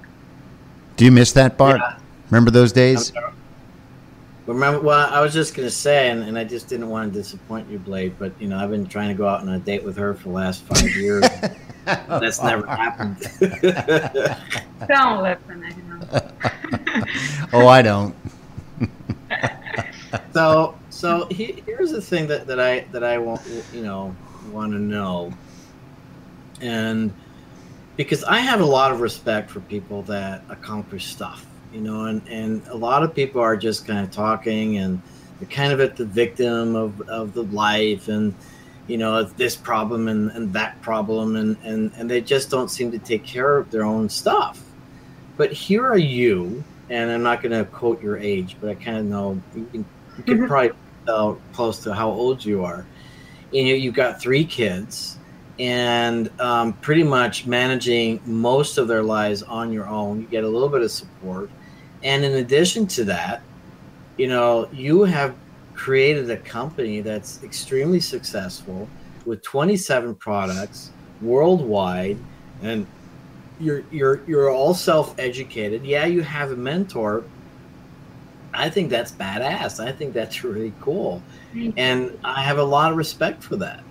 Do 0.96 1.04
you 1.04 1.12
miss 1.12 1.32
that 1.32 1.56
part? 1.56 1.80
Yeah. 1.80 1.98
Remember 2.30 2.50
those 2.50 2.72
days? 2.72 3.12
Remember, 4.46 4.80
well, 4.80 5.08
I 5.12 5.20
was 5.20 5.32
just 5.32 5.54
gonna 5.54 5.70
say, 5.70 6.10
and, 6.10 6.22
and 6.24 6.36
I 6.36 6.44
just 6.44 6.68
didn't 6.68 6.88
want 6.88 7.12
to 7.12 7.18
disappoint 7.18 7.70
you, 7.70 7.78
Blade. 7.78 8.16
But 8.18 8.32
you 8.40 8.48
know, 8.48 8.58
I've 8.58 8.70
been 8.70 8.86
trying 8.86 9.08
to 9.08 9.14
go 9.14 9.26
out 9.26 9.40
on 9.40 9.48
a 9.48 9.58
date 9.58 9.84
with 9.84 9.96
her 9.96 10.14
for 10.14 10.24
the 10.24 10.34
last 10.34 10.64
five 10.64 10.90
years. 10.96 11.24
That's 11.84 12.42
never 12.42 12.66
happened. 12.66 13.18
don't 14.88 15.22
listen 15.22 15.60
to 15.60 15.66
him. 15.68 16.04
oh, 17.52 17.66
I 17.66 17.82
don't. 17.82 18.14
so, 20.32 20.78
so 20.90 21.26
he, 21.30 21.62
here's 21.66 21.90
the 21.90 22.00
thing 22.00 22.26
that, 22.28 22.46
that 22.46 22.60
I 22.60 22.80
that 22.92 23.04
I 23.04 23.18
want 23.18 23.42
you 23.72 23.82
know 23.82 24.14
want 24.50 24.72
to 24.72 24.78
know 24.78 25.32
and 26.62 27.12
because 27.96 28.24
I 28.24 28.38
have 28.38 28.60
a 28.60 28.64
lot 28.64 28.92
of 28.92 29.00
respect 29.00 29.50
for 29.50 29.60
people 29.60 30.02
that 30.02 30.42
accomplish 30.48 31.06
stuff, 31.06 31.44
you 31.72 31.80
know, 31.80 32.06
and, 32.06 32.26
and 32.28 32.66
a 32.68 32.76
lot 32.76 33.02
of 33.02 33.14
people 33.14 33.40
are 33.40 33.56
just 33.56 33.86
kind 33.86 34.00
of 34.00 34.10
talking 34.10 34.78
and 34.78 35.00
they're 35.38 35.48
kind 35.48 35.72
of 35.72 35.80
at 35.80 35.96
the 35.96 36.04
victim 36.04 36.76
of, 36.76 37.00
of 37.08 37.32
the 37.32 37.44
life 37.44 38.08
and, 38.08 38.34
you 38.86 38.98
know, 38.98 39.22
this 39.22 39.56
problem 39.56 40.08
and, 40.08 40.30
and 40.32 40.52
that 40.52 40.80
problem 40.82 41.36
and, 41.36 41.56
and, 41.64 41.92
and 41.96 42.10
they 42.10 42.20
just 42.20 42.50
don't 42.50 42.68
seem 42.70 42.90
to 42.92 42.98
take 42.98 43.24
care 43.24 43.56
of 43.56 43.70
their 43.70 43.84
own 43.84 44.08
stuff. 44.08 44.62
But 45.36 45.52
here 45.52 45.84
are 45.86 45.98
you, 45.98 46.62
and 46.90 47.10
I'm 47.10 47.22
not 47.22 47.42
going 47.42 47.52
to 47.52 47.64
quote 47.64 48.02
your 48.02 48.18
age, 48.18 48.56
but 48.60 48.70
I 48.70 48.74
kind 48.74 48.98
of 48.98 49.04
know 49.06 49.40
you 49.54 49.64
can, 49.66 49.84
you 50.18 50.22
can 50.24 50.38
mm-hmm. 50.38 50.46
probably 50.46 50.72
tell 51.06 51.40
close 51.52 51.82
to 51.84 51.94
how 51.94 52.10
old 52.10 52.44
you 52.44 52.64
are. 52.64 52.86
And 53.54 53.66
you, 53.66 53.74
you've 53.74 53.94
got 53.94 54.20
three 54.20 54.44
kids 54.44 55.18
and 55.58 56.28
um, 56.40 56.72
pretty 56.74 57.02
much 57.02 57.46
managing 57.46 58.20
most 58.24 58.78
of 58.78 58.88
their 58.88 59.02
lives 59.02 59.42
on 59.42 59.72
your 59.72 59.86
own. 59.86 60.20
You 60.20 60.26
get 60.26 60.44
a 60.44 60.48
little 60.48 60.68
bit 60.68 60.82
of 60.82 60.90
support. 60.90 61.50
And 62.04 62.24
in 62.24 62.34
addition 62.34 62.86
to 62.88 63.04
that, 63.04 63.42
you 64.16 64.28
know, 64.28 64.68
you 64.72 65.04
have 65.04 65.34
created 65.74 66.30
a 66.30 66.36
company 66.36 67.00
that's 67.00 67.42
extremely 67.42 68.00
successful 68.00 68.88
with 69.24 69.42
27 69.42 70.14
products 70.16 70.90
worldwide 71.20 72.18
and 72.62 72.86
you're 73.60 73.84
you're 73.90 74.20
you're 74.26 74.50
all 74.50 74.74
self-educated. 74.74 75.84
Yeah, 75.84 76.06
you 76.06 76.22
have 76.22 76.50
a 76.50 76.56
mentor. 76.56 77.24
I 78.52 78.68
think 78.68 78.90
that's 78.90 79.12
badass. 79.12 79.82
I 79.82 79.92
think 79.92 80.12
that's 80.12 80.44
really 80.44 80.72
cool. 80.80 81.22
And 81.76 82.18
I 82.24 82.42
have 82.42 82.58
a 82.58 82.64
lot 82.64 82.90
of 82.90 82.98
respect 82.98 83.42
for 83.42 83.56
that. 83.56 83.82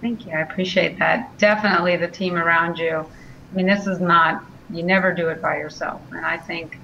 Thank 0.00 0.26
you. 0.26 0.32
I 0.32 0.40
appreciate 0.40 0.98
that. 0.98 1.36
Definitely 1.38 1.96
the 1.96 2.08
team 2.08 2.34
around 2.34 2.78
you. 2.78 2.98
I 2.98 3.54
mean, 3.56 3.66
this 3.66 3.86
is 3.86 4.00
not, 4.00 4.44
you 4.70 4.82
never 4.82 5.12
do 5.12 5.28
it 5.28 5.40
by 5.40 5.56
yourself. 5.56 6.00
And 6.10 6.24
I 6.24 6.36
think, 6.36 6.78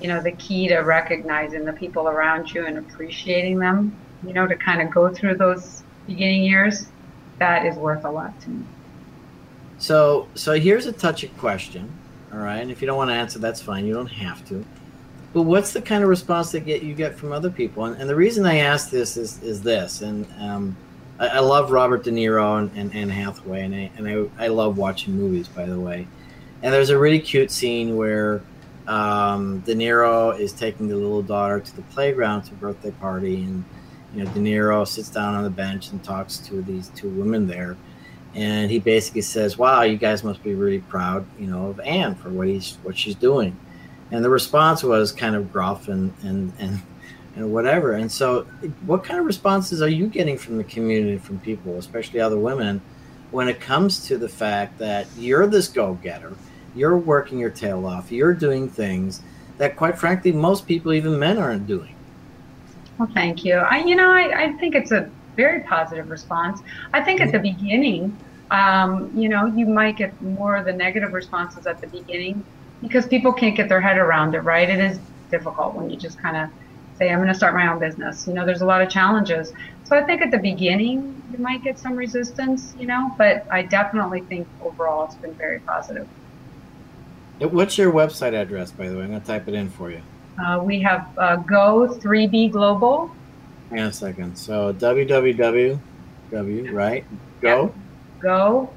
you 0.00 0.08
know, 0.08 0.20
the 0.20 0.32
key 0.32 0.68
to 0.68 0.78
recognizing 0.78 1.64
the 1.64 1.72
people 1.72 2.08
around 2.08 2.52
you 2.52 2.66
and 2.66 2.78
appreciating 2.78 3.58
them, 3.58 3.96
you 4.26 4.32
know, 4.32 4.46
to 4.46 4.56
kind 4.56 4.82
of 4.82 4.90
go 4.90 5.12
through 5.12 5.36
those 5.36 5.82
beginning 6.06 6.44
years, 6.44 6.88
that 7.38 7.66
is 7.66 7.76
worth 7.76 8.04
a 8.04 8.10
lot 8.10 8.38
to 8.42 8.50
me. 8.50 8.64
So, 9.78 10.28
so 10.34 10.58
here's 10.58 10.86
a 10.86 10.92
touchy 10.92 11.28
question. 11.28 11.92
All 12.32 12.38
right. 12.38 12.58
And 12.58 12.70
if 12.70 12.80
you 12.80 12.86
don't 12.86 12.96
want 12.96 13.10
to 13.10 13.14
answer, 13.14 13.38
that's 13.38 13.60
fine. 13.60 13.86
You 13.86 13.94
don't 13.94 14.06
have 14.06 14.46
to. 14.48 14.64
But 15.32 15.42
what's 15.42 15.72
the 15.72 15.82
kind 15.82 16.02
of 16.02 16.08
response 16.08 16.52
that 16.52 16.60
get 16.60 16.82
you 16.82 16.94
get 16.94 17.14
from 17.14 17.32
other 17.32 17.50
people? 17.50 17.84
And, 17.84 18.00
and 18.00 18.08
the 18.08 18.16
reason 18.16 18.46
I 18.46 18.58
ask 18.58 18.90
this 18.90 19.16
is, 19.16 19.42
is 19.42 19.62
this, 19.62 20.00
and, 20.00 20.26
um, 20.38 20.76
I, 21.18 21.28
I 21.28 21.38
love 21.40 21.70
Robert 21.70 22.04
De 22.04 22.10
Niro 22.10 22.58
and, 22.58 22.70
and 22.76 22.94
Anne 22.94 23.08
Hathaway, 23.08 23.62
and 23.62 23.74
I 23.74 23.90
and 23.96 24.30
I, 24.38 24.44
I 24.44 24.48
love 24.48 24.76
watching 24.76 25.16
movies. 25.16 25.48
By 25.48 25.66
the 25.66 25.78
way, 25.78 26.06
and 26.62 26.72
there's 26.72 26.90
a 26.90 26.98
really 26.98 27.20
cute 27.20 27.50
scene 27.50 27.96
where 27.96 28.42
um, 28.88 29.60
De 29.60 29.74
Niro 29.74 30.38
is 30.38 30.52
taking 30.52 30.88
the 30.88 30.94
little 30.94 31.22
daughter 31.22 31.60
to 31.60 31.76
the 31.76 31.82
playground 31.82 32.42
to 32.42 32.54
birthday 32.54 32.92
party, 32.92 33.42
and 33.42 33.64
you 34.14 34.24
know 34.24 34.30
De 34.30 34.40
Niro 34.40 34.86
sits 34.86 35.08
down 35.08 35.34
on 35.34 35.44
the 35.44 35.50
bench 35.50 35.90
and 35.90 36.02
talks 36.02 36.38
to 36.38 36.62
these 36.62 36.88
two 36.88 37.08
women 37.08 37.46
there, 37.46 37.76
and 38.34 38.70
he 38.70 38.78
basically 38.78 39.22
says, 39.22 39.58
"Wow, 39.58 39.82
you 39.82 39.96
guys 39.96 40.22
must 40.22 40.42
be 40.42 40.54
really 40.54 40.80
proud, 40.80 41.26
you 41.38 41.46
know, 41.46 41.68
of 41.68 41.80
Anne 41.80 42.14
for 42.14 42.30
what 42.30 42.48
he's 42.48 42.78
what 42.82 42.96
she's 42.96 43.16
doing," 43.16 43.56
and 44.10 44.24
the 44.24 44.30
response 44.30 44.82
was 44.84 45.12
kind 45.12 45.34
of 45.34 45.52
gruff 45.52 45.88
and 45.88 46.12
and 46.22 46.52
and 46.58 46.80
and 47.36 47.52
whatever. 47.52 47.92
And 47.92 48.10
so, 48.10 48.42
what 48.86 49.04
kind 49.04 49.20
of 49.20 49.26
responses 49.26 49.82
are 49.82 49.88
you 49.88 50.08
getting 50.08 50.38
from 50.38 50.56
the 50.56 50.64
community, 50.64 51.18
from 51.18 51.38
people, 51.40 51.78
especially 51.78 52.18
other 52.18 52.38
women, 52.38 52.80
when 53.30 53.48
it 53.48 53.60
comes 53.60 54.06
to 54.06 54.16
the 54.16 54.28
fact 54.28 54.78
that 54.78 55.06
you're 55.16 55.46
this 55.46 55.68
go 55.68 55.94
getter, 56.02 56.32
you're 56.76 56.96
working 56.96 57.38
your 57.38 57.50
tail 57.50 57.86
off, 57.86 58.12
you're 58.12 58.34
doing 58.34 58.68
things 58.68 59.22
that, 59.58 59.76
quite 59.76 59.98
frankly, 59.98 60.32
most 60.32 60.66
people, 60.66 60.92
even 60.92 61.18
men, 61.18 61.38
aren't 61.38 61.66
doing? 61.66 61.94
Well, 62.98 63.08
thank 63.14 63.44
you. 63.44 63.54
I, 63.54 63.78
you 63.78 63.94
know, 63.94 64.10
I, 64.10 64.44
I 64.44 64.52
think 64.54 64.74
it's 64.74 64.92
a 64.92 65.10
very 65.36 65.60
positive 65.60 66.10
response. 66.10 66.60
I 66.92 67.02
think 67.02 67.20
at 67.20 67.32
the 67.32 67.38
beginning, 67.38 68.16
um, 68.50 69.10
you 69.14 69.28
know, 69.28 69.46
you 69.46 69.66
might 69.66 69.96
get 69.96 70.20
more 70.22 70.56
of 70.56 70.64
the 70.64 70.72
negative 70.72 71.12
responses 71.12 71.66
at 71.66 71.80
the 71.80 71.86
beginning 71.88 72.44
because 72.80 73.06
people 73.06 73.32
can't 73.32 73.56
get 73.56 73.68
their 73.68 73.80
head 73.80 73.98
around 73.98 74.34
it, 74.34 74.40
right? 74.40 74.68
It 74.68 74.78
is 74.78 74.98
difficult 75.30 75.74
when 75.74 75.90
you 75.90 75.96
just 75.96 76.18
kind 76.20 76.36
of 76.36 76.50
say 76.98 77.10
I'm 77.10 77.18
going 77.18 77.28
to 77.28 77.34
start 77.34 77.54
my 77.54 77.70
own 77.70 77.78
business. 77.78 78.26
You 78.26 78.34
know, 78.34 78.46
there's 78.46 78.62
a 78.62 78.66
lot 78.66 78.80
of 78.80 78.88
challenges. 78.88 79.52
So 79.84 79.96
I 79.96 80.02
think 80.02 80.22
at 80.22 80.30
the 80.30 80.38
beginning 80.38 81.22
you 81.32 81.38
might 81.38 81.62
get 81.62 81.78
some 81.78 81.96
resistance, 81.96 82.74
you 82.78 82.86
know, 82.86 83.14
but 83.18 83.46
I 83.50 83.62
definitely 83.62 84.20
think 84.22 84.46
overall 84.62 85.06
it's 85.06 85.16
been 85.16 85.34
very 85.34 85.60
positive. 85.60 86.08
What's 87.38 87.76
your 87.76 87.92
website 87.92 88.32
address, 88.32 88.70
by 88.72 88.88
the 88.88 88.96
way? 88.96 89.02
I'm 89.02 89.10
going 89.10 89.20
to 89.20 89.26
type 89.26 89.46
it 89.46 89.54
in 89.54 89.68
for 89.68 89.90
you. 89.90 90.00
Uh, 90.42 90.60
we 90.62 90.80
have 90.80 91.06
uh, 91.18 91.36
Go 91.36 91.88
3B 92.00 92.50
Global. 92.50 93.14
Hang 93.70 93.80
on 93.80 93.86
a 93.88 93.92
second. 93.92 94.36
So 94.36 94.72
www, 94.72 95.78
right? 96.72 97.04
Go. 97.40 97.62
Yep. 97.62 97.74
Go. 98.20 98.70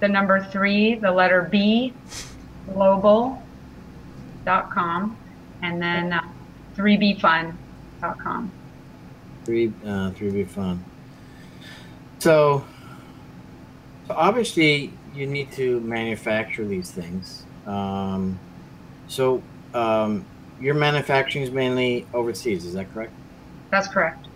The 0.00 0.08
number 0.08 0.42
three, 0.50 0.96
the 0.96 1.12
letter 1.12 1.42
B, 1.50 1.92
global.com. 2.72 3.46
And 5.62 5.80
then 5.80 6.12
uh, 6.12 6.20
3bfun.com. 6.76 8.50
3 9.44 9.72
uh, 9.84 10.10
3b 10.10 10.48
fun. 10.48 10.84
So, 12.18 12.64
so 14.08 14.14
obviously 14.14 14.92
you 15.14 15.26
need 15.26 15.52
to 15.52 15.80
manufacture 15.80 16.66
these 16.66 16.90
things. 16.90 17.44
Um, 17.66 18.38
so 19.08 19.42
um, 19.74 20.24
your 20.60 20.74
manufacturing 20.74 21.44
is 21.44 21.50
mainly 21.50 22.06
overseas, 22.14 22.64
is 22.64 22.74
that 22.74 22.92
correct? 22.92 23.12
That's 23.70 23.88
correct. 23.88 24.26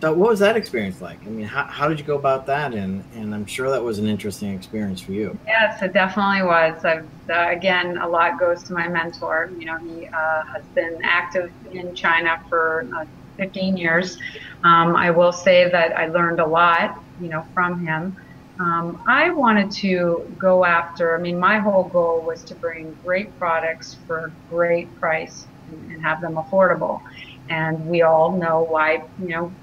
So 0.00 0.12
what 0.12 0.28
was 0.28 0.40
that 0.40 0.54
experience 0.54 1.00
like? 1.00 1.18
I 1.26 1.30
mean, 1.30 1.46
how, 1.46 1.64
how 1.64 1.88
did 1.88 1.98
you 1.98 2.04
go 2.04 2.16
about 2.18 2.44
that? 2.46 2.74
And, 2.74 3.02
and 3.14 3.34
I'm 3.34 3.46
sure 3.46 3.70
that 3.70 3.82
was 3.82 3.98
an 3.98 4.06
interesting 4.06 4.52
experience 4.54 5.00
for 5.00 5.12
you. 5.12 5.38
Yes, 5.46 5.80
it 5.80 5.94
definitely 5.94 6.42
was. 6.42 6.84
I've, 6.84 7.08
uh, 7.30 7.48
again, 7.48 7.96
a 7.96 8.06
lot 8.06 8.38
goes 8.38 8.62
to 8.64 8.74
my 8.74 8.86
mentor. 8.86 9.50
You 9.58 9.64
know, 9.64 9.78
he 9.78 10.06
uh, 10.06 10.44
has 10.44 10.62
been 10.74 11.00
active 11.02 11.50
in 11.72 11.94
China 11.94 12.38
for 12.50 12.86
uh, 12.94 13.06
15 13.38 13.78
years. 13.78 14.18
Um, 14.62 14.94
I 14.94 15.10
will 15.10 15.32
say 15.32 15.70
that 15.70 15.96
I 15.96 16.08
learned 16.08 16.38
a 16.38 16.46
lot, 16.46 17.02
you 17.18 17.28
know, 17.28 17.46
from 17.54 17.86
him. 17.86 18.14
Um, 18.60 18.98
I 19.08 19.30
wanted 19.30 19.70
to 19.80 20.36
go 20.40 20.64
after, 20.64 21.16
I 21.16 21.20
mean, 21.20 21.38
my 21.38 21.58
whole 21.58 21.88
goal 21.88 22.24
was 22.24 22.44
to 22.44 22.54
bring 22.56 22.96
great 23.04 23.36
products 23.36 24.02
for 24.06 24.36
great 24.48 24.94
price 24.94 25.48
and, 25.66 25.90
and 25.90 26.02
have 26.04 26.20
them 26.20 26.36
affordable. 26.36 27.00
And 27.48 27.80
we 27.80 28.02
all 28.02 28.38
know 28.38 28.64
why, 28.64 29.00
you 29.18 29.28
know, 29.28 29.56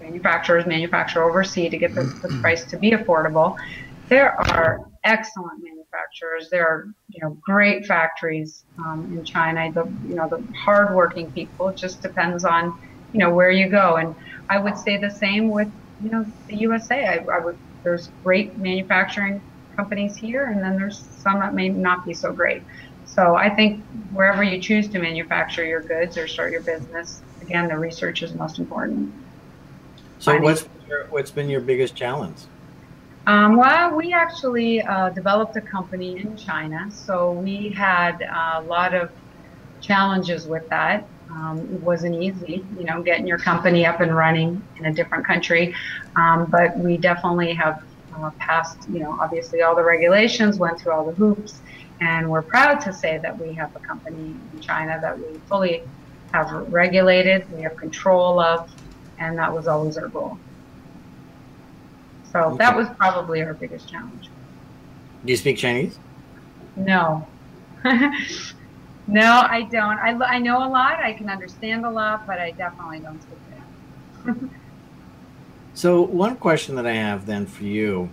manufacturers 0.00 0.66
manufacture 0.66 1.22
overseas 1.22 1.70
to 1.72 1.78
get 1.78 1.94
the, 1.94 2.10
the 2.22 2.38
price 2.40 2.64
to 2.70 2.78
be 2.78 2.92
affordable. 2.92 3.54
There 4.08 4.32
are 4.32 4.78
excellent 5.04 5.62
manufacturers 5.62 5.78
manufacturers. 5.88 6.48
There 6.50 6.66
are 6.66 6.86
you 7.08 7.20
know 7.22 7.38
great 7.42 7.86
factories 7.86 8.64
um, 8.78 9.08
in 9.12 9.24
China. 9.24 9.70
The 9.72 9.84
you 10.02 10.14
know 10.14 10.28
the 10.30 10.46
hardworking 10.64 11.32
people. 11.32 11.68
It 11.68 11.76
just 11.78 12.02
depends 12.02 12.44
on 12.44 12.72
you 13.12 13.20
know 13.20 13.30
where 13.30 13.50
you 13.50 13.70
go. 13.70 13.96
And 13.96 14.14
I 14.50 14.58
would 14.58 14.76
say 14.76 14.96
the 14.98 15.10
same 15.10 15.50
with 15.50 15.68
you 15.98 16.10
know 16.10 16.24
the 16.48 16.56
USA. 16.56 17.06
I, 17.06 17.14
I 17.16 17.44
would 17.44 17.56
there's 17.82 18.10
great 18.24 18.58
manufacturing 18.58 19.40
companies 19.76 20.16
here, 20.16 20.44
and 20.46 20.62
then 20.62 20.76
there's 20.76 20.98
some 20.98 21.38
that 21.40 21.54
may 21.54 21.68
not 21.68 22.04
be 22.04 22.12
so 22.12 22.32
great. 22.32 22.62
So 23.04 23.36
I 23.36 23.48
think 23.48 23.82
wherever 24.12 24.42
you 24.42 24.60
choose 24.60 24.88
to 24.88 24.98
manufacture 24.98 25.64
your 25.64 25.80
goods 25.80 26.16
or 26.18 26.28
start 26.28 26.52
your 26.52 26.62
business, 26.62 27.22
again, 27.40 27.68
the 27.68 27.78
research 27.78 28.22
is 28.22 28.34
most 28.34 28.58
important. 28.58 29.12
So 30.18 30.38
what's 30.40 30.68
your, 30.88 31.06
what's 31.06 31.30
been 31.30 31.48
your 31.48 31.60
biggest 31.60 31.94
challenge? 31.94 32.38
Um, 33.26 33.56
well, 33.56 33.94
we 33.94 34.12
actually 34.12 34.80
uh, 34.82 35.10
developed 35.10 35.56
a 35.56 35.60
company 35.60 36.18
in 36.18 36.36
China, 36.36 36.90
so 36.90 37.32
we 37.32 37.68
had 37.70 38.22
a 38.22 38.62
lot 38.62 38.94
of 38.94 39.10
challenges 39.80 40.46
with 40.46 40.68
that. 40.70 41.06
Um, 41.30 41.58
it 41.72 41.80
wasn't 41.82 42.22
easy, 42.22 42.64
you 42.78 42.84
know, 42.84 43.02
getting 43.02 43.26
your 43.26 43.38
company 43.38 43.84
up 43.84 44.00
and 44.00 44.16
running 44.16 44.62
in 44.78 44.86
a 44.86 44.92
different 44.92 45.26
country, 45.26 45.74
um, 46.16 46.46
but 46.50 46.76
we 46.78 46.96
definitely 46.96 47.52
have 47.52 47.82
uh, 48.16 48.30
passed, 48.38 48.88
you 48.88 49.00
know, 49.00 49.16
obviously 49.20 49.60
all 49.60 49.76
the 49.76 49.84
regulations, 49.84 50.58
went 50.58 50.80
through 50.80 50.92
all 50.92 51.04
the 51.04 51.12
hoops, 51.12 51.60
and 52.00 52.28
we're 52.30 52.42
proud 52.42 52.80
to 52.80 52.92
say 52.92 53.18
that 53.18 53.38
we 53.38 53.52
have 53.52 53.74
a 53.76 53.80
company 53.80 54.34
in 54.52 54.60
China 54.60 54.98
that 55.02 55.18
we 55.18 55.38
fully 55.46 55.82
have 56.32 56.50
regulated, 56.72 57.50
we 57.54 57.62
have 57.62 57.76
control 57.76 58.40
of, 58.40 58.70
and 59.18 59.36
that 59.38 59.52
was 59.52 59.66
always 59.66 59.98
our 59.98 60.08
goal. 60.08 60.38
So 62.32 62.40
okay. 62.40 62.58
that 62.58 62.76
was 62.76 62.88
probably 62.96 63.42
our 63.42 63.54
biggest 63.54 63.88
challenge. 63.88 64.28
Do 65.24 65.32
you 65.32 65.36
speak 65.36 65.58
Chinese? 65.58 65.98
No. 66.76 67.26
no, 69.08 69.46
I 69.48 69.62
don't. 69.62 69.98
I, 69.98 70.10
I 70.24 70.38
know 70.38 70.58
a 70.58 70.68
lot. 70.68 71.00
I 71.00 71.14
can 71.14 71.30
understand 71.30 71.84
a 71.84 71.90
lot, 71.90 72.26
but 72.26 72.38
I 72.38 72.50
definitely 72.52 73.00
don't 73.00 73.20
speak 73.22 73.38
it. 74.26 74.34
so 75.74 76.02
one 76.02 76.36
question 76.36 76.74
that 76.76 76.86
I 76.86 76.92
have 76.92 77.24
then 77.24 77.46
for 77.46 77.64
you 77.64 78.10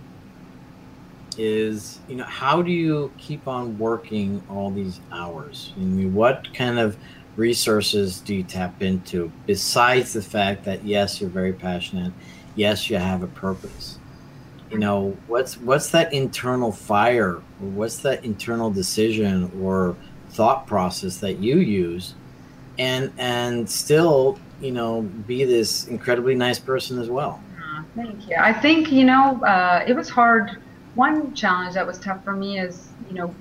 is, 1.36 2.00
you 2.08 2.16
know, 2.16 2.24
how 2.24 2.62
do 2.62 2.72
you 2.72 3.12
keep 3.18 3.46
on 3.46 3.78
working 3.78 4.42
all 4.48 4.70
these 4.70 5.00
hours? 5.12 5.74
I 5.76 5.80
mean, 5.80 6.14
what 6.14 6.52
kind 6.54 6.78
of 6.78 6.96
resources 7.36 8.20
do 8.20 8.34
you 8.34 8.42
tap 8.42 8.80
into 8.80 9.30
besides 9.44 10.14
the 10.14 10.22
fact 10.22 10.64
that 10.64 10.82
yes, 10.84 11.20
you're 11.20 11.28
very 11.28 11.52
passionate, 11.52 12.14
yes, 12.54 12.88
you 12.88 12.96
have 12.96 13.22
a 13.22 13.26
purpose? 13.28 13.98
you 14.70 14.78
know 14.78 15.16
what's 15.26 15.56
what's 15.58 15.90
that 15.90 16.12
internal 16.12 16.72
fire 16.72 17.36
or 17.36 17.68
what's 17.68 17.98
that 17.98 18.24
internal 18.24 18.70
decision 18.70 19.50
or 19.62 19.96
thought 20.36 20.66
process 20.66 21.18
that 21.18 21.38
you 21.38 21.58
use 21.58 22.14
and 22.78 23.12
and 23.18 23.68
still 23.68 24.38
you 24.60 24.70
know 24.70 25.02
be 25.02 25.44
this 25.44 25.86
incredibly 25.86 26.34
nice 26.34 26.58
person 26.58 26.98
as 26.98 27.08
well. 27.08 27.40
Thank 27.94 28.28
you. 28.28 28.36
I 28.38 28.52
think 28.52 28.92
you 28.92 29.04
know 29.04 29.42
uh, 29.42 29.82
it 29.86 29.94
was 29.94 30.10
hard. 30.10 30.50
One 30.94 31.34
challenge 31.34 31.74
that 31.74 31.86
was 31.86 31.98
tough 31.98 32.22
for 32.24 32.36
me 32.36 32.60
is 32.60 32.92
you 33.08 33.14
know 33.14 33.34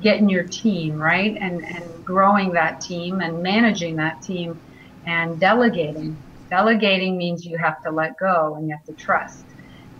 getting 0.00 0.28
your 0.28 0.44
team 0.44 0.96
right? 0.96 1.36
And 1.40 1.62
and 1.64 2.04
growing 2.04 2.52
that 2.52 2.80
team 2.80 3.20
and 3.20 3.42
managing 3.42 3.96
that 3.96 4.22
team 4.22 4.58
and 5.06 5.38
delegating. 5.38 6.16
Delegating 6.50 7.16
means 7.16 7.44
you 7.44 7.58
have 7.58 7.82
to 7.82 7.90
let 7.90 8.18
go 8.18 8.56
and 8.56 8.68
you 8.68 8.74
have 8.74 8.84
to 8.84 8.94
trust. 8.94 9.44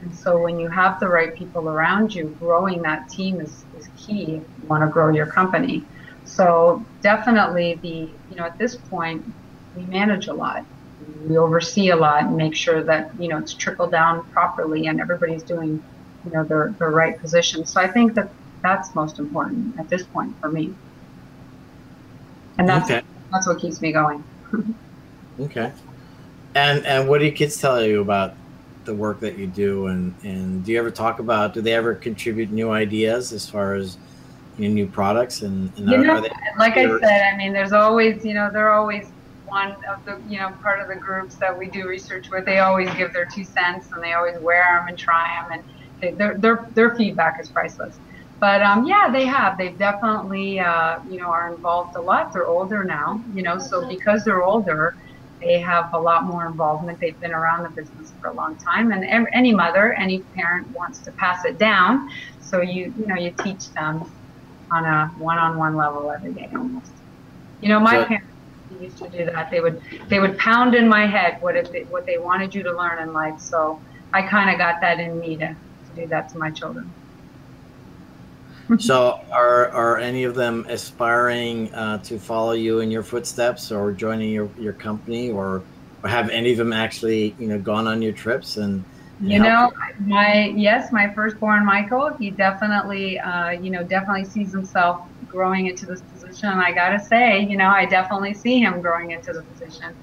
And 0.03 0.15
so 0.15 0.39
when 0.39 0.59
you 0.59 0.69
have 0.69 0.99
the 1.01 1.09
right 1.09 1.35
people 1.37 1.69
around 1.69 2.15
you, 2.15 2.37
growing 2.39 2.83
that 2.83 3.09
team 3.09 3.41
is, 3.41 3.65
is 3.79 3.89
key 3.97 4.23
if 4.23 4.43
you 4.59 4.69
want 4.69 4.83
to 4.83 4.89
grow 4.89 5.11
your 5.11 5.27
company. 5.27 5.87
So 6.25 6.85
definitely 7.03 7.75
the, 7.83 7.89
you 8.31 8.37
know, 8.37 8.45
at 8.45 8.59
this 8.59 8.77
point, 8.77 9.25
we 9.77 9.83
manage 9.85 10.29
a 10.29 10.35
lot. 10.35 10.65
We 11.27 11.37
oversee 11.37 11.91
a 11.91 11.97
lot 11.97 12.25
and 12.25 12.37
make 12.37 12.55
sure 12.55 12.83
that, 12.85 13.11
you 13.19 13.29
know, 13.29 13.39
it's 13.39 13.55
trickled 13.55 13.91
down 13.91 14.25
properly 14.31 14.87
and 14.87 15.01
everybody's 15.01 15.43
doing, 15.43 15.83
you 16.25 16.31
know, 16.31 16.45
their, 16.45 16.75
their 16.79 16.91
right 16.91 17.19
position. 17.21 17.67
So 17.67 17.81
I 17.81 17.89
think 17.89 18.15
that 18.15 18.31
that's 18.63 18.95
most 18.95 19.19
important 19.19 19.79
at 19.79 19.89
this 19.89 20.05
point 20.05 20.39
for 20.41 20.51
me. 20.51 20.75
And 22.59 22.69
that's, 22.69 22.91
okay. 22.91 23.03
that's 23.33 23.47
what 23.47 23.59
keeps 23.59 23.81
me 23.81 23.93
going. 23.93 24.23
okay. 25.41 25.73
And, 26.55 26.87
and 26.87 27.09
what 27.09 27.19
do 27.19 27.25
your 27.25 27.35
kids 27.35 27.61
tell 27.61 27.85
you 27.85 28.01
about 28.01 28.35
the 28.85 28.95
work 28.95 29.21
that 29.21 29.39
you 29.39 29.47
do 29.47 29.87
and 29.87 30.15
and 30.25 30.65
do 30.65 30.73
you 30.73 30.79
ever 30.79 30.91
talk 30.91 31.21
about 31.21 31.55
do 31.55 31.61
they 31.61 31.73
ever 31.73 31.95
contribute 31.95 32.51
new 32.51 32.71
ideas 32.71 33.33
as 33.33 33.49
far 33.49 33.75
as 33.75 33.97
new 34.69 34.87
products 34.87 35.43
and, 35.43 35.73
and 35.77 35.89
you 35.89 35.97
are, 35.97 36.05
know, 36.05 36.15
are 36.15 36.21
they, 36.21 36.31
like 36.59 36.77
i 36.77 36.87
said 37.01 37.33
i 37.33 37.37
mean 37.37 37.53
there's 37.53 37.73
always 37.73 38.25
you 38.25 38.35
know 38.35 38.51
they're 38.53 38.73
always 38.73 39.13
one 39.47 39.77
of 39.89 40.05
the 40.05 40.21
you 40.29 40.39
know 40.39 40.51
part 40.63 40.81
of 40.81 40.89
the 40.89 40.97
groups 40.97 41.37
that 41.37 41.57
we 41.57 41.69
do 41.69 41.87
research 41.87 42.31
with 42.31 42.45
they 42.45 42.59
always 42.59 42.93
give 42.95 43.13
their 43.13 43.27
two 43.27 43.45
cents 43.45 43.91
and 43.93 44.03
they 44.03 44.13
always 44.13 44.39
wear 44.41 44.79
them 44.79 44.89
and 44.89 44.99
try 44.99 45.43
them 45.43 45.53
and 45.53 45.65
they, 46.01 46.11
their, 46.13 46.39
their 46.39 46.69
their 46.75 46.97
feedback 46.97 47.41
is 47.41 47.49
priceless 47.49 47.99
but 48.43 48.61
um, 48.61 48.87
yeah, 48.89 49.09
they 49.09 49.25
have. 49.25 49.57
They've 49.57 49.79
definitely, 49.79 50.59
uh, 50.59 50.99
you 51.09 51.21
know, 51.21 51.27
are 51.29 51.55
involved 51.55 51.95
a 51.95 52.01
lot. 52.01 52.33
They're 52.33 52.49
older 52.49 52.83
now, 52.83 53.23
you 53.33 53.41
know, 53.41 53.57
so 53.57 53.87
because 53.89 54.25
they're 54.25 54.43
older, 54.43 54.97
they 55.41 55.61
have 55.61 55.95
a 55.95 56.01
lot 56.01 56.25
more 56.25 56.45
involvement. 56.47 56.99
They've 56.99 57.19
been 57.21 57.31
around 57.31 57.63
the 57.63 57.69
business 57.69 58.13
for 58.21 58.31
a 58.31 58.33
long 58.33 58.57
time, 58.57 58.91
and 58.91 59.05
any 59.33 59.55
mother, 59.55 59.93
any 59.93 60.23
parent 60.35 60.67
wants 60.77 60.99
to 61.03 61.13
pass 61.13 61.45
it 61.45 61.57
down. 61.57 62.11
So 62.41 62.63
you 62.63 62.93
you 62.99 63.07
know 63.07 63.15
you 63.15 63.31
teach 63.31 63.71
them 63.75 64.11
on 64.73 64.85
a 64.87 65.09
one-on-one 65.19 65.77
level 65.77 66.11
every 66.11 66.33
day 66.33 66.49
almost. 66.55 66.91
You 67.61 67.69
know, 67.69 67.79
my 67.79 68.05
parents 68.05 68.27
used 68.81 68.97
to 68.99 69.09
do 69.09 69.27
that. 69.27 69.51
They 69.51 69.61
would 69.61 69.81
they 70.09 70.19
would 70.19 70.39
pound 70.39 70.75
in 70.75 70.89
my 70.89 71.07
head 71.07 71.41
what 71.41 71.57
it, 71.57 71.87
what 71.91 72.07
they 72.07 72.19
wanted 72.19 72.55
you 72.55 72.63
to 72.65 72.73
learn 72.73 72.99
in 72.99 73.13
life. 73.13 73.39
So 73.39 73.81
I 74.13 74.23
kind 74.23 74.51
of 74.51 74.59
got 74.59 74.81
that 74.81 74.99
in 74.99 75.21
me 75.21 75.37
to, 75.37 75.49
to 75.49 76.01
do 76.01 76.07
that 76.09 76.31
to 76.31 76.39
my 76.39 76.51
children. 76.51 76.91
so 78.79 79.21
are 79.31 79.69
are 79.71 79.99
any 79.99 80.25
of 80.25 80.35
them 80.35 80.65
aspiring 80.69 81.73
uh, 81.75 81.99
to 81.99 82.19
follow 82.19 82.53
you 82.53 82.81
in 82.81 82.91
your 82.91 83.03
footsteps 83.03 83.71
or 83.71 83.93
joining 83.93 84.31
your, 84.31 84.49
your 84.59 84.73
company 84.73 85.31
or, 85.31 85.63
or 86.03 86.09
have 86.09 86.31
any 86.31 86.53
of 86.53 86.59
them 86.59 86.73
actually 86.73 87.35
you 87.39 87.49
know 87.49 87.59
gone 87.59 87.87
on 87.87 88.01
your 88.01 88.13
trips 88.13 88.57
and, 88.57 88.75
and 88.75 88.85
you 89.23 89.39
know 89.39 89.73
my 90.01 90.53
yes 90.57 90.93
my 90.93 91.13
firstborn 91.15 91.65
michael 91.65 92.15
he 92.19 92.31
definitely 92.31 93.19
uh, 93.21 93.51
you 93.51 93.71
know 93.71 93.83
definitely 93.85 94.25
sees 94.25 94.53
himself 94.53 95.01
growing 95.29 95.67
into 95.67 95.87
this 95.87 96.03
position 96.03 96.49
and 96.49 96.61
i 96.61 96.73
gotta 96.73 96.99
say 96.99 97.41
you 97.41 97.57
know 97.57 97.69
i 97.69 97.87
definitely 97.87 98.35
see 98.35 98.61
him 98.61 98.81
growing 98.81 99.13
into 99.13 99.33
the 99.33 99.43
position 99.43 99.95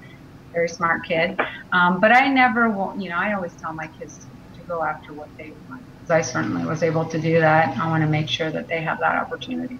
very 0.52 0.68
smart 0.68 1.04
kid 1.04 1.38
um, 1.72 2.00
but 2.00 2.12
i 2.12 2.28
never 2.28 2.70
will 2.70 2.94
you 2.98 3.08
know 3.08 3.16
i 3.16 3.32
always 3.34 3.52
tell 3.54 3.72
my 3.72 3.86
kids 3.98 4.18
to, 4.18 4.60
to 4.60 4.66
go 4.66 4.82
after 4.82 5.12
what 5.12 5.28
they 5.36 5.52
want 5.68 5.82
I 6.10 6.22
certainly 6.22 6.64
was 6.64 6.82
able 6.82 7.04
to 7.06 7.20
do 7.20 7.40
that. 7.40 7.76
I 7.78 7.88
want 7.88 8.02
to 8.02 8.08
make 8.08 8.28
sure 8.28 8.50
that 8.50 8.68
they 8.68 8.80
have 8.82 8.98
that 9.00 9.16
opportunity. 9.16 9.78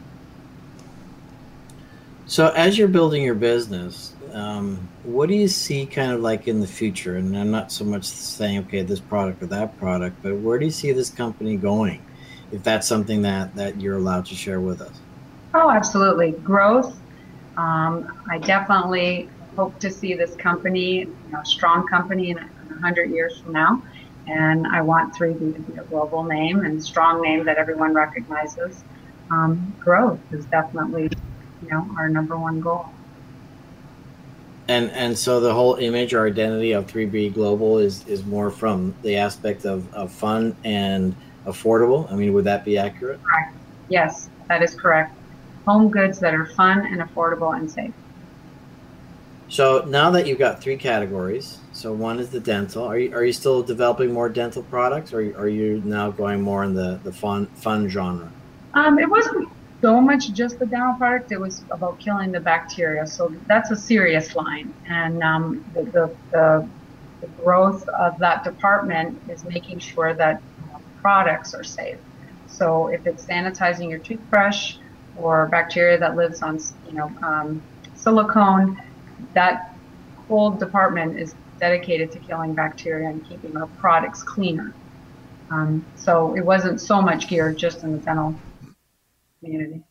So, 2.26 2.48
as 2.50 2.78
you're 2.78 2.88
building 2.88 3.22
your 3.22 3.34
business, 3.34 4.14
um, 4.34 4.88
what 5.04 5.28
do 5.28 5.34
you 5.34 5.48
see 5.48 5.86
kind 5.86 6.12
of 6.12 6.20
like 6.20 6.48
in 6.48 6.60
the 6.60 6.66
future? 6.66 7.16
And 7.16 7.36
I'm 7.36 7.50
not 7.50 7.72
so 7.72 7.84
much 7.84 8.04
saying, 8.04 8.58
okay, 8.66 8.82
this 8.82 9.00
product 9.00 9.42
or 9.42 9.46
that 9.46 9.78
product, 9.78 10.16
but 10.22 10.36
where 10.36 10.58
do 10.58 10.64
you 10.64 10.70
see 10.70 10.92
this 10.92 11.10
company 11.10 11.56
going? 11.56 12.02
If 12.52 12.62
that's 12.62 12.86
something 12.86 13.22
that, 13.22 13.54
that 13.54 13.80
you're 13.80 13.96
allowed 13.96 14.26
to 14.26 14.34
share 14.34 14.60
with 14.60 14.80
us. 14.80 14.98
Oh, 15.54 15.70
absolutely. 15.70 16.32
Growth. 16.32 16.98
Um, 17.56 18.20
I 18.30 18.38
definitely 18.38 19.28
hope 19.56 19.78
to 19.80 19.90
see 19.90 20.14
this 20.14 20.34
company, 20.36 21.00
you 21.00 21.16
know, 21.32 21.42
strong 21.42 21.86
company 21.86 22.30
in 22.30 22.36
100 22.36 23.10
years 23.10 23.40
from 23.40 23.52
now. 23.52 23.82
And 24.26 24.66
I 24.66 24.80
want 24.82 25.14
3B 25.14 25.54
to 25.54 25.60
be 25.60 25.78
a 25.78 25.84
global 25.84 26.22
name 26.22 26.60
and 26.60 26.82
strong 26.82 27.20
name 27.20 27.44
that 27.44 27.58
everyone 27.58 27.94
recognizes. 27.94 28.82
Um, 29.30 29.74
growth 29.80 30.20
is 30.32 30.44
definitely, 30.46 31.10
you 31.62 31.68
know, 31.68 31.88
our 31.96 32.08
number 32.08 32.36
one 32.36 32.60
goal. 32.60 32.88
And 34.70 34.88
and 34.92 35.18
so 35.18 35.40
the 35.40 35.52
whole 35.52 35.74
image 35.74 36.14
or 36.14 36.24
identity 36.24 36.70
of 36.70 36.86
3B 36.86 37.34
Global 37.34 37.78
is 37.78 38.06
is 38.06 38.24
more 38.24 38.52
from 38.52 38.94
the 39.02 39.16
aspect 39.16 39.64
of, 39.64 39.92
of 39.92 40.12
fun 40.12 40.56
and 40.62 41.16
affordable. 41.44 42.10
I 42.12 42.14
mean, 42.14 42.32
would 42.34 42.44
that 42.44 42.64
be 42.64 42.78
accurate? 42.78 43.20
Correct. 43.24 43.56
Yes, 43.88 44.30
that 44.46 44.62
is 44.62 44.76
correct. 44.76 45.12
Home 45.66 45.90
goods 45.90 46.20
that 46.20 46.34
are 46.34 46.46
fun 46.46 46.86
and 46.86 47.00
affordable 47.02 47.58
and 47.58 47.68
safe. 47.68 47.92
So 49.48 49.84
now 49.88 50.08
that 50.12 50.28
you've 50.28 50.38
got 50.38 50.62
three 50.62 50.76
categories, 50.76 51.58
so 51.72 51.92
one 51.92 52.20
is 52.20 52.30
the 52.30 52.38
dental. 52.38 52.84
Are 52.84 52.96
you 52.96 53.12
are 53.12 53.24
you 53.24 53.32
still 53.32 53.64
developing 53.64 54.12
more 54.12 54.28
dental 54.28 54.62
products, 54.62 55.12
or 55.12 55.18
are 55.36 55.48
you 55.48 55.82
now 55.84 56.12
going 56.12 56.42
more 56.42 56.62
in 56.62 56.74
the 56.74 57.00
the 57.02 57.12
fun 57.12 57.46
fun 57.56 57.88
genre? 57.88 58.30
Um, 58.74 59.00
it 59.00 59.10
wasn't 59.10 59.48
so 59.80 60.00
much 60.00 60.32
just 60.32 60.58
the 60.58 60.66
dental 60.66 60.94
product. 60.94 61.32
It 61.32 61.40
was 61.40 61.64
about 61.70 61.98
killing 62.00 62.32
the 62.32 62.40
bacteria. 62.40 63.06
So 63.06 63.34
that's 63.46 63.70
a 63.70 63.76
serious 63.76 64.34
line, 64.34 64.74
and 64.88 65.22
um, 65.22 65.64
the, 65.74 65.82
the, 65.84 66.16
the, 66.32 66.68
the 67.20 67.26
growth 67.42 67.88
of 67.88 68.18
that 68.18 68.44
department 68.44 69.18
is 69.28 69.44
making 69.44 69.78
sure 69.78 70.14
that 70.14 70.42
products 71.00 71.54
are 71.54 71.64
safe. 71.64 71.98
So 72.46 72.88
if 72.88 73.06
it's 73.06 73.24
sanitizing 73.24 73.88
your 73.88 73.98
toothbrush 73.98 74.76
or 75.16 75.46
bacteria 75.46 75.98
that 75.98 76.16
lives 76.16 76.42
on, 76.42 76.58
you 76.86 76.92
know, 76.92 77.10
um, 77.22 77.62
silicone, 77.94 78.80
that 79.34 79.74
whole 80.28 80.50
department 80.50 81.18
is 81.18 81.34
dedicated 81.58 82.10
to 82.12 82.18
killing 82.20 82.54
bacteria 82.54 83.08
and 83.08 83.26
keeping 83.26 83.56
our 83.56 83.66
products 83.78 84.22
cleaner. 84.22 84.74
Um, 85.50 85.84
so 85.96 86.36
it 86.36 86.44
wasn't 86.44 86.80
so 86.80 87.02
much 87.02 87.28
geared 87.28 87.58
just 87.58 87.82
in 87.82 87.92
the 87.92 87.98
dental 87.98 88.34
community. 89.40 89.82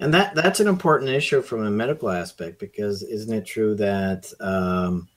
And 0.00 0.12
that 0.14 0.34
that's 0.34 0.60
an 0.60 0.66
important 0.66 1.10
issue 1.10 1.42
from 1.42 1.64
a 1.64 1.70
medical 1.70 2.10
aspect 2.10 2.58
because 2.58 3.02
isn't 3.02 3.32
it 3.32 3.44
true 3.44 3.74
that 3.76 4.32
um, 4.40 5.08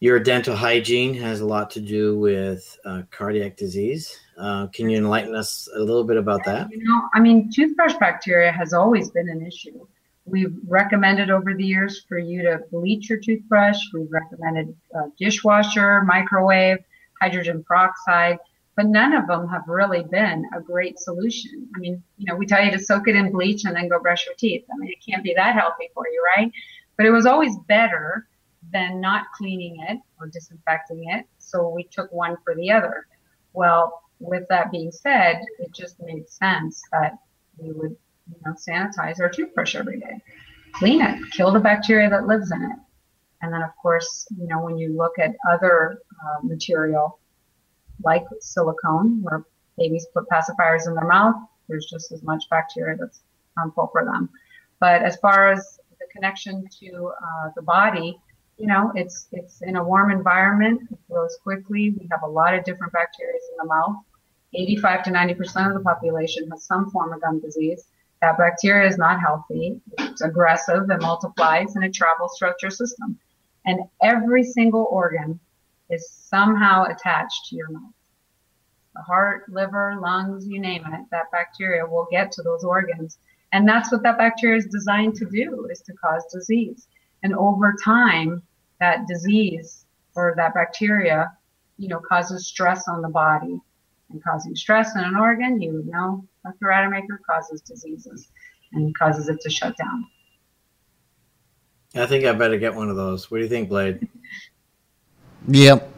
your 0.00 0.18
dental 0.18 0.56
hygiene 0.56 1.14
has 1.14 1.40
a 1.40 1.46
lot 1.46 1.70
to 1.70 1.80
do 1.80 2.18
with 2.18 2.76
uh, 2.84 3.02
cardiac 3.10 3.56
disease? 3.56 4.18
Uh, 4.36 4.66
can 4.68 4.88
you 4.88 4.98
enlighten 4.98 5.34
us 5.34 5.68
a 5.76 5.78
little 5.78 6.02
bit 6.02 6.16
about 6.16 6.44
that? 6.44 6.68
You 6.72 6.82
know, 6.82 7.08
I 7.14 7.20
mean, 7.20 7.50
toothbrush 7.54 7.94
bacteria 8.00 8.50
has 8.50 8.72
always 8.72 9.10
been 9.10 9.28
an 9.28 9.46
issue. 9.46 9.86
We've 10.24 10.56
recommended 10.66 11.30
over 11.30 11.54
the 11.54 11.64
years 11.64 12.04
for 12.08 12.18
you 12.18 12.42
to 12.42 12.60
bleach 12.70 13.10
your 13.10 13.18
toothbrush. 13.18 13.78
We've 13.92 14.10
recommended 14.10 14.74
uh, 14.96 15.08
dishwasher, 15.18 16.02
microwave, 16.02 16.78
hydrogen 17.20 17.62
peroxide, 17.62 18.38
but 18.74 18.86
none 18.86 19.12
of 19.12 19.26
them 19.26 19.48
have 19.48 19.68
really 19.68 20.02
been 20.02 20.46
a 20.56 20.60
great 20.60 20.98
solution. 20.98 21.68
I 21.76 21.78
mean, 21.78 22.02
you 22.16 22.26
know, 22.26 22.36
we 22.36 22.46
tell 22.46 22.64
you 22.64 22.70
to 22.70 22.78
soak 22.78 23.08
it 23.08 23.16
in 23.16 23.30
bleach 23.30 23.64
and 23.64 23.76
then 23.76 23.88
go 23.88 24.00
brush 24.00 24.26
your 24.26 24.34
teeth. 24.36 24.64
I 24.72 24.76
mean, 24.78 24.90
it 24.90 25.04
can't 25.04 25.22
be 25.22 25.34
that 25.34 25.54
healthy 25.54 25.90
for 25.94 26.06
you, 26.08 26.24
right? 26.36 26.50
But 26.96 27.06
it 27.06 27.10
was 27.10 27.26
always 27.26 27.56
better 27.68 28.26
than 28.72 29.00
not 29.00 29.26
cleaning 29.36 29.76
it 29.88 29.98
or 30.18 30.28
disinfecting 30.28 31.08
it. 31.10 31.26
So 31.38 31.68
we 31.68 31.84
took 31.84 32.10
one 32.12 32.36
for 32.44 32.54
the 32.54 32.70
other. 32.70 33.06
Well, 33.52 34.02
with 34.20 34.46
that 34.48 34.70
being 34.70 34.92
said, 34.92 35.42
it 35.58 35.72
just 35.72 36.00
made 36.00 36.28
sense 36.30 36.82
that 36.92 37.18
we 37.58 37.72
would 37.72 37.96
you 38.30 38.36
know, 38.46 38.52
sanitize 38.52 39.20
our 39.20 39.28
toothbrush 39.28 39.74
every 39.74 39.98
day, 39.98 40.20
clean 40.72 41.02
it, 41.02 41.30
kill 41.32 41.52
the 41.52 41.60
bacteria 41.60 42.08
that 42.08 42.26
lives 42.26 42.50
in 42.52 42.62
it. 42.62 42.76
And 43.42 43.52
then, 43.52 43.62
of 43.62 43.76
course, 43.76 44.26
you 44.38 44.46
know, 44.46 44.60
when 44.60 44.78
you 44.78 44.96
look 44.96 45.18
at 45.18 45.34
other 45.50 45.98
uh, 46.24 46.46
material 46.46 47.18
like 48.04 48.24
silicone, 48.40 49.22
where 49.22 49.44
babies 49.76 50.06
put 50.14 50.28
pacifiers 50.28 50.86
in 50.86 50.94
their 50.94 51.06
mouth, 51.06 51.36
there's 51.68 51.86
just 51.86 52.12
as 52.12 52.22
much 52.22 52.44
bacteria 52.50 52.96
that's 52.98 53.20
harmful 53.56 53.88
for 53.92 54.04
them. 54.04 54.28
But 54.80 55.02
as 55.02 55.16
far 55.16 55.52
as 55.52 55.78
the 55.98 56.06
connection 56.12 56.66
to 56.80 57.12
uh, 57.22 57.50
the 57.54 57.62
body, 57.62 58.18
you 58.58 58.66
know, 58.66 58.92
it's 58.94 59.28
it's 59.32 59.62
in 59.62 59.76
a 59.76 59.84
warm 59.84 60.10
environment. 60.10 60.82
It 60.90 60.98
grows 61.10 61.36
quickly. 61.42 61.94
We 61.98 62.08
have 62.10 62.22
a 62.22 62.28
lot 62.28 62.54
of 62.54 62.64
different 62.64 62.92
bacteria 62.92 63.34
in 63.34 63.56
the 63.58 63.64
mouth. 63.64 63.96
85 64.54 65.04
to 65.04 65.10
90 65.10 65.34
percent 65.34 65.68
of 65.68 65.74
the 65.74 65.80
population 65.80 66.50
has 66.50 66.64
some 66.64 66.90
form 66.90 67.12
of 67.12 67.20
gum 67.20 67.40
disease. 67.40 67.86
That 68.20 68.38
bacteria 68.38 68.88
is 68.88 68.98
not 68.98 69.20
healthy. 69.20 69.80
It's 69.98 70.20
aggressive 70.20 70.90
and 70.90 71.00
multiplies 71.02 71.74
and 71.74 71.84
it 71.84 71.92
travels 71.94 72.36
throughout 72.38 72.62
your 72.62 72.70
system. 72.70 73.18
And 73.64 73.80
every 74.02 74.44
single 74.44 74.86
organ 74.90 75.40
is 75.92 76.10
somehow 76.10 76.84
attached 76.84 77.46
to 77.46 77.56
your 77.56 77.70
mouth. 77.70 77.92
The 78.94 79.02
heart, 79.02 79.48
liver, 79.48 79.96
lungs, 80.00 80.46
you 80.46 80.60
name 80.60 80.84
it, 80.86 81.00
that 81.10 81.30
bacteria 81.30 81.86
will 81.86 82.08
get 82.10 82.32
to 82.32 82.42
those 82.42 82.64
organs. 82.64 83.18
And 83.52 83.68
that's 83.68 83.92
what 83.92 84.02
that 84.02 84.18
bacteria 84.18 84.56
is 84.56 84.66
designed 84.66 85.14
to 85.16 85.26
do, 85.26 85.68
is 85.70 85.80
to 85.82 85.92
cause 85.94 86.24
disease. 86.32 86.88
And 87.22 87.34
over 87.34 87.74
time, 87.82 88.42
that 88.80 89.06
disease 89.06 89.86
or 90.14 90.34
that 90.36 90.54
bacteria, 90.54 91.36
you 91.78 91.88
know, 91.88 92.00
causes 92.00 92.46
stress 92.46 92.88
on 92.88 93.02
the 93.02 93.08
body. 93.08 93.60
And 94.10 94.22
causing 94.22 94.54
stress 94.54 94.94
in 94.94 95.02
an 95.02 95.16
organ, 95.16 95.60
you 95.62 95.72
would 95.72 95.86
know 95.86 96.26
a 96.44 96.52
Rademacher 96.60 97.20
causes 97.26 97.62
diseases 97.62 98.28
and 98.72 98.96
causes 98.98 99.28
it 99.28 99.40
to 99.40 99.50
shut 99.50 99.76
down. 99.76 100.04
I 101.94 102.06
think 102.06 102.24
I 102.24 102.32
better 102.32 102.58
get 102.58 102.74
one 102.74 102.90
of 102.90 102.96
those. 102.96 103.30
What 103.30 103.38
do 103.38 103.44
you 103.44 103.48
think, 103.48 103.68
Blade? 103.68 104.06
Yep. 105.48 105.88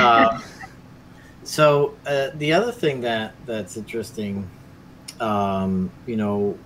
Uh, 0.00 0.40
so 1.44 1.94
uh, 2.06 2.30
the 2.34 2.52
other 2.52 2.72
thing 2.72 3.00
that 3.02 3.34
that's 3.46 3.76
interesting, 3.76 4.48
um, 5.20 5.90
you 6.06 6.16
know, 6.16 6.58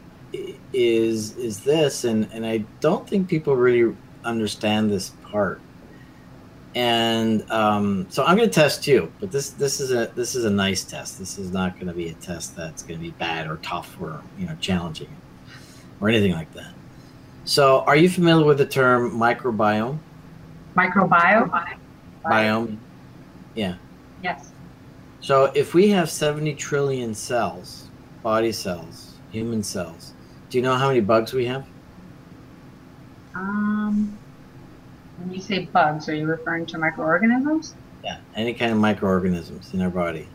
is 0.72 1.36
is 1.36 1.60
this, 1.60 2.04
and 2.04 2.28
and 2.32 2.46
I 2.46 2.64
don't 2.80 3.08
think 3.08 3.28
people 3.28 3.56
really 3.56 3.94
understand 4.24 4.90
this 4.90 5.10
part 5.30 5.60
and 6.74 7.50
um, 7.50 8.06
so 8.10 8.24
I'm 8.24 8.36
going 8.36 8.48
to 8.48 8.54
test 8.54 8.86
you, 8.86 9.10
but 9.18 9.32
this 9.32 9.50
this 9.50 9.80
is 9.80 9.90
a 9.90 10.12
this 10.14 10.34
is 10.36 10.44
a 10.44 10.50
nice 10.50 10.84
test. 10.84 11.18
This 11.18 11.36
is 11.36 11.50
not 11.50 11.74
going 11.74 11.88
to 11.88 11.92
be 11.92 12.10
a 12.10 12.14
test 12.14 12.54
that's 12.54 12.82
going 12.82 12.98
to 12.98 13.04
be 13.04 13.10
bad 13.12 13.48
or 13.48 13.56
tough 13.56 13.96
or 14.00 14.22
you 14.38 14.46
know 14.46 14.56
challenging 14.60 15.14
or 16.00 16.08
anything 16.08 16.32
like 16.32 16.52
that. 16.54 16.72
So, 17.50 17.80
are 17.80 17.96
you 17.96 18.08
familiar 18.08 18.46
with 18.46 18.58
the 18.58 18.64
term 18.64 19.10
microbiome? 19.18 19.98
Microbiome. 20.76 21.78
Biome. 22.24 22.78
Yeah. 23.56 23.74
Yes. 24.22 24.52
So, 25.20 25.46
if 25.56 25.74
we 25.74 25.88
have 25.88 26.08
70 26.08 26.54
trillion 26.54 27.12
cells, 27.12 27.88
body 28.22 28.52
cells, 28.52 29.16
human 29.32 29.64
cells, 29.64 30.12
do 30.48 30.58
you 30.58 30.62
know 30.62 30.76
how 30.76 30.86
many 30.86 31.00
bugs 31.00 31.32
we 31.32 31.44
have? 31.46 31.66
Um, 33.34 34.16
when 35.18 35.34
you 35.34 35.40
say 35.40 35.64
bugs, 35.64 36.08
are 36.08 36.14
you 36.14 36.28
referring 36.28 36.66
to 36.66 36.78
microorganisms? 36.78 37.74
Yeah, 38.04 38.18
any 38.36 38.54
kind 38.54 38.70
of 38.70 38.78
microorganisms 38.78 39.74
in 39.74 39.82
our 39.82 39.90
body. 39.90 40.28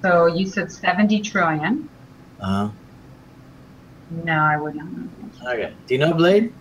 So 0.00 0.24
you 0.24 0.46
said 0.46 0.72
70 0.72 1.20
trillion. 1.20 1.86
Uh 2.40 2.46
huh. 2.46 2.70
No, 4.10 4.32
I 4.32 4.56
would 4.56 4.74
not 4.74 4.86
know. 4.90 5.08
Okay. 5.46 5.72
Do 5.86 5.94
you 5.94 5.98
know 6.00 6.12
Blade? 6.12 6.52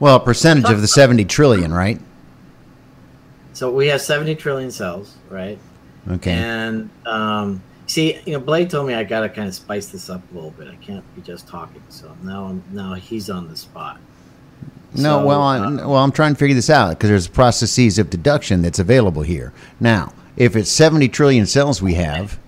Well, 0.00 0.16
a 0.16 0.20
percentage 0.20 0.70
of 0.70 0.80
the 0.80 0.88
70 0.88 1.24
trillion, 1.24 1.72
right? 1.72 2.00
So 3.52 3.70
we 3.70 3.86
have 3.88 4.00
70 4.00 4.34
trillion 4.34 4.70
cells, 4.70 5.16
right? 5.30 5.58
Okay. 6.10 6.32
And 6.32 6.90
um, 7.06 7.62
see, 7.86 8.18
you 8.26 8.32
know, 8.32 8.40
Blade 8.40 8.68
told 8.70 8.88
me 8.88 8.94
I 8.94 9.04
got 9.04 9.20
to 9.20 9.28
kind 9.28 9.48
of 9.48 9.54
spice 9.54 9.86
this 9.86 10.10
up 10.10 10.20
a 10.30 10.34
little 10.34 10.50
bit. 10.50 10.68
I 10.68 10.74
can't 10.76 11.04
be 11.14 11.22
just 11.22 11.46
talking. 11.48 11.82
So 11.88 12.14
now, 12.22 12.46
I'm, 12.46 12.62
now 12.72 12.94
he's 12.94 13.30
on 13.30 13.48
the 13.48 13.56
spot. 13.56 13.98
No, 14.94 15.20
So, 15.20 15.26
well, 15.26 15.42
uh, 15.42 15.58
I'm, 15.58 15.76
well, 15.76 15.96
I'm 15.96 16.12
trying 16.12 16.34
to 16.34 16.38
figure 16.38 16.54
this 16.54 16.70
out 16.70 16.90
because 16.90 17.10
there's 17.10 17.28
processes 17.28 17.98
of 17.98 18.10
deduction 18.10 18.62
that's 18.62 18.80
available 18.80 19.22
here. 19.22 19.52
Now, 19.80 20.12
if 20.36 20.56
it's 20.56 20.70
70 20.70 21.08
trillion 21.08 21.46
cells 21.46 21.80
we 21.80 21.94
have, 21.94 22.38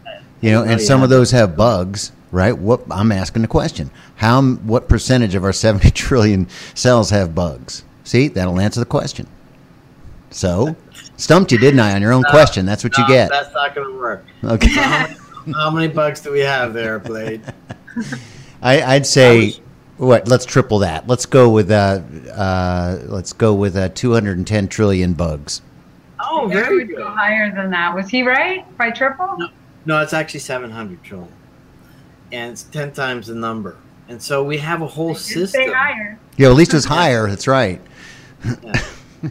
you 0.41 0.51
know, 0.51 0.65
and 0.65 0.81
some 0.81 1.03
of 1.03 1.09
those 1.09 1.31
have 1.31 1.57
bugs, 1.57 2.13
right? 2.37 2.57
What 2.57 2.83
I'm 2.91 3.11
asking 3.11 3.43
the 3.43 3.49
question: 3.49 3.91
How, 4.17 4.41
what 4.43 4.89
percentage 4.89 5.35
of 5.35 5.43
our 5.43 5.53
70 5.67 5.91
trillion 5.91 6.49
cells 6.75 7.11
have 7.11 7.35
bugs? 7.35 7.85
See, 8.05 8.29
that'll 8.29 8.61
answer 8.61 8.79
the 8.79 8.87
question. 8.87 9.27
So, 10.31 10.77
stumped 11.17 11.51
you, 11.51 11.59
didn't 11.59 11.81
I, 11.81 11.95
on 11.95 12.03
your 12.03 12.13
own 12.13 12.23
question? 12.25 12.67
That's 12.67 12.85
what 12.85 12.97
you 12.99 13.07
get. 13.09 13.31
That's 13.31 13.53
not 13.55 13.75
going 13.75 13.89
to 13.91 13.99
work. 13.99 14.25
Okay, 14.45 14.69
How 14.69 15.71
many 15.71 15.89
bugs 15.89 16.21
do 16.21 16.31
we 16.31 16.41
have 16.41 16.73
there, 16.73 16.99
Blade? 16.99 17.43
I, 18.63 18.83
I'd 18.83 19.07
say. 19.07 19.55
What? 19.97 20.29
Let's 20.29 20.45
triple 20.45 20.81
that. 20.81 21.09
Let's 21.09 21.25
go 21.25 21.49
with 21.49 21.71
uh, 21.71 22.03
uh, 22.35 23.01
let's 23.07 23.33
go 23.33 23.55
with 23.55 23.77
uh, 23.77 23.89
210 23.89 24.69
trillion 24.69 25.15
bugs. 25.15 25.63
Oh, 26.21 26.49
very 26.53 26.85
good. 26.85 26.99
go 26.99 27.09
higher 27.09 27.55
than 27.55 27.71
that. 27.71 27.95
Was 27.95 28.09
he 28.11 28.23
right? 28.23 28.77
By 28.77 28.91
triple? 28.91 29.39
No. 29.39 29.49
No, 29.87 30.03
it's 30.03 30.13
actually 30.13 30.41
700 30.41 31.03
trillion. 31.03 31.33
And 32.33 32.53
it's 32.53 32.65
10 32.65 32.93
times 32.93 33.29
the 33.29 33.35
number. 33.35 33.77
And 34.09 34.23
so 34.23 34.45
we 34.45 34.59
have 34.59 34.83
a 34.83 34.87
whole 34.87 35.15
system. 35.15 35.63
Say 35.63 35.73
higher. 35.73 36.19
Yeah, 36.37 36.49
at 36.49 36.55
least 36.55 36.75
it's 36.75 36.85
higher. 36.85 37.29
That's 37.29 37.49
right. 37.49 37.81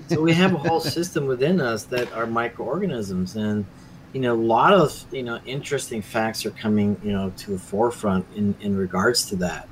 so 0.08 0.22
we 0.22 0.34
have 0.34 0.54
a 0.54 0.58
whole 0.58 0.80
system 0.80 1.26
within 1.26 1.62
us 1.62 1.84
that 1.86 2.12
are 2.14 2.26
microorganisms 2.26 3.36
and 3.36 3.66
you 4.14 4.22
know 4.22 4.34
a 4.34 4.36
lot 4.36 4.74
of 4.74 5.06
you 5.12 5.24
know 5.24 5.40
interesting 5.46 6.02
facts 6.02 6.46
are 6.46 6.52
coming 6.52 7.00
you 7.04 7.12
know 7.12 7.32
to 7.38 7.52
the 7.52 7.60
forefront 7.60 8.26
in 8.36 8.56
in 8.62 8.76
regards 8.76 9.28
to 9.28 9.36
that 9.36 9.68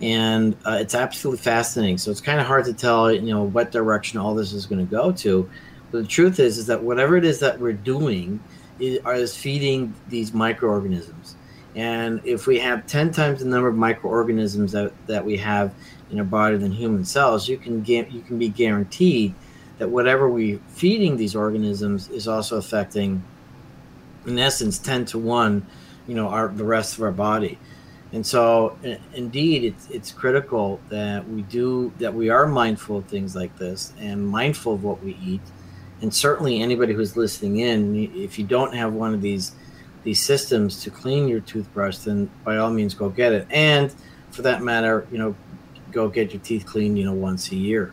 and 0.00 0.56
uh, 0.66 0.78
it's 0.80 0.94
absolutely 0.94 1.42
fascinating 1.42 1.96
so 1.96 2.10
it's 2.10 2.20
kind 2.20 2.40
of 2.40 2.46
hard 2.46 2.64
to 2.64 2.74
tell 2.74 3.12
you 3.12 3.32
know 3.32 3.44
what 3.44 3.70
direction 3.70 4.18
all 4.18 4.34
this 4.34 4.52
is 4.52 4.66
going 4.66 4.84
to 4.84 4.90
go 4.90 5.12
to 5.12 5.48
but 5.90 6.02
the 6.02 6.08
truth 6.08 6.40
is 6.40 6.58
is 6.58 6.66
that 6.66 6.82
whatever 6.82 7.16
it 7.16 7.24
is 7.24 7.38
that 7.38 7.58
we're 7.58 7.72
doing 7.72 8.40
is, 8.80 8.98
is 9.06 9.36
feeding 9.36 9.94
these 10.08 10.34
microorganisms 10.34 11.35
and 11.76 12.22
if 12.24 12.46
we 12.46 12.58
have 12.58 12.86
10 12.86 13.12
times 13.12 13.40
the 13.40 13.46
number 13.46 13.68
of 13.68 13.76
microorganisms 13.76 14.72
that, 14.72 14.92
that 15.06 15.24
we 15.24 15.36
have 15.36 15.74
in 16.10 16.18
our 16.18 16.24
body 16.24 16.56
than 16.56 16.72
human 16.72 17.04
cells, 17.04 17.48
you 17.48 17.58
can 17.58 17.82
get 17.82 18.10
you 18.10 18.22
can 18.22 18.38
be 18.38 18.48
guaranteed 18.48 19.34
that 19.76 19.88
whatever 19.88 20.28
we're 20.28 20.58
feeding 20.68 21.18
these 21.18 21.36
organisms 21.36 22.08
is 22.08 22.26
also 22.26 22.56
affecting, 22.56 23.22
in 24.24 24.38
essence, 24.38 24.78
ten 24.78 25.04
to 25.04 25.18
one, 25.18 25.66
you 26.06 26.14
know, 26.14 26.28
our 26.28 26.48
the 26.48 26.64
rest 26.64 26.96
of 26.96 27.02
our 27.02 27.12
body. 27.12 27.58
And 28.12 28.24
so, 28.24 28.78
indeed, 29.12 29.64
it's 29.64 29.90
it's 29.90 30.12
critical 30.12 30.80
that 30.88 31.28
we 31.28 31.42
do 31.42 31.92
that 31.98 32.14
we 32.14 32.30
are 32.30 32.46
mindful 32.46 32.98
of 32.98 33.06
things 33.06 33.36
like 33.36 33.54
this 33.58 33.92
and 33.98 34.26
mindful 34.26 34.74
of 34.74 34.82
what 34.82 35.02
we 35.04 35.18
eat, 35.22 35.42
and 36.00 36.14
certainly 36.14 36.62
anybody 36.62 36.94
who's 36.94 37.18
listening 37.18 37.58
in, 37.58 38.10
if 38.14 38.38
you 38.38 38.46
don't 38.46 38.74
have 38.74 38.94
one 38.94 39.12
of 39.12 39.20
these 39.20 39.52
these 40.06 40.22
systems 40.22 40.84
to 40.84 40.88
clean 40.88 41.26
your 41.26 41.40
toothbrush, 41.40 41.98
then 41.98 42.30
by 42.44 42.58
all 42.58 42.70
means 42.70 42.94
go 42.94 43.08
get 43.08 43.32
it. 43.32 43.44
And 43.50 43.92
for 44.30 44.42
that 44.42 44.62
matter, 44.62 45.04
you 45.10 45.18
know, 45.18 45.34
go 45.90 46.08
get 46.08 46.32
your 46.32 46.40
teeth 46.42 46.64
cleaned, 46.64 46.96
you 46.96 47.04
know, 47.04 47.12
once 47.12 47.50
a 47.50 47.56
year. 47.56 47.92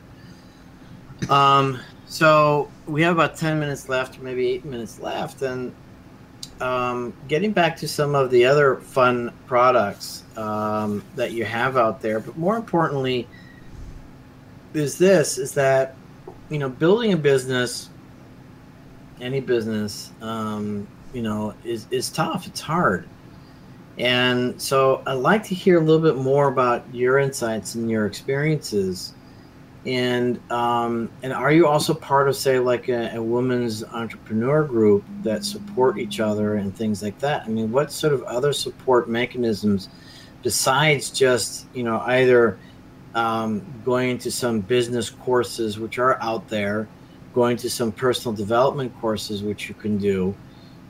Um, 1.28 1.80
so 2.06 2.70
we 2.86 3.02
have 3.02 3.16
about 3.16 3.36
10 3.36 3.60
minutes 3.60 3.90
left, 3.90 4.20
maybe 4.20 4.48
eight 4.48 4.64
minutes 4.64 5.00
left. 5.00 5.42
And 5.42 5.74
um, 6.62 7.14
getting 7.28 7.52
back 7.52 7.78
to 7.78 7.88
some 7.88 8.14
of 8.14 8.30
the 8.30 8.46
other 8.46 8.76
fun 8.76 9.34
products 9.48 10.24
um, 10.38 11.04
that 11.16 11.32
you 11.32 11.46
have 11.46 11.78
out 11.78 12.00
there, 12.00 12.20
but 12.20 12.38
more 12.38 12.58
importantly, 12.58 13.28
is 14.76 15.00
this 15.00 15.40
is 15.40 15.56
that, 15.56 15.96
you 16.52 16.60
know, 16.60 16.70
building 16.70 17.12
a 17.14 17.18
business, 17.18 17.90
any 19.20 19.40
business, 19.40 20.12
um, 20.22 20.88
you 21.14 21.22
know, 21.22 21.54
is, 21.64 21.88
is 21.92 22.10
tough. 22.10 22.48
It's 22.48 22.62
hard. 22.62 23.08
And 23.98 24.60
so 24.60 25.04
I'd 25.06 25.14
like 25.14 25.44
to 25.46 25.56
hear 25.56 25.78
a 25.78 25.84
little 25.84 26.02
bit 26.02 26.22
more 26.22 26.48
about 26.48 26.84
your 26.94 27.20
insights 27.20 27.76
and 27.76 27.90
your 27.90 28.06
experiences. 28.08 29.14
And 29.86 30.40
um, 30.52 31.12
and 31.22 31.34
are 31.34 31.52
you 31.52 31.68
also 31.68 31.94
part 31.94 32.30
of, 32.30 32.38
say, 32.38 32.58
like 32.58 32.88
a, 32.88 33.16
a 33.16 33.22
women's 33.22 33.84
entrepreneur 33.84 34.64
group 34.64 35.04
that 35.24 35.44
support 35.44 36.00
each 36.00 36.22
other 36.22 36.56
and 36.56 36.76
things 36.76 37.04
like 37.04 37.20
that? 37.20 37.44
I 37.44 37.50
mean, 37.50 37.72
what 37.72 37.92
sort 37.92 38.14
of 38.14 38.24
other 38.24 38.54
support 38.54 39.10
mechanisms 39.10 39.90
besides 40.44 41.10
just 41.10 41.66
you 41.74 41.84
know 41.84 42.00
either 42.02 42.60
um, 43.16 43.64
going 43.86 44.18
to 44.20 44.32
some 44.32 44.60
business 44.60 45.10
courses 45.10 45.80
which 45.80 45.98
are 45.98 46.22
out 46.22 46.48
there, 46.50 46.88
going 47.34 47.58
to 47.58 47.70
some 47.70 47.92
personal 47.92 48.36
development 48.36 48.94
courses 49.00 49.42
which 49.42 49.70
you 49.70 49.76
can 49.76 49.98
do, 49.98 50.36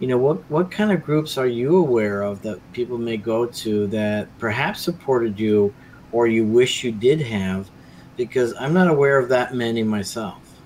you 0.03 0.09
know 0.09 0.17
what 0.17 0.39
what 0.51 0.69
kind 0.69 0.91
of 0.91 1.01
groups 1.01 1.37
are 1.37 1.47
you 1.47 1.77
aware 1.77 2.23
of 2.23 2.41
that 2.41 2.59
people 2.73 2.97
may 2.97 3.15
go 3.15 3.45
to 3.45 3.87
that 3.87 4.27
perhaps 4.37 4.81
supported 4.81 5.39
you 5.39 5.73
or 6.11 6.27
you 6.27 6.45
wish 6.45 6.83
you 6.83 6.91
did 6.91 7.21
have? 7.21 7.69
Because 8.17 8.53
i'm 8.59 8.73
not 8.73 8.89
aware 8.89 9.17
of 9.17 9.29
that 9.29 9.55
many 9.55 9.81
myself. 9.81 10.59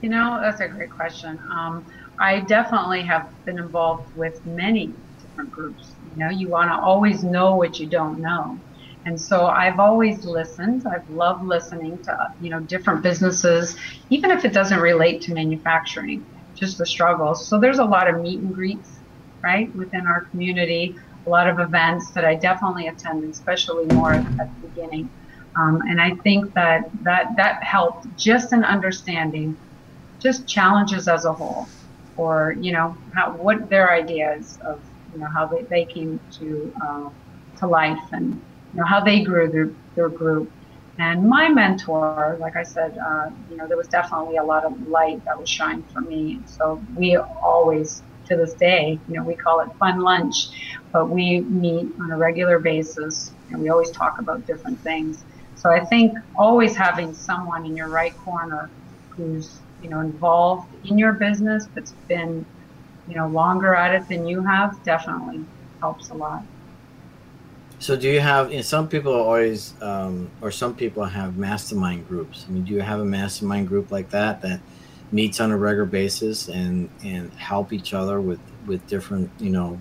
You 0.00 0.08
know 0.08 0.40
that's 0.42 0.60
a 0.60 0.66
great 0.66 0.90
question. 0.90 1.38
Um, 1.52 1.86
i 2.18 2.40
definitely 2.40 3.02
have 3.02 3.32
been 3.44 3.60
involved 3.60 4.12
with 4.16 4.44
many 4.44 4.92
different 5.22 5.52
groups. 5.52 5.92
You 6.16 6.24
know 6.24 6.30
you 6.30 6.48
want 6.48 6.68
to 6.72 6.80
always 6.80 7.22
know 7.22 7.54
what 7.54 7.78
you 7.78 7.86
don't 7.86 8.18
know. 8.18 8.58
And 9.04 9.20
so 9.20 9.46
I've 9.46 9.78
always 9.78 10.24
listened. 10.24 10.84
I've 10.84 11.08
loved 11.10 11.44
listening 11.44 11.96
to 11.98 12.34
you 12.40 12.50
know 12.50 12.58
different 12.58 13.02
businesses, 13.04 13.76
even 14.10 14.32
if 14.32 14.44
it 14.44 14.52
doesn't 14.52 14.80
relate 14.80 15.20
to 15.22 15.32
manufacturing 15.32 16.26
just 16.58 16.78
the 16.78 16.86
struggles. 16.86 17.46
So 17.46 17.58
there's 17.58 17.78
a 17.78 17.84
lot 17.84 18.08
of 18.08 18.20
meet 18.20 18.40
and 18.40 18.54
greets, 18.54 18.98
right, 19.42 19.74
within 19.74 20.06
our 20.06 20.22
community, 20.22 20.96
a 21.26 21.30
lot 21.30 21.48
of 21.48 21.58
events 21.60 22.10
that 22.10 22.24
I 22.24 22.34
definitely 22.34 22.88
attend, 22.88 23.24
especially 23.24 23.86
more 23.86 24.12
at 24.12 24.36
the 24.36 24.68
beginning. 24.68 25.10
Um, 25.56 25.82
and 25.88 26.00
I 26.00 26.14
think 26.16 26.54
that, 26.54 26.90
that 27.02 27.36
that 27.36 27.62
helped 27.62 28.06
just 28.16 28.52
in 28.52 28.64
understanding 28.64 29.56
just 30.20 30.46
challenges 30.46 31.08
as 31.08 31.24
a 31.24 31.32
whole, 31.32 31.68
or 32.16 32.56
you 32.60 32.72
know 32.72 32.96
how 33.14 33.32
what 33.32 33.68
their 33.68 33.92
ideas 33.92 34.58
of 34.64 34.80
you 35.12 35.20
know 35.20 35.26
how 35.26 35.46
they, 35.46 35.62
they 35.62 35.84
came 35.84 36.20
to 36.32 36.72
uh, 36.82 37.10
to 37.58 37.66
life 37.66 38.02
and 38.12 38.34
you 38.34 38.80
know 38.80 38.84
how 38.84 39.00
they 39.00 39.22
grew 39.22 39.48
their 39.48 39.70
their 39.94 40.08
group 40.08 40.50
and 40.98 41.28
my 41.28 41.48
mentor, 41.48 42.36
like 42.40 42.56
I 42.56 42.62
said, 42.64 42.90
uh, 43.06 43.26
you 43.48 43.56
know, 43.56 43.66
there 43.68 43.76
was 43.76 43.88
definitely 43.88 44.36
a 44.36 44.44
lot 44.44 44.64
of 44.64 44.72
light 44.86 45.18
that 45.26 45.38
was 45.38 45.48
shined 45.48 45.84
for 45.92 46.00
me. 46.02 46.42
So 46.46 46.84
we 46.94 47.16
always, 47.44 48.02
to 48.26 48.36
this 48.36 48.54
day, 48.58 49.00
you 49.06 49.16
know, 49.16 49.24
we 49.24 49.36
call 49.36 49.60
it 49.60 49.68
fun 49.78 50.00
lunch, 50.00 50.34
but 50.92 51.10
we 51.10 51.46
meet 51.48 51.88
on 52.02 52.10
a 52.12 52.16
regular 52.18 52.58
basis 52.58 53.36
and 53.50 53.60
we 53.60 53.68
always 53.68 53.90
talk 53.92 54.14
about 54.20 54.46
different 54.46 54.82
things. 54.82 55.24
So 55.54 55.70
I 55.70 55.84
think 55.86 56.12
always 56.36 56.76
having 56.76 57.14
someone 57.14 57.64
in 57.66 57.76
your 57.76 57.88
right 57.90 58.12
corner 58.24 58.72
who's, 59.16 59.62
you 59.80 59.90
know, 59.90 60.00
involved 60.00 60.68
in 60.84 60.98
your 60.98 61.14
business 61.14 61.68
but's 61.74 61.94
been, 62.08 62.46
you 63.06 63.16
know, 63.16 63.28
longer 63.28 63.74
at 63.74 63.94
it 63.94 64.02
than 64.10 64.26
you 64.26 64.44
have 64.44 64.72
definitely 64.84 65.46
helps 65.80 66.10
a 66.10 66.14
lot. 66.14 66.42
So 67.80 67.96
do 67.96 68.08
you 68.10 68.20
have? 68.20 68.50
You 68.50 68.56
know, 68.56 68.62
some 68.62 68.88
people 68.88 69.14
always, 69.14 69.74
um, 69.80 70.30
or 70.40 70.50
some 70.50 70.74
people 70.74 71.04
have 71.04 71.36
mastermind 71.36 72.08
groups. 72.08 72.44
I 72.48 72.52
mean, 72.52 72.64
do 72.64 72.72
you 72.74 72.80
have 72.80 73.00
a 73.00 73.04
mastermind 73.04 73.68
group 73.68 73.90
like 73.90 74.10
that 74.10 74.42
that 74.42 74.60
meets 75.12 75.40
on 75.40 75.50
a 75.52 75.56
regular 75.56 75.86
basis 75.86 76.48
and 76.48 76.90
and 77.04 77.32
help 77.34 77.72
each 77.72 77.94
other 77.94 78.20
with 78.20 78.40
with 78.66 78.86
different 78.86 79.30
you 79.38 79.50
know 79.50 79.80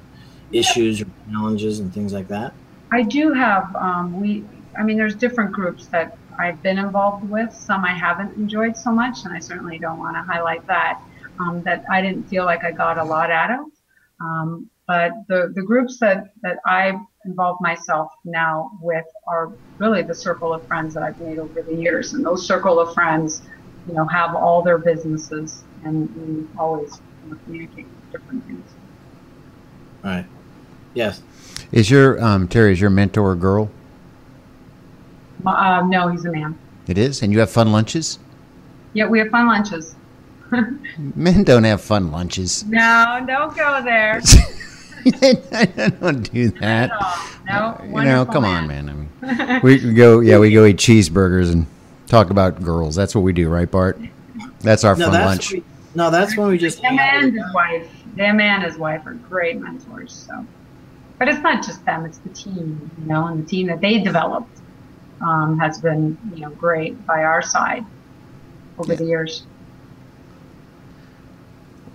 issues 0.51 1.01
or 1.01 1.07
challenges 1.29 1.79
and 1.79 1.93
things 1.93 2.13
like 2.13 2.27
that? 2.27 2.53
I 2.91 3.01
do 3.01 3.33
have. 3.33 3.75
Um, 3.75 4.21
we, 4.21 4.45
I 4.77 4.83
mean, 4.83 4.97
there's 4.97 5.15
different 5.15 5.51
groups 5.51 5.87
that 5.87 6.17
I've 6.39 6.61
been 6.61 6.77
involved 6.77 7.27
with. 7.29 7.53
Some 7.53 7.83
I 7.83 7.93
haven't 7.93 8.35
enjoyed 8.37 8.77
so 8.77 8.91
much, 8.91 9.25
and 9.25 9.33
I 9.33 9.39
certainly 9.39 9.79
don't 9.79 9.97
want 9.97 10.15
to 10.15 10.21
highlight 10.21 10.65
that. 10.67 11.01
Um, 11.39 11.61
that 11.63 11.83
I 11.91 12.01
didn't 12.01 12.23
feel 12.23 12.45
like 12.45 12.63
I 12.63 12.71
got 12.71 12.97
a 12.97 13.03
lot 13.03 13.29
out 13.29 13.51
of. 13.51 13.65
Um, 14.19 14.69
but 14.87 15.11
the, 15.27 15.51
the 15.53 15.61
groups 15.61 15.99
that, 15.99 16.31
that 16.41 16.59
I 16.65 16.97
involve 17.25 17.59
myself 17.59 18.09
now 18.23 18.71
with 18.81 19.05
are 19.27 19.51
really 19.79 20.01
the 20.01 20.15
circle 20.15 20.53
of 20.53 20.65
friends 20.65 20.93
that 20.93 21.03
I've 21.03 21.19
made 21.19 21.39
over 21.39 21.61
the 21.61 21.75
years. 21.75 22.13
And 22.13 22.25
those 22.25 22.47
circle 22.47 22.79
of 22.79 22.93
friends, 22.93 23.41
you 23.85 23.93
know, 23.93 24.05
have 24.05 24.33
all 24.33 24.61
their 24.61 24.77
businesses 24.77 25.63
and, 25.83 26.09
and 26.15 26.49
always 26.57 27.01
you 27.25 27.31
know, 27.31 27.39
communicate 27.43 27.85
different 28.13 28.45
things. 28.45 28.65
Right. 30.03 30.25
Yes. 30.93 31.21
Is 31.73 31.91
your 31.91 32.23
um, 32.23 32.47
Terry? 32.47 32.71
Is 32.71 32.79
your 32.79 32.89
mentor 32.89 33.33
a 33.33 33.35
girl? 33.35 33.69
Uh, 35.45 35.85
no, 35.85 36.07
he's 36.07 36.23
a 36.25 36.31
man. 36.31 36.57
It 36.87 36.97
is, 36.97 37.21
and 37.21 37.33
you 37.33 37.39
have 37.39 37.51
fun 37.51 37.73
lunches. 37.73 38.19
Yeah, 38.93 39.07
we 39.07 39.19
have 39.19 39.27
fun 39.29 39.47
lunches. 39.47 39.95
Men 40.97 41.43
don't 41.43 41.65
have 41.65 41.81
fun 41.81 42.09
lunches. 42.09 42.63
No, 42.65 43.23
don't 43.27 43.55
go 43.55 43.81
there. 43.83 44.21
I 45.21 45.93
don't 46.01 46.31
do 46.31 46.49
that. 46.59 46.91
No, 47.47 47.79
you 47.83 48.05
know, 48.05 48.25
come 48.25 48.43
man. 48.43 48.63
on, 48.63 48.67
man. 48.67 49.09
I 49.23 49.53
mean, 49.53 49.61
we 49.63 49.93
go, 49.93 50.19
yeah, 50.19 50.39
we 50.39 50.51
go 50.51 50.65
eat 50.65 50.77
cheeseburgers 50.77 51.51
and 51.51 51.65
talk 52.07 52.29
about 52.29 52.61
girls. 52.61 52.95
That's 52.95 53.15
what 53.15 53.21
we 53.21 53.33
do, 53.33 53.49
right, 53.49 53.69
Bart? 53.69 53.99
That's 54.59 54.83
our 54.83 54.95
no, 54.95 55.05
fun 55.05 55.13
that's 55.13 55.25
lunch. 55.25 55.51
We, 55.53 55.63
no, 55.95 56.11
that's 56.11 56.37
when 56.37 56.49
we 56.49 56.57
just. 56.57 56.79
Him 56.79 56.99
and 56.99 57.33
his 57.33 57.53
wife, 57.53 57.89
them 58.15 58.39
and 58.39 58.63
his 58.63 58.77
wife 58.77 59.05
are 59.05 59.13
great 59.13 59.57
mentors. 59.59 60.13
So, 60.13 60.45
but 61.17 61.27
it's 61.27 61.39
not 61.39 61.63
just 61.63 61.83
them; 61.85 62.05
it's 62.05 62.17
the 62.19 62.29
team, 62.29 62.91
you 62.99 63.05
know, 63.05 63.27
and 63.27 63.43
the 63.43 63.49
team 63.49 63.67
that 63.67 63.81
they 63.81 63.99
developed 63.99 64.59
um, 65.21 65.59
has 65.59 65.79
been, 65.79 66.17
you 66.33 66.41
know, 66.41 66.49
great 66.51 67.05
by 67.05 67.23
our 67.23 67.41
side 67.41 67.85
over 68.77 68.93
yeah. 68.93 68.97
the 68.97 69.05
years. 69.05 69.45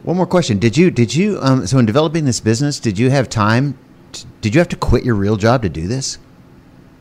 One 0.03 0.17
more 0.17 0.27
question: 0.27 0.59
Did 0.59 0.77
you 0.77 0.91
did 0.91 1.15
you 1.15 1.39
um, 1.41 1.67
so 1.67 1.79
in 1.79 1.87
developing 1.87 2.25
this 2.25 2.41
business, 2.41 2.81
did 2.81 2.99
you 2.99 3.11
have 3.11 3.29
time? 3.29 3.79
To, 4.13 4.27
did 4.41 4.55
you 4.55 4.59
have 4.59 4.69
to 4.69 4.77
quit 4.77 5.05
your 5.05 5.15
real 5.15 5.37
job 5.37 5.63
to 5.63 5.69
do 5.69 5.87
this? 5.87 6.19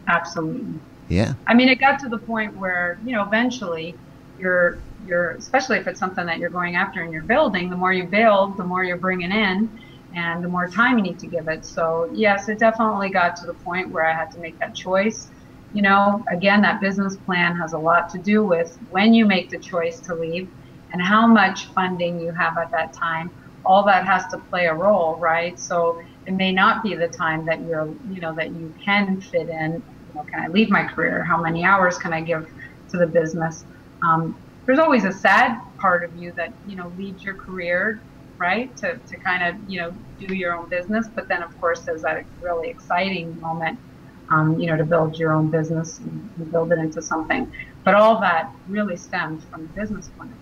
Absolutely. 0.07 0.79
Yeah. 1.09 1.33
I 1.47 1.53
mean, 1.53 1.67
it 1.67 1.79
got 1.79 1.99
to 2.01 2.09
the 2.09 2.17
point 2.17 2.55
where 2.57 2.99
you 3.03 3.13
know 3.13 3.23
eventually 3.23 3.95
you're 4.37 4.77
you're 5.07 5.31
especially 5.31 5.77
if 5.77 5.87
it's 5.87 5.99
something 5.99 6.25
that 6.27 6.37
you're 6.37 6.51
going 6.51 6.75
after 6.75 7.01
and 7.01 7.11
you're 7.11 7.23
building. 7.23 7.69
The 7.69 7.75
more 7.75 7.91
you 7.91 8.03
build, 8.03 8.57
the 8.57 8.63
more 8.63 8.83
you're 8.83 8.97
bringing 8.97 9.31
in, 9.31 9.69
and 10.15 10.43
the 10.43 10.47
more 10.47 10.67
time 10.67 10.97
you 10.97 11.03
need 11.03 11.19
to 11.19 11.27
give 11.27 11.47
it. 11.47 11.65
So 11.65 12.09
yes, 12.13 12.49
it 12.49 12.59
definitely 12.59 13.09
got 13.09 13.35
to 13.37 13.47
the 13.47 13.55
point 13.55 13.89
where 13.89 14.05
I 14.05 14.13
had 14.13 14.31
to 14.31 14.39
make 14.39 14.59
that 14.59 14.75
choice. 14.75 15.27
You 15.73 15.81
know, 15.81 16.23
again, 16.29 16.61
that 16.61 16.81
business 16.81 17.15
plan 17.15 17.55
has 17.55 17.73
a 17.73 17.79
lot 17.79 18.09
to 18.11 18.19
do 18.19 18.43
with 18.43 18.77
when 18.91 19.13
you 19.15 19.25
make 19.25 19.49
the 19.49 19.57
choice 19.57 19.99
to 20.01 20.13
leave 20.13 20.49
and 20.91 21.01
how 21.01 21.27
much 21.27 21.71
funding 21.73 22.19
you 22.19 22.33
have 22.33 22.57
at 22.57 22.69
that 22.71 22.89
time. 22.99 23.31
All 23.63 23.85
that 23.85 24.05
has 24.05 24.23
to 24.31 24.39
play 24.49 24.65
a 24.65 24.73
role, 24.73 25.17
right? 25.19 25.59
So 25.59 25.99
it 26.25 26.33
may 26.33 26.51
not 26.51 26.83
be 26.83 26.95
the 26.95 27.07
time 27.07 27.45
that 27.45 27.61
you're, 27.61 27.93
you 28.07 28.19
know, 28.19 28.33
that 28.35 28.51
you 28.55 28.73
can 28.83 29.21
fit 29.21 29.49
in. 29.49 29.83
You 30.07 30.13
know, 30.15 30.25
can 30.33 30.43
I 30.43 30.47
leave 30.47 30.69
my 30.69 30.83
career? 30.83 31.23
How 31.23 31.41
many 31.41 31.63
hours 31.63 31.97
can 31.97 32.11
I 32.11 32.21
give 32.21 32.43
to 32.89 32.97
the 32.97 33.07
business? 33.07 33.63
Um, 34.03 34.35
there's 34.65 34.79
always 34.79 35.05
a 35.05 35.11
sad 35.11 35.57
part 35.79 36.03
of 36.03 36.15
you 36.15 36.31
that 36.37 36.53
you 36.65 36.75
know 36.75 36.93
leaves 36.97 37.23
your 37.23 37.35
career 37.35 38.05
right 38.39 38.75
to, 38.77 38.93
to 39.07 39.17
kind 39.25 39.43
of 39.43 39.61
you 39.67 39.79
know 39.79 39.91
do 40.17 40.33
your 40.33 40.55
own 40.55 40.69
business 40.69 41.07
but 41.15 41.27
then 41.27 41.43
of 41.43 41.49
course 41.59 41.81
there's 41.85 42.01
that 42.03 42.23
really 42.39 42.69
exciting 42.69 43.39
moment 43.39 43.79
um, 44.31 44.57
you 44.57 44.67
know 44.67 44.77
to 44.77 44.85
build 44.85 45.17
your 45.17 45.33
own 45.33 45.49
business 45.49 45.99
and, 45.99 46.29
build 46.51 46.71
it 46.71 46.79
into 46.79 47.01
something 47.01 47.51
but 47.85 47.95
all 47.95 48.19
that 48.19 48.45
really 48.67 48.95
stems 48.95 49.45
from 49.51 49.63
the 49.63 49.73
business 49.81 50.09
plan 50.17 50.40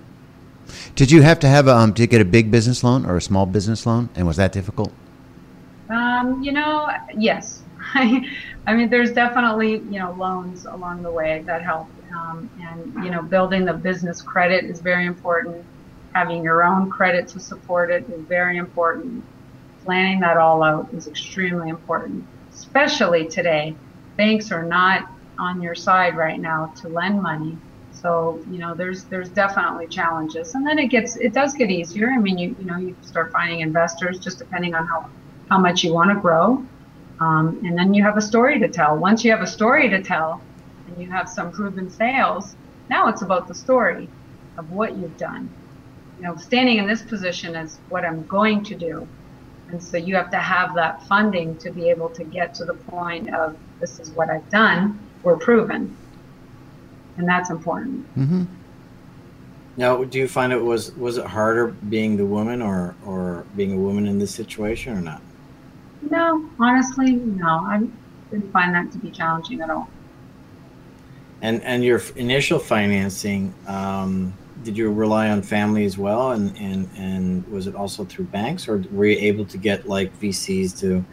did 0.95 1.11
you 1.11 1.21
have 1.21 1.39
to 1.39 1.47
have 1.47 1.67
a, 1.67 1.75
um, 1.75 1.93
to 1.93 2.07
get 2.07 2.21
a 2.21 2.25
big 2.25 2.51
business 2.51 2.83
loan 2.83 3.05
or 3.05 3.17
a 3.17 3.21
small 3.21 3.45
business 3.45 3.85
loan, 3.85 4.09
and 4.15 4.27
was 4.27 4.37
that 4.37 4.51
difficult? 4.51 4.91
Um, 5.89 6.41
you 6.43 6.51
know, 6.51 6.89
yes. 7.15 7.63
I 7.93 8.73
mean, 8.73 8.89
there's 8.89 9.11
definitely 9.11 9.73
you 9.73 9.99
know 9.99 10.15
loans 10.17 10.65
along 10.65 11.01
the 11.01 11.11
way 11.11 11.43
that 11.45 11.63
help, 11.63 11.87
um, 12.13 12.49
and 12.61 13.03
you 13.03 13.11
know, 13.11 13.21
building 13.21 13.65
the 13.65 13.73
business 13.73 14.21
credit 14.21 14.65
is 14.65 14.79
very 14.79 15.05
important. 15.05 15.65
having 16.13 16.43
your 16.43 16.63
own 16.63 16.89
credit 16.89 17.27
to 17.29 17.39
support 17.39 17.91
it 17.91 18.09
is 18.09 18.21
very 18.21 18.57
important. 18.57 19.23
Planning 19.85 20.19
that 20.19 20.37
all 20.37 20.63
out 20.63 20.93
is 20.93 21.07
extremely 21.07 21.69
important, 21.69 22.25
especially 22.51 23.27
today. 23.27 23.75
Banks 24.17 24.51
are 24.51 24.63
not 24.63 25.09
on 25.37 25.61
your 25.61 25.75
side 25.75 26.17
right 26.17 26.39
now 26.39 26.73
to 26.81 26.89
lend 26.89 27.21
money. 27.21 27.57
So, 28.01 28.41
you 28.49 28.59
know, 28.59 28.73
there's 28.75 29.03
there's 29.05 29.29
definitely 29.29 29.87
challenges. 29.87 30.55
And 30.55 30.65
then 30.65 30.79
it 30.79 30.87
gets 30.87 31.17
it 31.17 31.33
does 31.33 31.53
get 31.53 31.69
easier. 31.69 32.09
I 32.09 32.17
mean, 32.17 32.37
you 32.37 32.55
you 32.59 32.65
know, 32.65 32.77
you 32.77 32.95
start 33.01 33.31
finding 33.31 33.59
investors 33.59 34.19
just 34.19 34.39
depending 34.39 34.73
on 34.73 34.87
how 34.87 35.09
how 35.49 35.57
much 35.57 35.83
you 35.83 35.93
want 35.93 36.09
to 36.11 36.19
grow. 36.19 36.65
Um, 37.19 37.59
and 37.65 37.77
then 37.77 37.93
you 37.93 38.03
have 38.03 38.15
a 38.15 38.21
story 38.21 38.59
to 38.59 38.69
tell. 38.69 38.97
Once 38.97 39.25
you 39.25 39.31
have 39.31 39.41
a 39.41 39.47
story 39.47 39.89
to 39.89 40.01
tell 40.01 40.41
and 40.87 40.97
you 41.01 41.09
have 41.09 41.27
some 41.27 41.51
proven 41.51 41.89
sales, 41.89 42.55
now 42.89 43.09
it's 43.09 43.21
about 43.21 43.47
the 43.47 43.55
story 43.55 44.07
of 44.57 44.71
what 44.71 44.97
you've 44.97 45.17
done. 45.17 45.49
You 46.17 46.23
know, 46.23 46.35
standing 46.37 46.77
in 46.77 46.87
this 46.87 47.01
position 47.01 47.55
is 47.55 47.79
what 47.89 48.05
I'm 48.05 48.25
going 48.27 48.63
to 48.65 48.75
do. 48.75 49.07
And 49.69 49.83
so 49.83 49.97
you 49.97 50.15
have 50.15 50.31
to 50.31 50.37
have 50.37 50.73
that 50.75 51.05
funding 51.07 51.57
to 51.57 51.71
be 51.71 51.89
able 51.89 52.09
to 52.09 52.23
get 52.23 52.55
to 52.55 52.65
the 52.65 52.73
point 52.73 53.33
of 53.33 53.57
this 53.79 53.99
is 53.99 54.09
what 54.11 54.29
I've 54.29 54.49
done, 54.49 54.99
we're 55.23 55.37
proven. 55.37 55.95
And 57.19 57.27
that's 57.27 57.49
important. 57.49 58.07
Mm-hmm. 58.17 58.45
Now, 59.75 60.03
do 60.05 60.17
you 60.17 60.27
find 60.27 60.53
it 60.53 60.61
was 60.61 60.95
was 60.95 61.17
it 61.17 61.25
harder 61.25 61.67
being 61.67 62.15
the 62.15 62.25
woman 62.25 62.61
or 62.61 62.95
or 63.05 63.45
being 63.57 63.73
a 63.73 63.77
woman 63.77 64.07
in 64.07 64.19
this 64.19 64.33
situation 64.33 64.97
or 64.97 65.01
not? 65.01 65.21
No, 66.09 66.49
honestly, 66.59 67.11
no. 67.11 67.47
I 67.47 67.85
didn't 68.31 68.51
find 68.53 68.73
that 68.73 68.91
to 68.93 68.97
be 68.97 69.11
challenging 69.11 69.59
at 69.59 69.69
all. 69.69 69.89
And 71.41 71.61
and 71.63 71.83
your 71.83 72.01
initial 72.15 72.57
financing, 72.57 73.53
um, 73.67 74.33
did 74.63 74.77
you 74.77 74.89
rely 74.91 75.29
on 75.29 75.41
family 75.41 75.83
as 75.83 75.97
well? 75.97 76.31
And 76.31 76.55
and 76.57 76.89
and 76.95 77.45
was 77.49 77.67
it 77.67 77.75
also 77.75 78.05
through 78.05 78.25
banks, 78.25 78.69
or 78.69 78.81
were 78.91 79.07
you 79.07 79.17
able 79.19 79.45
to 79.45 79.57
get 79.57 79.89
like 79.89 80.17
VCs 80.21 80.79
to 80.79 81.03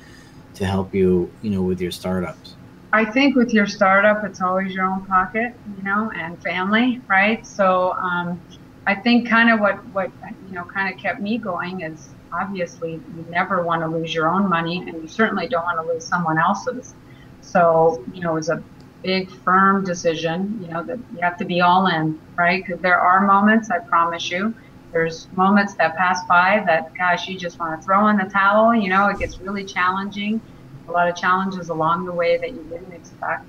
to 0.54 0.64
help 0.64 0.94
you, 0.94 1.32
you 1.42 1.50
know, 1.50 1.62
with 1.62 1.80
your 1.80 1.90
startups? 1.90 2.54
I 2.92 3.04
think 3.04 3.36
with 3.36 3.52
your 3.52 3.66
startup, 3.66 4.24
it's 4.24 4.40
always 4.40 4.72
your 4.74 4.86
own 4.86 5.04
pocket, 5.06 5.52
you 5.76 5.82
know, 5.82 6.10
and 6.14 6.40
family, 6.42 7.02
right? 7.08 7.44
So 7.46 7.92
um, 7.94 8.40
I 8.86 8.94
think 8.94 9.28
kind 9.28 9.50
of 9.50 9.60
what 9.60 9.84
what 9.92 10.10
you 10.46 10.52
know 10.52 10.64
kind 10.64 10.92
of 10.92 11.00
kept 11.00 11.20
me 11.20 11.38
going 11.38 11.80
is 11.82 12.14
obviously 12.32 12.92
you 12.92 13.26
never 13.28 13.64
want 13.64 13.82
to 13.82 13.88
lose 13.88 14.14
your 14.14 14.28
own 14.28 14.48
money, 14.48 14.84
and 14.86 15.02
you 15.02 15.08
certainly 15.08 15.48
don't 15.48 15.64
want 15.64 15.78
to 15.86 15.92
lose 15.92 16.06
someone 16.06 16.38
else's. 16.38 16.94
So 17.40 18.04
you 18.12 18.20
know, 18.22 18.32
it 18.32 18.34
was 18.34 18.48
a 18.50 18.64
big 19.02 19.30
firm 19.30 19.84
decision. 19.84 20.58
You 20.60 20.68
know 20.68 20.84
that 20.84 20.98
you 21.12 21.18
have 21.22 21.36
to 21.38 21.44
be 21.44 21.60
all 21.60 21.88
in, 21.88 22.20
right? 22.38 22.62
Because 22.64 22.80
there 22.80 23.00
are 23.00 23.26
moments, 23.26 23.70
I 23.70 23.80
promise 23.80 24.30
you. 24.30 24.54
There's 24.92 25.28
moments 25.32 25.74
that 25.78 25.96
pass 25.96 26.20
by 26.28 26.62
that, 26.66 26.92
gosh, 26.96 27.28
you 27.28 27.38
just 27.38 27.58
want 27.58 27.78
to 27.78 27.84
throw 27.84 28.08
in 28.08 28.16
the 28.16 28.30
towel. 28.32 28.74
You 28.74 28.88
know, 28.88 29.08
it 29.08 29.18
gets 29.18 29.40
really 29.40 29.64
challenging 29.64 30.40
a 30.88 30.92
lot 30.92 31.08
of 31.08 31.16
challenges 31.16 31.68
along 31.68 32.04
the 32.04 32.12
way 32.12 32.36
that 32.36 32.50
you 32.50 32.64
didn't 32.70 32.92
expect, 32.92 33.44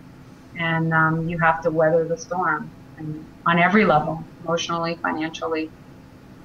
and 0.57 0.93
um, 0.93 1.27
you 1.27 1.37
have 1.39 1.61
to 1.63 1.71
weather 1.71 2.05
the 2.05 2.17
storm 2.17 2.69
and 2.97 3.25
on 3.45 3.59
every 3.59 3.85
level, 3.85 4.23
emotionally, 4.43 4.95
financially, 4.95 5.69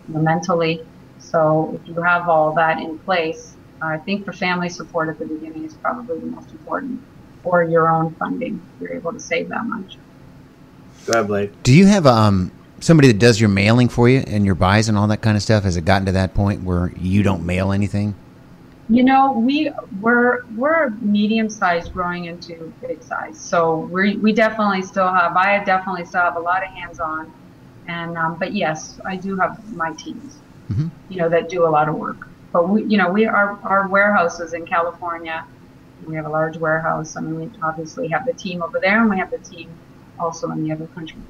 mentally. 0.08 0.82
So 1.18 1.80
if 1.80 1.88
you 1.88 2.02
have 2.02 2.28
all 2.28 2.52
that 2.54 2.78
in 2.78 2.98
place, 2.98 3.56
I 3.80 3.98
think 3.98 4.26
the 4.26 4.32
family 4.32 4.68
support 4.68 5.08
at 5.08 5.18
the 5.18 5.26
beginning 5.26 5.64
is 5.64 5.74
probably 5.74 6.18
the 6.20 6.26
most 6.26 6.50
important, 6.50 7.00
or 7.44 7.64
your 7.64 7.90
own 7.90 8.14
funding. 8.14 8.60
If 8.76 8.82
You're 8.82 8.94
able 8.94 9.12
to 9.12 9.20
save 9.20 9.48
that 9.48 9.64
much. 9.64 9.96
Go 11.06 11.12
ahead, 11.14 11.26
Blake. 11.26 11.62
Do 11.62 11.72
you 11.72 11.86
have 11.86 12.06
um 12.06 12.52
somebody 12.80 13.08
that 13.08 13.18
does 13.18 13.40
your 13.40 13.48
mailing 13.48 13.88
for 13.88 14.08
you 14.08 14.22
and 14.26 14.44
your 14.44 14.54
buys 14.54 14.88
and 14.88 14.98
all 14.98 15.06
that 15.08 15.22
kind 15.22 15.36
of 15.36 15.42
stuff? 15.42 15.64
Has 15.64 15.76
it 15.76 15.84
gotten 15.84 16.06
to 16.06 16.12
that 16.12 16.34
point 16.34 16.62
where 16.62 16.92
you 16.96 17.22
don't 17.22 17.44
mail 17.44 17.72
anything? 17.72 18.14
You 18.88 19.04
know, 19.04 19.32
we 19.32 19.70
we're 20.00 20.44
we're 20.56 20.90
medium 21.00 21.48
size 21.48 21.88
growing 21.88 22.24
into 22.26 22.72
big 22.80 23.02
size, 23.02 23.38
so 23.40 23.76
we 23.78 24.16
we 24.16 24.32
definitely 24.32 24.82
still 24.82 25.08
have. 25.12 25.36
I 25.36 25.62
definitely 25.64 26.04
still 26.04 26.20
have 26.22 26.36
a 26.36 26.40
lot 26.40 26.62
of 26.64 26.70
hands 26.70 26.98
on, 26.98 27.32
and 27.86 28.18
um, 28.18 28.36
but 28.38 28.52
yes, 28.52 29.00
I 29.06 29.16
do 29.16 29.36
have 29.36 29.72
my 29.76 29.92
teams, 29.92 30.38
Mhm. 30.70 30.90
you 31.08 31.18
know, 31.18 31.28
that 31.28 31.48
do 31.48 31.64
a 31.66 31.70
lot 31.70 31.88
of 31.88 31.94
work. 31.94 32.26
But 32.52 32.68
we, 32.68 32.84
you 32.84 32.98
know, 32.98 33.08
we 33.10 33.24
our 33.24 33.58
our 33.62 33.86
warehouse 33.88 34.40
is 34.40 34.52
in 34.52 34.66
California. 34.66 35.44
We 36.06 36.16
have 36.16 36.26
a 36.26 36.30
large 36.30 36.56
warehouse. 36.58 37.16
I 37.16 37.20
mean, 37.20 37.38
we 37.38 37.50
obviously 37.62 38.08
have 38.08 38.26
the 38.26 38.32
team 38.32 38.62
over 38.62 38.80
there, 38.80 39.00
and 39.00 39.08
we 39.08 39.16
have 39.16 39.30
the 39.30 39.38
team 39.38 39.70
also 40.18 40.50
in 40.50 40.64
the 40.64 40.72
other 40.72 40.86
country. 40.88 41.20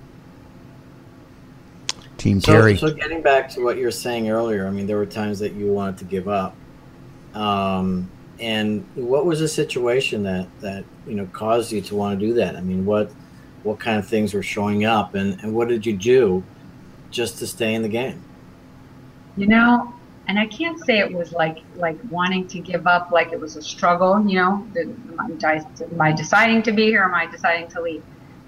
Team 2.16 2.40
So, 2.40 2.52
Terry. 2.52 2.76
so 2.78 2.90
getting 2.92 3.20
back 3.20 3.50
to 3.50 3.62
what 3.62 3.76
you 3.76 3.84
were 3.84 3.90
saying 3.90 4.30
earlier, 4.30 4.66
I 4.66 4.70
mean, 4.70 4.86
there 4.86 4.96
were 4.96 5.06
times 5.06 5.38
that 5.40 5.52
you 5.52 5.70
wanted 5.70 5.98
to 5.98 6.04
give 6.04 6.28
up. 6.28 6.56
Um, 7.34 8.10
and 8.40 8.84
what 8.94 9.24
was 9.26 9.40
the 9.40 9.48
situation 9.48 10.22
that 10.24 10.48
that 10.60 10.84
you 11.06 11.14
know 11.14 11.26
caused 11.26 11.72
you 11.72 11.80
to 11.82 11.94
want 11.94 12.18
to 12.18 12.26
do 12.26 12.34
that? 12.34 12.56
I 12.56 12.60
mean, 12.60 12.84
what 12.84 13.10
what 13.62 13.78
kind 13.78 13.98
of 13.98 14.06
things 14.06 14.34
were 14.34 14.42
showing 14.42 14.84
up, 14.84 15.14
and 15.14 15.40
and 15.42 15.54
what 15.54 15.68
did 15.68 15.86
you 15.86 15.96
do 15.96 16.42
just 17.10 17.38
to 17.38 17.46
stay 17.46 17.74
in 17.74 17.82
the 17.82 17.88
game? 17.88 18.22
you 19.36 19.46
know 19.46 19.92
and 20.28 20.38
i 20.38 20.46
can't 20.46 20.78
say 20.84 20.98
it 20.98 21.12
was 21.12 21.32
like 21.32 21.58
like 21.76 21.98
wanting 22.10 22.46
to 22.46 22.58
give 22.58 22.86
up 22.86 23.10
like 23.10 23.32
it 23.32 23.40
was 23.40 23.56
a 23.56 23.62
struggle 23.62 24.24
you 24.26 24.36
know 24.36 24.66
am 24.78 26.00
i 26.00 26.12
deciding 26.12 26.62
to 26.62 26.72
be 26.72 26.86
here 26.86 27.02
am 27.02 27.14
i 27.14 27.26
deciding 27.26 27.68
to 27.68 27.80
leave 27.80 28.02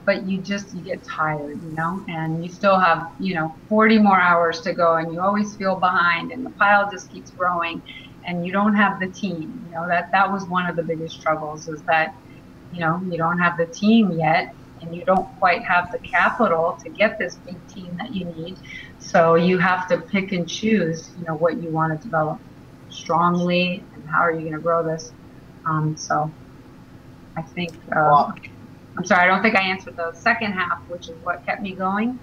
but 0.04 0.24
you 0.24 0.38
just 0.38 0.74
you 0.74 0.82
get 0.82 1.02
tired 1.02 1.60
you 1.62 1.70
know 1.70 2.04
and 2.08 2.44
you 2.44 2.50
still 2.50 2.78
have 2.78 3.10
you 3.18 3.34
know 3.34 3.54
40 3.68 3.98
more 3.98 4.20
hours 4.20 4.60
to 4.60 4.72
go 4.72 4.96
and 4.96 5.12
you 5.12 5.20
always 5.20 5.56
feel 5.56 5.76
behind 5.76 6.32
and 6.32 6.44
the 6.44 6.50
pile 6.50 6.90
just 6.90 7.10
keeps 7.10 7.30
growing 7.30 7.82
and 8.26 8.46
you 8.46 8.52
don't 8.52 8.74
have 8.74 8.98
the 9.00 9.08
team 9.08 9.62
you 9.64 9.70
know 9.70 9.86
that 9.86 10.10
that 10.12 10.30
was 10.30 10.46
one 10.46 10.66
of 10.66 10.76
the 10.76 10.82
biggest 10.82 11.14
struggles 11.18 11.68
is 11.68 11.82
that 11.82 12.14
you 12.72 12.80
know 12.80 13.00
you 13.10 13.18
don't 13.18 13.38
have 13.38 13.56
the 13.56 13.66
team 13.66 14.12
yet 14.12 14.54
and 14.80 14.94
you 14.94 15.04
don't 15.04 15.28
quite 15.38 15.62
have 15.64 15.90
the 15.92 15.98
capital 15.98 16.78
to 16.82 16.90
get 16.90 17.18
this 17.18 17.36
big 17.46 17.66
team 17.66 17.96
that 17.98 18.14
you 18.14 18.24
need 18.26 18.58
so 19.04 19.34
you 19.34 19.58
have 19.58 19.86
to 19.88 19.98
pick 20.00 20.32
and 20.32 20.48
choose, 20.48 21.12
you 21.18 21.24
know, 21.26 21.34
what 21.34 21.62
you 21.62 21.70
want 21.70 21.92
to 21.92 22.02
develop 22.02 22.40
strongly 22.88 23.86
and 23.94 24.08
how 24.08 24.20
are 24.20 24.32
you 24.32 24.40
going 24.40 24.54
to 24.54 24.60
grow 24.60 24.82
this. 24.82 25.12
Um, 25.66 25.96
so 25.96 26.34
I 27.36 27.42
think, 27.42 27.74
uh, 27.94 28.00
Well, 28.10 28.34
I'm 28.96 29.04
sorry, 29.04 29.24
I 29.24 29.26
don't 29.26 29.42
think 29.42 29.56
I 29.56 29.62
answered 29.62 29.96
the 29.96 30.12
second 30.14 30.52
half, 30.52 30.78
which 30.88 31.08
is 31.08 31.16
what 31.22 31.44
kept 31.44 31.60
me 31.60 31.74
going, 31.74 32.18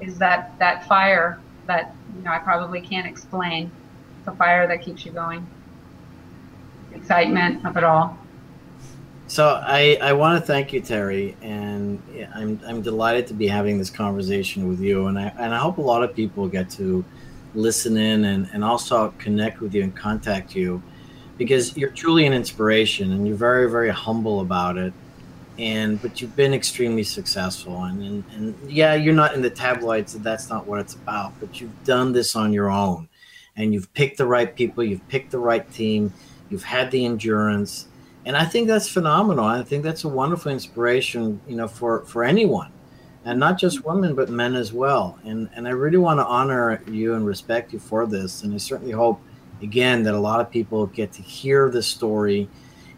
is 0.00 0.18
that 0.18 0.56
that 0.58 0.88
fire 0.88 1.44
that 1.66 1.94
you 2.16 2.22
know 2.22 2.30
I 2.32 2.38
probably 2.38 2.80
can't 2.80 3.06
explain, 3.06 3.70
the 4.24 4.32
fire 4.32 4.66
that 4.66 4.82
keeps 4.82 5.04
you 5.04 5.12
going, 5.12 5.46
excitement 6.94 7.64
of 7.66 7.76
it 7.76 7.84
all. 7.84 8.18
So 9.26 9.60
I, 9.62 9.98
I 10.02 10.12
want 10.12 10.38
to 10.38 10.46
thank 10.46 10.72
you, 10.72 10.80
Terry, 10.80 11.34
and 11.40 12.00
I'm 12.34 12.60
I'm 12.66 12.82
delighted 12.82 13.26
to 13.28 13.34
be 13.34 13.46
having 13.48 13.78
this 13.78 13.90
conversation 13.90 14.68
with 14.68 14.80
you, 14.80 15.06
and 15.06 15.18
I 15.18 15.32
and 15.38 15.54
I 15.54 15.58
hope 15.58 15.78
a 15.78 15.82
lot 15.82 16.02
of 16.02 16.14
people 16.14 16.46
get 16.46 16.68
to 16.70 17.04
listen 17.54 17.96
in 17.96 18.24
and, 18.24 18.48
and 18.52 18.62
also 18.62 19.14
connect 19.18 19.60
with 19.60 19.74
you 19.74 19.82
and 19.82 19.96
contact 19.96 20.54
you, 20.54 20.82
because 21.38 21.74
you're 21.76 21.90
truly 21.90 22.26
an 22.26 22.34
inspiration, 22.34 23.12
and 23.12 23.26
you're 23.26 23.36
very 23.36 23.70
very 23.70 23.88
humble 23.88 24.40
about 24.40 24.76
it, 24.76 24.92
and 25.58 26.00
but 26.02 26.20
you've 26.20 26.36
been 26.36 26.52
extremely 26.52 27.02
successful, 27.02 27.84
and 27.84 28.02
and, 28.02 28.24
and 28.34 28.70
yeah, 28.70 28.94
you're 28.94 29.14
not 29.14 29.34
in 29.34 29.40
the 29.40 29.50
tabloids, 29.50 30.12
that's 30.14 30.50
not 30.50 30.66
what 30.66 30.80
it's 30.80 30.94
about, 30.94 31.32
but 31.40 31.60
you've 31.62 31.84
done 31.84 32.12
this 32.12 32.36
on 32.36 32.52
your 32.52 32.70
own, 32.70 33.08
and 33.56 33.72
you've 33.72 33.92
picked 33.94 34.18
the 34.18 34.26
right 34.26 34.54
people, 34.54 34.84
you've 34.84 35.06
picked 35.08 35.30
the 35.30 35.38
right 35.38 35.70
team, 35.72 36.12
you've 36.50 36.64
had 36.64 36.90
the 36.90 37.04
endurance 37.04 37.88
and 38.26 38.36
I 38.36 38.44
think 38.44 38.68
that's 38.68 38.88
phenomenal. 38.88 39.44
I 39.44 39.62
think 39.62 39.84
that's 39.84 40.04
a 40.04 40.08
wonderful 40.08 40.50
inspiration, 40.50 41.40
you 41.46 41.56
know, 41.56 41.68
for 41.68 42.04
for 42.06 42.24
anyone, 42.24 42.72
and 43.24 43.38
not 43.38 43.58
just 43.58 43.84
women 43.84 44.14
but 44.14 44.30
men 44.30 44.54
as 44.54 44.72
well. 44.72 45.18
And 45.24 45.50
and 45.54 45.68
I 45.68 45.72
really 45.72 45.98
want 45.98 46.20
to 46.20 46.26
honor 46.26 46.82
you 46.90 47.14
and 47.14 47.26
respect 47.26 47.72
you 47.72 47.78
for 47.78 48.06
this. 48.06 48.42
And 48.42 48.54
I 48.54 48.56
certainly 48.56 48.92
hope, 48.92 49.20
again, 49.62 50.02
that 50.04 50.14
a 50.14 50.18
lot 50.18 50.40
of 50.40 50.50
people 50.50 50.86
get 50.86 51.12
to 51.12 51.22
hear 51.22 51.68
this 51.68 51.86
story, 51.86 52.48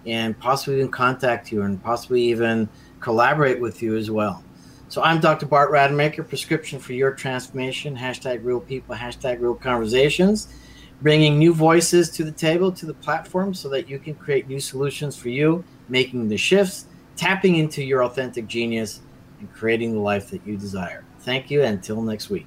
and 0.07 0.39
possibly 0.39 0.77
even 0.77 0.91
contact 0.91 1.51
you 1.51 1.63
and 1.63 1.83
possibly 1.83 2.23
even 2.23 2.69
collaborate 3.01 3.61
with 3.61 3.83
you 3.83 3.97
as 3.97 4.11
well. 4.11 4.45
So 4.89 5.03
I'm 5.03 5.21
Dr. 5.21 5.47
Bart 5.47 5.71
Rademacher, 5.71 6.23
prescription 6.23 6.79
for 6.79 6.93
your 6.93 7.11
transformation. 7.11 7.97
Hashtag 7.97 8.45
real 8.45 8.61
people. 8.61 8.95
Hashtag 8.95 9.41
real 9.41 9.55
conversations 9.55 10.49
bringing 11.03 11.39
new 11.39 11.53
voices 11.53 12.11
to 12.11 12.25
the 12.25 12.33
table, 12.33 12.73
to 12.73 12.87
the 12.87 12.95
platform, 12.95 13.55
so 13.55 13.69
that 13.69 13.89
you 13.89 13.99
can 13.99 14.15
create 14.15 14.49
new 14.49 14.61
solutions 14.61 15.17
for 15.17 15.29
you, 15.29 15.65
making 15.89 16.29
the 16.29 16.37
shifts, 16.37 16.87
tapping 17.17 17.57
into 17.57 17.83
your 17.83 18.05
authentic 18.05 18.47
genius, 18.47 19.01
and 19.41 19.53
creating 19.53 19.93
the 19.93 20.01
life 20.01 20.31
that 20.31 20.47
you 20.47 20.57
desire. 20.57 21.05
Thank 21.21 21.51
you. 21.51 21.63
Until 21.63 22.01
next 22.03 22.31
week. 22.31 22.47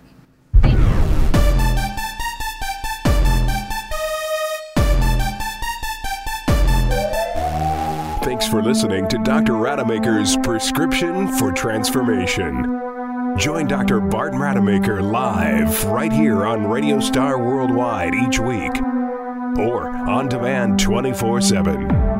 Thanks 8.39 8.53
for 8.53 8.63
listening 8.63 9.05
to 9.09 9.17
Dr. 9.17 9.57
Rademacher's 9.57 10.37
Prescription 10.37 11.27
for 11.27 11.51
Transformation. 11.51 12.79
Join 13.37 13.67
Dr. 13.67 13.99
Barton 13.99 14.39
Rademacher 14.39 15.01
live 15.01 15.83
right 15.83 16.09
here 16.09 16.45
on 16.45 16.65
Radio 16.65 17.01
Star 17.01 17.37
Worldwide 17.37 18.15
each 18.15 18.39
week 18.39 18.81
or 19.57 19.89
on 19.89 20.29
demand 20.29 20.79
24 20.79 21.41
7. 21.41 22.18